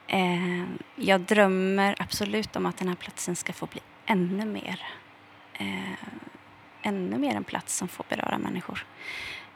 Eh, 0.08 0.64
jag 0.96 1.20
drömmer 1.20 1.96
absolut 1.98 2.56
om 2.56 2.66
att 2.66 2.76
den 2.76 2.88
här 2.88 2.94
platsen 2.94 3.36
ska 3.36 3.52
få 3.52 3.66
bli 3.66 3.80
ännu 4.06 4.44
mer. 4.44 4.82
Eh, 5.52 5.92
ännu 6.82 7.18
mer 7.18 7.34
en 7.34 7.44
plats 7.44 7.76
som 7.76 7.88
får 7.88 8.04
beröra 8.08 8.38
människor. 8.38 8.86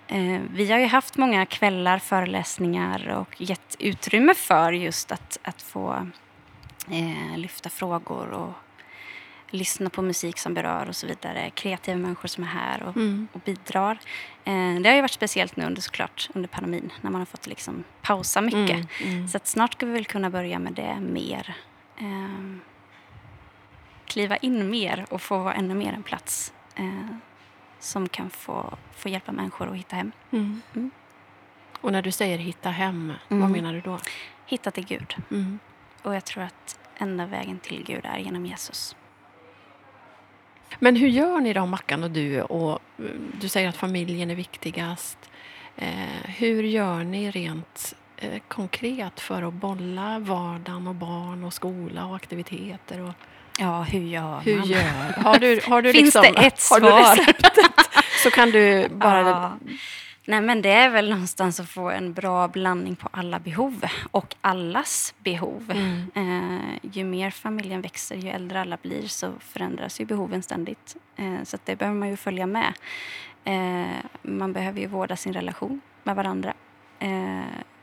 Eh, 0.06 0.40
vi 0.50 0.72
har 0.72 0.78
ju 0.78 0.86
haft 0.86 1.16
många 1.16 1.46
kvällar, 1.46 1.98
föreläsningar 1.98 3.08
och 3.08 3.40
gett 3.40 3.76
utrymme 3.78 4.34
för 4.34 4.72
just 4.72 5.12
att, 5.12 5.38
att 5.42 5.62
få 5.62 6.10
eh, 6.90 7.38
lyfta 7.38 7.68
frågor 7.68 8.30
och 8.30 8.52
lyssna 9.50 9.90
på 9.90 10.02
musik 10.02 10.38
som 10.38 10.54
berör 10.54 10.88
och 10.88 10.96
så 10.96 11.06
vidare. 11.06 11.50
Kreativa 11.50 11.98
människor 11.98 12.28
som 12.28 12.44
är 12.44 12.48
här 12.48 12.82
och, 12.82 12.96
Mm. 12.96 13.28
och 13.32 13.40
bidrar. 13.40 13.98
Eh, 14.44 14.74
det 14.80 14.88
har 14.88 14.94
ju 14.96 15.00
varit 15.00 15.10
speciellt 15.10 15.56
nu 15.56 15.64
under 15.64 15.82
såklart 15.82 16.28
under 16.34 16.48
pandemin 16.48 16.92
när 17.00 17.10
man 17.10 17.20
har 17.20 17.26
fått 17.26 17.46
liksom 17.46 17.84
pausa 18.02 18.40
mycket. 18.40 18.70
Mm. 18.70 18.86
Mm. 19.16 19.28
Så 19.28 19.36
att 19.36 19.46
snart 19.46 19.72
ska 19.72 19.86
vi 19.86 19.92
väl 19.92 20.04
kunna 20.04 20.30
börja 20.30 20.58
med 20.58 20.72
det 20.72 21.00
mer. 21.00 21.56
Ehm, 21.98 22.60
kliva 24.06 24.36
in 24.36 24.70
mer 24.70 25.06
och 25.10 25.22
få 25.22 25.38
vara 25.38 25.54
ännu 25.54 25.74
mer 25.74 25.92
en 25.92 26.02
plats 26.02 26.52
eh, 26.76 27.06
som 27.78 28.08
kan 28.08 28.30
få, 28.30 28.76
få 28.96 29.08
hjälpa 29.08 29.32
människor 29.32 29.68
att 29.70 29.76
hitta 29.76 29.96
hem. 29.96 30.12
Mm. 30.30 30.62
Mm. 30.74 30.90
Och 31.80 31.92
när 31.92 32.02
du 32.02 32.10
säger 32.12 32.38
hitta 32.38 32.70
hem, 32.70 33.12
vad 33.28 33.50
menar 33.50 33.72
du 33.72 33.80
då? 33.80 33.98
Hitta 34.46 34.70
till 34.70 34.86
Gud. 34.86 35.14
Och 36.02 36.14
jag 36.14 36.24
tror 36.24 36.42
att 36.44 36.78
enda 36.98 37.26
vägen 37.26 37.58
till 37.58 37.84
Gud 37.84 38.04
är 38.04 38.18
genom 38.18 38.46
Jesus. 38.46 38.96
Men 40.78 40.96
hur 40.96 41.08
gör 41.08 41.40
ni 41.40 41.52
då, 41.52 41.66
Mackan 41.66 42.04
och 42.04 42.10
du? 42.10 42.42
Och 42.42 42.72
eh, 42.98 43.04
du 43.40 43.48
säger 43.48 43.68
att 43.68 43.76
familjen 43.76 44.30
är 44.30 44.34
viktigast. 44.34 45.18
Eh, 45.76 45.88
hur 46.24 46.62
gör 46.62 47.04
ni 47.04 47.30
rent 47.30 47.94
eh, 48.16 48.40
konkret 48.48 49.20
för 49.20 49.42
att 49.42 49.54
bolla 49.54 50.18
vardagen 50.18 50.86
och 50.86 50.94
barn 50.94 51.44
och 51.44 51.52
skola 51.52 52.04
och 52.06 52.16
aktiviteter? 52.16 53.00
Och 53.00 53.12
Ja, 53.58 53.82
hur 53.82 54.00
gör 54.00 54.40
hur 54.40 54.58
man? 54.58 54.68
gör 54.68 55.22
Har 55.24 55.38
du, 55.38 55.60
har 55.66 55.82
du 55.82 55.92
Finns 55.92 56.04
liksom, 56.04 56.22
det 56.22 56.28
ett 56.28 56.68
har 56.70 56.80
du 56.80 56.86
svar? 56.86 57.16
receptet 57.16 57.70
så 58.22 58.30
kan 58.30 58.50
du 58.50 58.88
bara... 58.88 59.20
Ja. 59.20 59.58
Nej, 60.24 60.40
men 60.40 60.62
det 60.62 60.70
är 60.70 60.90
väl 60.90 61.10
någonstans 61.10 61.60
att 61.60 61.68
få 61.68 61.90
en 61.90 62.12
bra 62.12 62.48
blandning 62.48 62.96
på 62.96 63.08
alla 63.12 63.38
behov 63.38 63.84
och 64.10 64.36
allas 64.40 65.14
behov. 65.18 65.72
Mm. 65.74 66.10
Eh, 66.14 66.78
ju 66.82 67.04
mer 67.04 67.30
familjen 67.30 67.80
växer, 67.80 68.16
ju 68.16 68.28
äldre 68.28 68.60
alla 68.60 68.78
blir 68.82 69.06
så 69.06 69.32
förändras 69.40 70.00
ju 70.00 70.04
behoven 70.04 70.42
ständigt. 70.42 70.96
Eh, 71.16 71.42
så 71.44 71.58
det 71.64 71.76
behöver 71.76 71.98
man 71.98 72.08
ju 72.08 72.16
följa 72.16 72.46
med. 72.46 72.72
Eh, 73.44 73.96
man 74.22 74.52
behöver 74.52 74.80
ju 74.80 74.86
vårda 74.86 75.16
sin 75.16 75.32
relation 75.32 75.80
med 76.02 76.16
varandra. 76.16 76.54
Eh, 76.98 77.40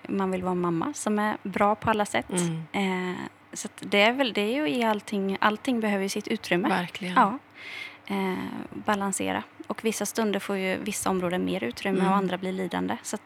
man 0.07 0.31
vill 0.31 0.43
vara 0.43 0.51
en 0.51 0.61
mamma 0.61 0.93
som 0.93 1.19
är 1.19 1.37
bra 1.43 1.75
på 1.75 1.89
alla 1.89 2.05
sätt. 2.05 2.29
Mm. 2.29 3.11
Eh, 3.11 3.17
så 3.53 3.67
det 3.79 4.01
är 4.01 4.13
väl 4.13 4.33
det 4.33 4.41
är 4.41 4.55
ju 4.55 4.69
i 4.69 4.83
allting. 4.83 5.37
Allting 5.41 5.79
behöver 5.79 6.07
sitt 6.07 6.27
utrymme. 6.27 6.69
Verkligen. 6.69 7.15
Ja. 7.15 7.39
Eh, 8.07 8.33
balansera. 8.73 9.43
Och 9.67 9.85
vissa 9.85 10.05
stunder 10.05 10.39
får 10.39 10.57
ju 10.57 10.77
vissa 10.77 11.09
områden 11.09 11.45
mer 11.45 11.63
utrymme 11.63 11.99
Mm. 11.99 12.11
och 12.11 12.17
andra 12.17 12.37
blir 12.37 12.51
lidande. 12.51 12.97
Så 13.03 13.17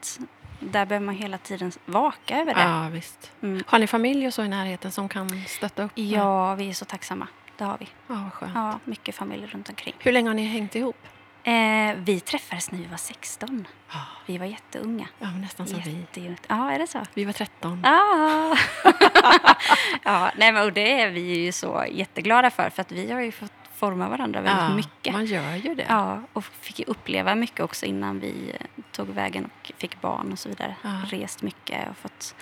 där 0.60 0.86
behöver 0.86 1.06
man 1.06 1.16
hela 1.16 1.38
tiden 1.38 1.72
vaka 1.86 2.38
över 2.42 2.54
det. 2.54 2.62
Ja, 2.62 2.90
visst. 2.92 3.32
Mm. 3.44 3.64
Har 3.68 3.80
ni 3.80 3.88
familj 3.88 4.28
och 4.28 4.34
så 4.34 4.44
i 4.44 4.48
närheten 4.48 4.92
som 4.92 5.10
kan 5.10 5.44
stötta 5.48 5.84
upp? 5.84 5.92
Ja, 5.96 6.56
vi 6.56 6.70
är 6.70 6.74
så 6.74 6.86
tacksamma. 6.86 7.28
Det 7.58 7.64
har 7.64 7.78
vi. 7.80 7.88
ja 8.08 8.16
vad 8.24 8.34
skönt. 8.34 8.52
Ja, 8.56 8.80
mycket 8.86 9.16
familj 9.16 9.46
runt 9.48 9.70
omkring. 9.70 9.94
Hur 10.00 10.12
länge 10.12 10.30
har 10.30 10.34
ni 10.36 10.44
hängt 10.46 10.76
ihop? 10.76 10.98
Eh, 11.44 11.54
vi 11.98 12.20
träffades 12.20 12.72
när 12.72 12.80
vi 12.80 12.86
var 12.86 12.98
16. 12.98 13.68
Ja, 13.94 14.00
Vi 14.26 14.38
var 14.38 14.46
jätteunga. 14.46 15.08
ja 15.20 15.32
nästan 15.32 15.68
som 15.68 15.80
vi. 15.86 15.92
Jätteungt. 15.92 16.46
Ja, 16.48 16.72
är 16.72 16.80
det 16.80 16.88
så? 16.88 17.00
Vi 17.14 17.26
var 17.26 17.34
13. 17.34 17.86
Ah. 17.86 18.56
ja, 20.04 20.32
nej, 20.38 20.52
men, 20.52 20.64
och 20.66 20.74
det 20.74 21.02
är 21.02 21.10
vi 21.10 21.22
ju 21.46 21.52
så 21.52 21.86
jätteglada 21.92 22.50
för. 22.52 22.70
För 22.70 22.82
att 22.82 22.92
vi 22.92 23.12
har 23.12 23.22
ju 23.22 23.32
fått 23.32 23.52
forma 23.82 24.10
varandra 24.10 24.42
väldigt 24.42 24.64
ja, 24.70 24.76
mycket. 24.76 25.14
Man 25.14 25.26
gör 25.26 25.56
ju 25.56 25.76
det. 25.76 25.86
Ja, 25.90 26.22
och 26.34 26.44
fick 26.44 26.80
ju 26.80 26.86
uppleva 26.86 27.36
mycket 27.36 27.60
också 27.60 27.86
innan 27.86 28.20
vi 28.20 28.52
eh, 28.60 28.84
tog 28.92 29.08
vägen 29.08 29.46
och 29.46 29.72
fick 29.78 30.02
barn 30.02 30.32
och 30.32 30.40
så 30.40 30.50
vidare. 30.50 30.76
Ja. 30.82 31.02
Rest 31.10 31.42
mycket 31.42 31.90
och 31.90 31.98
fått 31.98 32.36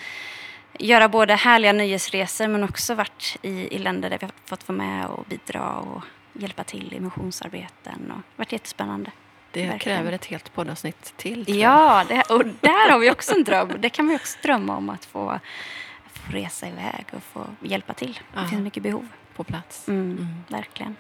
göra 0.79 1.09
både 1.09 1.35
härliga 1.35 1.73
nöjesresor 1.73 2.47
men 2.47 2.63
också 2.63 2.95
varit 2.95 3.37
i, 3.41 3.75
i 3.75 3.77
länder 3.77 4.09
där 4.09 4.17
vi 4.17 4.25
har 4.25 4.33
fått 4.45 4.67
vara 4.67 4.77
med 4.77 5.05
och 5.05 5.25
bidra 5.29 5.75
och 5.75 6.03
hjälpa 6.33 6.63
till 6.63 6.93
i 6.93 6.99
missionsarbeten. 6.99 8.11
Och 8.11 8.21
varit 8.39 8.51
jättespännande. 8.51 9.11
Det 9.51 9.67
Verkligen. 9.67 9.97
kräver 9.97 10.11
ett 10.11 10.25
helt 10.25 10.53
poddavsnitt 10.53 11.13
till. 11.17 11.45
Ja, 11.59 12.03
det, 12.07 12.21
och 12.29 12.45
där 12.61 12.91
har 12.91 12.99
vi 12.99 13.11
också 13.11 13.35
en 13.35 13.43
dröm. 13.43 13.71
Det 13.79 13.89
kan 13.89 14.07
vi 14.07 14.15
också 14.15 14.37
drömma 14.43 14.77
om 14.77 14.89
att 14.89 15.05
få, 15.05 15.39
få 16.13 16.31
resa 16.31 16.67
iväg 16.67 17.05
och 17.13 17.23
få 17.23 17.45
hjälpa 17.61 17.93
till. 17.93 18.19
Det 18.33 18.47
finns 18.47 18.61
mycket 18.61 18.83
behov. 18.83 19.07
På 19.35 19.43
plats. 19.43 19.87
Mm, 19.87 20.11
Mm. 20.11 20.43
Verkligen. 20.47 20.95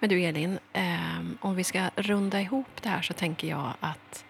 Men 0.00 0.08
du 0.10 0.22
Elin, 0.22 0.58
ehm, 0.72 1.38
om 1.40 1.54
vi 1.54 1.64
ska 1.64 1.90
runda 1.96 2.40
ihop 2.40 2.82
det 2.82 2.88
här 2.88 3.02
så 3.02 3.12
tänker 3.12 3.48
jag 3.48 3.72
att 3.80 4.24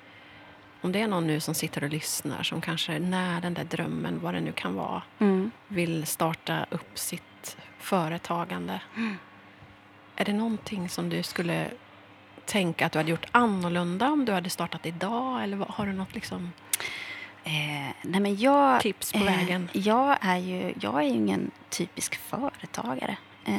om 0.80 0.92
det 0.92 1.00
är 1.00 1.08
någon 1.08 1.26
nu 1.26 1.40
som 1.40 1.54
sitter 1.54 1.84
och 1.84 1.90
lyssnar 1.90 2.42
som 2.42 2.60
kanske 2.60 2.98
när 2.98 3.40
den 3.40 3.54
där 3.54 3.64
drömmen, 3.64 4.20
vad 4.22 4.34
det 4.34 4.40
nu 4.40 4.52
kan 4.52 4.74
vara, 4.74 5.02
Mm. 5.18 5.50
vill 5.68 6.06
starta 6.06 6.66
upp 6.70 6.98
sitt 6.98 7.56
företagande. 7.78 8.80
Mm. 8.96 9.16
Är 10.16 10.24
det 10.24 10.32
någonting 10.32 10.88
som 10.88 11.08
du 11.08 11.22
skulle 11.22 11.70
tänka 12.44 12.86
att 12.86 12.92
du 12.92 12.98
hade 12.98 13.10
gjort 13.10 13.26
annorlunda 13.32 14.10
om 14.10 14.24
du 14.24 14.32
hade 14.32 14.50
startat 14.50 14.86
idag? 14.86 15.42
Eller 15.42 15.56
har 15.68 15.86
du 15.86 15.92
något 15.92 16.14
liksom 16.14 16.52
Eh, 17.46 17.92
nej 18.02 18.20
men 18.20 18.36
jag, 18.36 18.80
tips 18.80 19.12
på 19.12 19.18
eh, 19.18 19.24
vägen? 19.24 19.68
Jag 19.72 20.16
är 20.20 20.36
ju, 20.36 20.74
jag 20.80 20.94
är 20.98 21.02
ju 21.02 21.08
ingen 21.08 21.50
typisk 21.70 22.14
företagare. 22.16 23.16
Eh, 23.44 23.54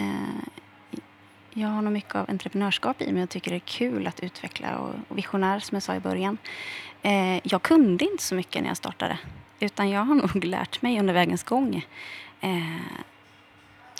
jag 1.57 1.67
har 1.67 1.81
nog 1.81 1.93
mycket 1.93 2.15
av 2.15 2.29
entreprenörskap 2.29 3.01
i 3.01 3.11
mig 3.11 3.23
och 3.23 3.29
tycker 3.29 3.51
det 3.51 3.57
är 3.57 3.59
kul 3.59 4.07
att 4.07 4.19
utveckla 4.19 4.77
och, 4.77 4.93
och 5.07 5.17
visionär 5.17 5.59
som 5.59 5.75
jag 5.75 5.83
sa 5.83 5.95
i 5.95 5.99
början. 5.99 6.37
Eh, 7.01 7.37
jag 7.43 7.61
kunde 7.61 8.05
inte 8.05 8.23
så 8.23 8.35
mycket 8.35 8.61
när 8.61 8.69
jag 8.69 8.77
startade. 8.77 9.17
Utan 9.59 9.89
jag 9.89 10.01
har 10.03 10.15
nog 10.35 10.43
lärt 10.45 10.81
mig 10.81 10.99
under 10.99 11.13
vägens 11.13 11.43
gång. 11.43 11.85
Eh, 12.41 12.49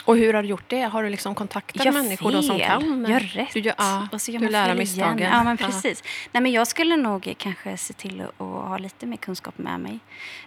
Och 0.06 0.18
hur 0.18 0.34
har 0.34 0.43
du 0.43 0.49
gjort 0.49 0.70
det? 0.70 0.82
Har 0.82 1.03
du 1.03 1.10
liksom 1.10 1.36
kontaktat 1.36 1.93
människor 1.93 2.32
då 2.32 2.41
som 2.41 2.58
fel, 2.58 2.68
kan? 2.68 3.06
Gör 3.10 3.20
rätt. 3.20 3.53
Du, 3.53 3.60
gör, 3.60 3.76
ja, 3.78 4.08
och 4.12 4.22
så 4.22 4.32
gör 4.32 4.39
du 4.39 4.49
lär 4.49 4.62
av 4.62 4.68
fel 4.68 4.78
misstagen. 4.78 5.20
Igen. 5.20 5.32
Ja, 5.34 5.43
men 5.43 5.58
precis. 5.58 6.03
Nej, 6.32 6.41
men 6.43 6.51
jag 6.51 6.68
skulle 6.68 6.97
nog 6.97 7.34
kanske 7.38 7.78
se 7.78 7.93
till 7.93 8.22
att, 8.22 8.28
att 8.41 8.68
ha 8.68 8.78
lite 8.78 9.06
mer 9.06 9.18
kunskap 9.18 9.58
med 9.58 9.80
mig. 9.80 9.99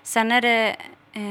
Sen 0.02 0.32
är 0.32 0.40
det... 0.40 0.76
Eh, 1.12 1.22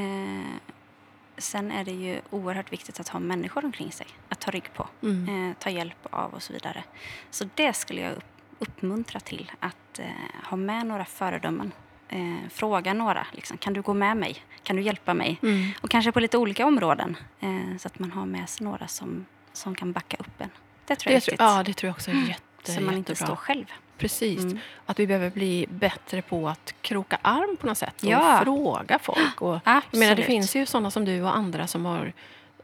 Sen 1.38 1.70
är 1.72 1.84
det 1.84 1.92
ju 1.92 2.20
oerhört 2.30 2.72
viktigt 2.72 3.00
att 3.00 3.08
ha 3.08 3.20
människor 3.20 3.64
omkring 3.64 3.92
sig 3.92 4.06
att 4.28 4.40
ta 4.40 4.50
rygg 4.50 4.70
på, 4.74 4.88
Mm. 5.02 5.50
eh, 5.50 5.56
ta 5.58 5.70
hjälp 5.70 6.06
av 6.10 6.34
och 6.34 6.42
så 6.42 6.52
vidare. 6.52 6.84
Så 7.30 7.48
det 7.54 7.72
skulle 7.72 8.00
jag 8.00 8.12
upp, 8.16 8.24
uppmuntra 8.58 9.20
till, 9.20 9.50
att 9.60 9.98
eh, 9.98 10.06
ha 10.44 10.56
med 10.56 10.86
några 10.86 11.04
föredömen. 11.04 11.72
Eh, 12.08 12.48
fråga 12.50 12.94
några, 12.94 13.26
liksom, 13.32 13.58
kan 13.58 13.72
du 13.72 13.82
gå 13.82 13.94
med 13.94 14.16
mig? 14.16 14.42
Kan 14.62 14.76
du 14.76 14.82
hjälpa 14.82 15.14
mig? 15.14 15.38
Mm. 15.42 15.70
Och 15.80 15.90
kanske 15.90 16.12
på 16.12 16.20
lite 16.20 16.38
olika 16.38 16.66
områden, 16.66 17.16
eh, 17.40 17.76
så 17.78 17.86
att 17.88 17.98
man 17.98 18.12
har 18.12 18.26
med 18.26 18.48
sig 18.48 18.64
några 18.64 18.88
som, 18.88 19.26
som 19.52 19.74
kan 19.74 19.92
backa 19.92 20.16
upp 20.20 20.40
en. 20.40 20.50
Det 20.86 20.96
tror 20.96 21.12
jag 21.12 21.16
är 21.16 21.20
Det 21.20 21.24
tror, 21.24 21.32
viktigt. 21.32 21.40
ja, 21.40 21.62
det 21.62 21.72
tror 21.74 21.88
jag 21.88 21.94
också 21.94 22.10
är 22.10 22.28
jätte, 22.28 22.72
så 22.72 22.80
man 22.80 22.94
inte 22.94 23.14
står 23.16 23.36
själv. 23.36 23.66
Precis. 23.98 24.44
Mm. 24.44 24.58
Att 24.86 24.98
vi 24.98 25.06
behöver 25.06 25.30
bli 25.30 25.66
bättre 25.70 26.22
på 26.22 26.48
att 26.48 26.74
kroka 26.80 27.18
arm 27.22 27.56
på 27.60 27.66
något 27.66 27.78
sätt 27.78 28.02
och 28.02 28.08
Ja. 28.08 28.40
fråga 28.44 28.98
folk. 28.98 29.42
Och, 29.42 29.60
jag 29.64 29.82
menar, 29.90 30.14
det 30.14 30.22
finns 30.22 30.56
ju 30.56 30.66
sådana 30.66 30.90
som 30.90 31.04
du 31.04 31.22
och 31.22 31.36
andra 31.36 31.66
som 31.66 31.84
har 31.84 32.12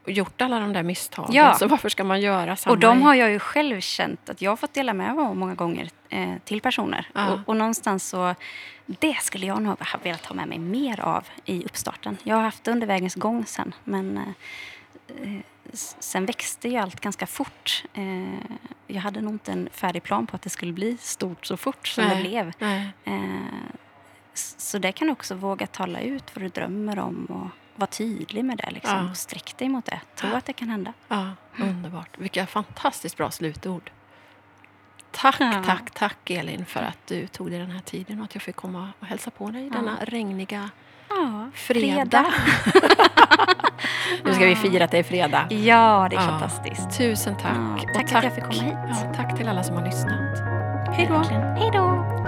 gjort 0.07 0.41
alla 0.41 0.61
de 0.61 0.73
där 0.73 0.83
misstagen. 0.83 1.35
Ja. 1.35 1.55
Så 1.55 1.67
varför 1.67 1.89
ska 1.89 2.05
man 2.05 2.21
göra 2.21 2.57
samma? 2.57 2.73
Och 2.73 2.79
de 2.79 3.03
har 3.03 3.15
jag 3.15 3.31
ju 3.31 3.39
själv 3.39 3.81
känt 3.81 4.31
att 4.31 4.43
jag 4.43 4.51
har 4.51 4.57
fått 4.57 4.75
dela 4.75 4.93
med 4.95 5.15
mig 5.15 5.25
av 5.25 5.37
många 5.37 5.55
gånger 5.55 5.89
eh, 6.09 6.29
till 6.45 6.61
personer. 6.61 7.09
Ja. 7.15 7.33
Och, 7.33 7.39
och 7.47 7.57
någonstans 7.57 8.09
så, 8.09 8.35
det 8.87 9.15
skulle 9.23 9.47
jag 9.47 9.63
nog 9.63 9.79
ha 9.79 9.99
velat 10.03 10.27
ha 10.27 10.35
med 10.35 10.49
mig 10.49 10.59
mer 10.59 11.01
av 11.01 11.25
i 11.45 11.65
uppstarten. 11.65 12.17
Jag 12.23 12.37
har 12.37 12.43
haft 12.43 12.65
det 12.65 12.71
under 12.71 12.87
vägens 12.87 13.15
gång 13.15 13.47
sen, 13.47 13.75
men 13.85 14.17
eh, 14.19 15.23
eh, 15.23 15.41
sen 15.73 16.27
växte 16.27 16.69
ju 16.69 16.77
allt 16.77 17.01
ganska 17.01 17.27
fort. 17.27 17.85
Eh, 17.95 18.35
jag 18.87 19.01
hade 19.01 19.21
nog 19.21 19.33
inte 19.35 19.53
en 19.53 19.69
färdig 19.73 20.03
plan 20.03 20.27
på 20.27 20.37
att 20.37 20.43
det 20.43 20.51
skulle 20.51 20.73
bli 20.73 20.97
stort 21.01 21.47
så 21.47 21.57
fort 21.57 21.89
som 21.89 22.05
Nej. 22.05 22.17
det 22.17 22.29
blev. 22.29 22.53
Eh, 23.05 23.45
så 24.35 24.79
det 24.79 24.93
kan 24.93 25.07
du 25.07 25.13
också 25.13 25.35
våga 25.35 25.67
tala 25.67 26.01
ut 26.01 26.37
vad 26.37 26.45
du 26.45 26.49
drömmer 26.49 26.99
om 26.99 27.25
och 27.25 27.49
vara 27.77 27.87
tydlig 27.87 28.45
med 28.45 28.57
det. 28.59 28.71
Liksom, 28.71 29.07
Ja. 29.09 29.15
sträck 29.15 29.57
dig 29.59 29.69
mot 29.69 29.85
det. 29.85 30.01
Tro 30.15 30.31
att 30.35 30.45
det 30.45 30.53
kan 30.53 30.69
hända. 30.69 30.93
Ja, 31.09 31.31
underbart. 31.61 32.19
Vilka 32.19 32.47
fantastiskt 32.47 33.17
bra 33.17 33.31
slutord. 33.31 33.91
Tack, 35.17 35.37
Ja. 35.41 35.63
tack, 35.67 35.91
tack 35.91 36.31
Elin 36.31 36.65
för 36.65 36.81
att 36.81 36.99
du 37.07 37.27
tog 37.27 37.51
dig 37.51 37.59
den 37.59 37.71
här 37.71 37.81
tiden 37.81 38.19
och 38.19 38.25
att 38.25 38.35
jag 38.35 38.43
fick 38.43 38.57
komma 38.57 38.89
och 39.01 39.07
hälsa 39.07 39.31
på 39.31 39.51
dig 39.51 39.71
denna 39.71 39.97
regniga 40.03 40.71
Ja, 41.09 41.51
fredag. 41.55 42.25
nu 44.25 44.35
ska 44.35 44.45
vi 44.47 44.57
fira 44.57 44.85
att 44.85 44.91
det 44.91 44.99
är 44.99 45.03
fredag. 45.03 45.47
Ja, 45.51 46.07
det 46.11 46.17
är 46.17 46.21
Ja. 46.21 46.27
fantastiskt. 46.29 46.99
Tusen 46.99 47.37
tack. 47.37 47.57
Ja, 47.57 47.75
Och 48.01 48.09
tack 48.09 48.13
att 48.13 48.25
jag 48.25 48.35
fick 48.35 48.45
komma 48.45 48.63
hit. 48.63 48.75
Ja, 49.05 49.13
tack 49.17 49.37
till 49.37 49.49
alla 49.49 49.63
som 49.65 49.77
har 49.77 49.85
lyssnat. 49.85 50.39
Hej 50.97 51.07
då. 51.07 51.19
Hej 51.59 51.71
då! 51.73 52.24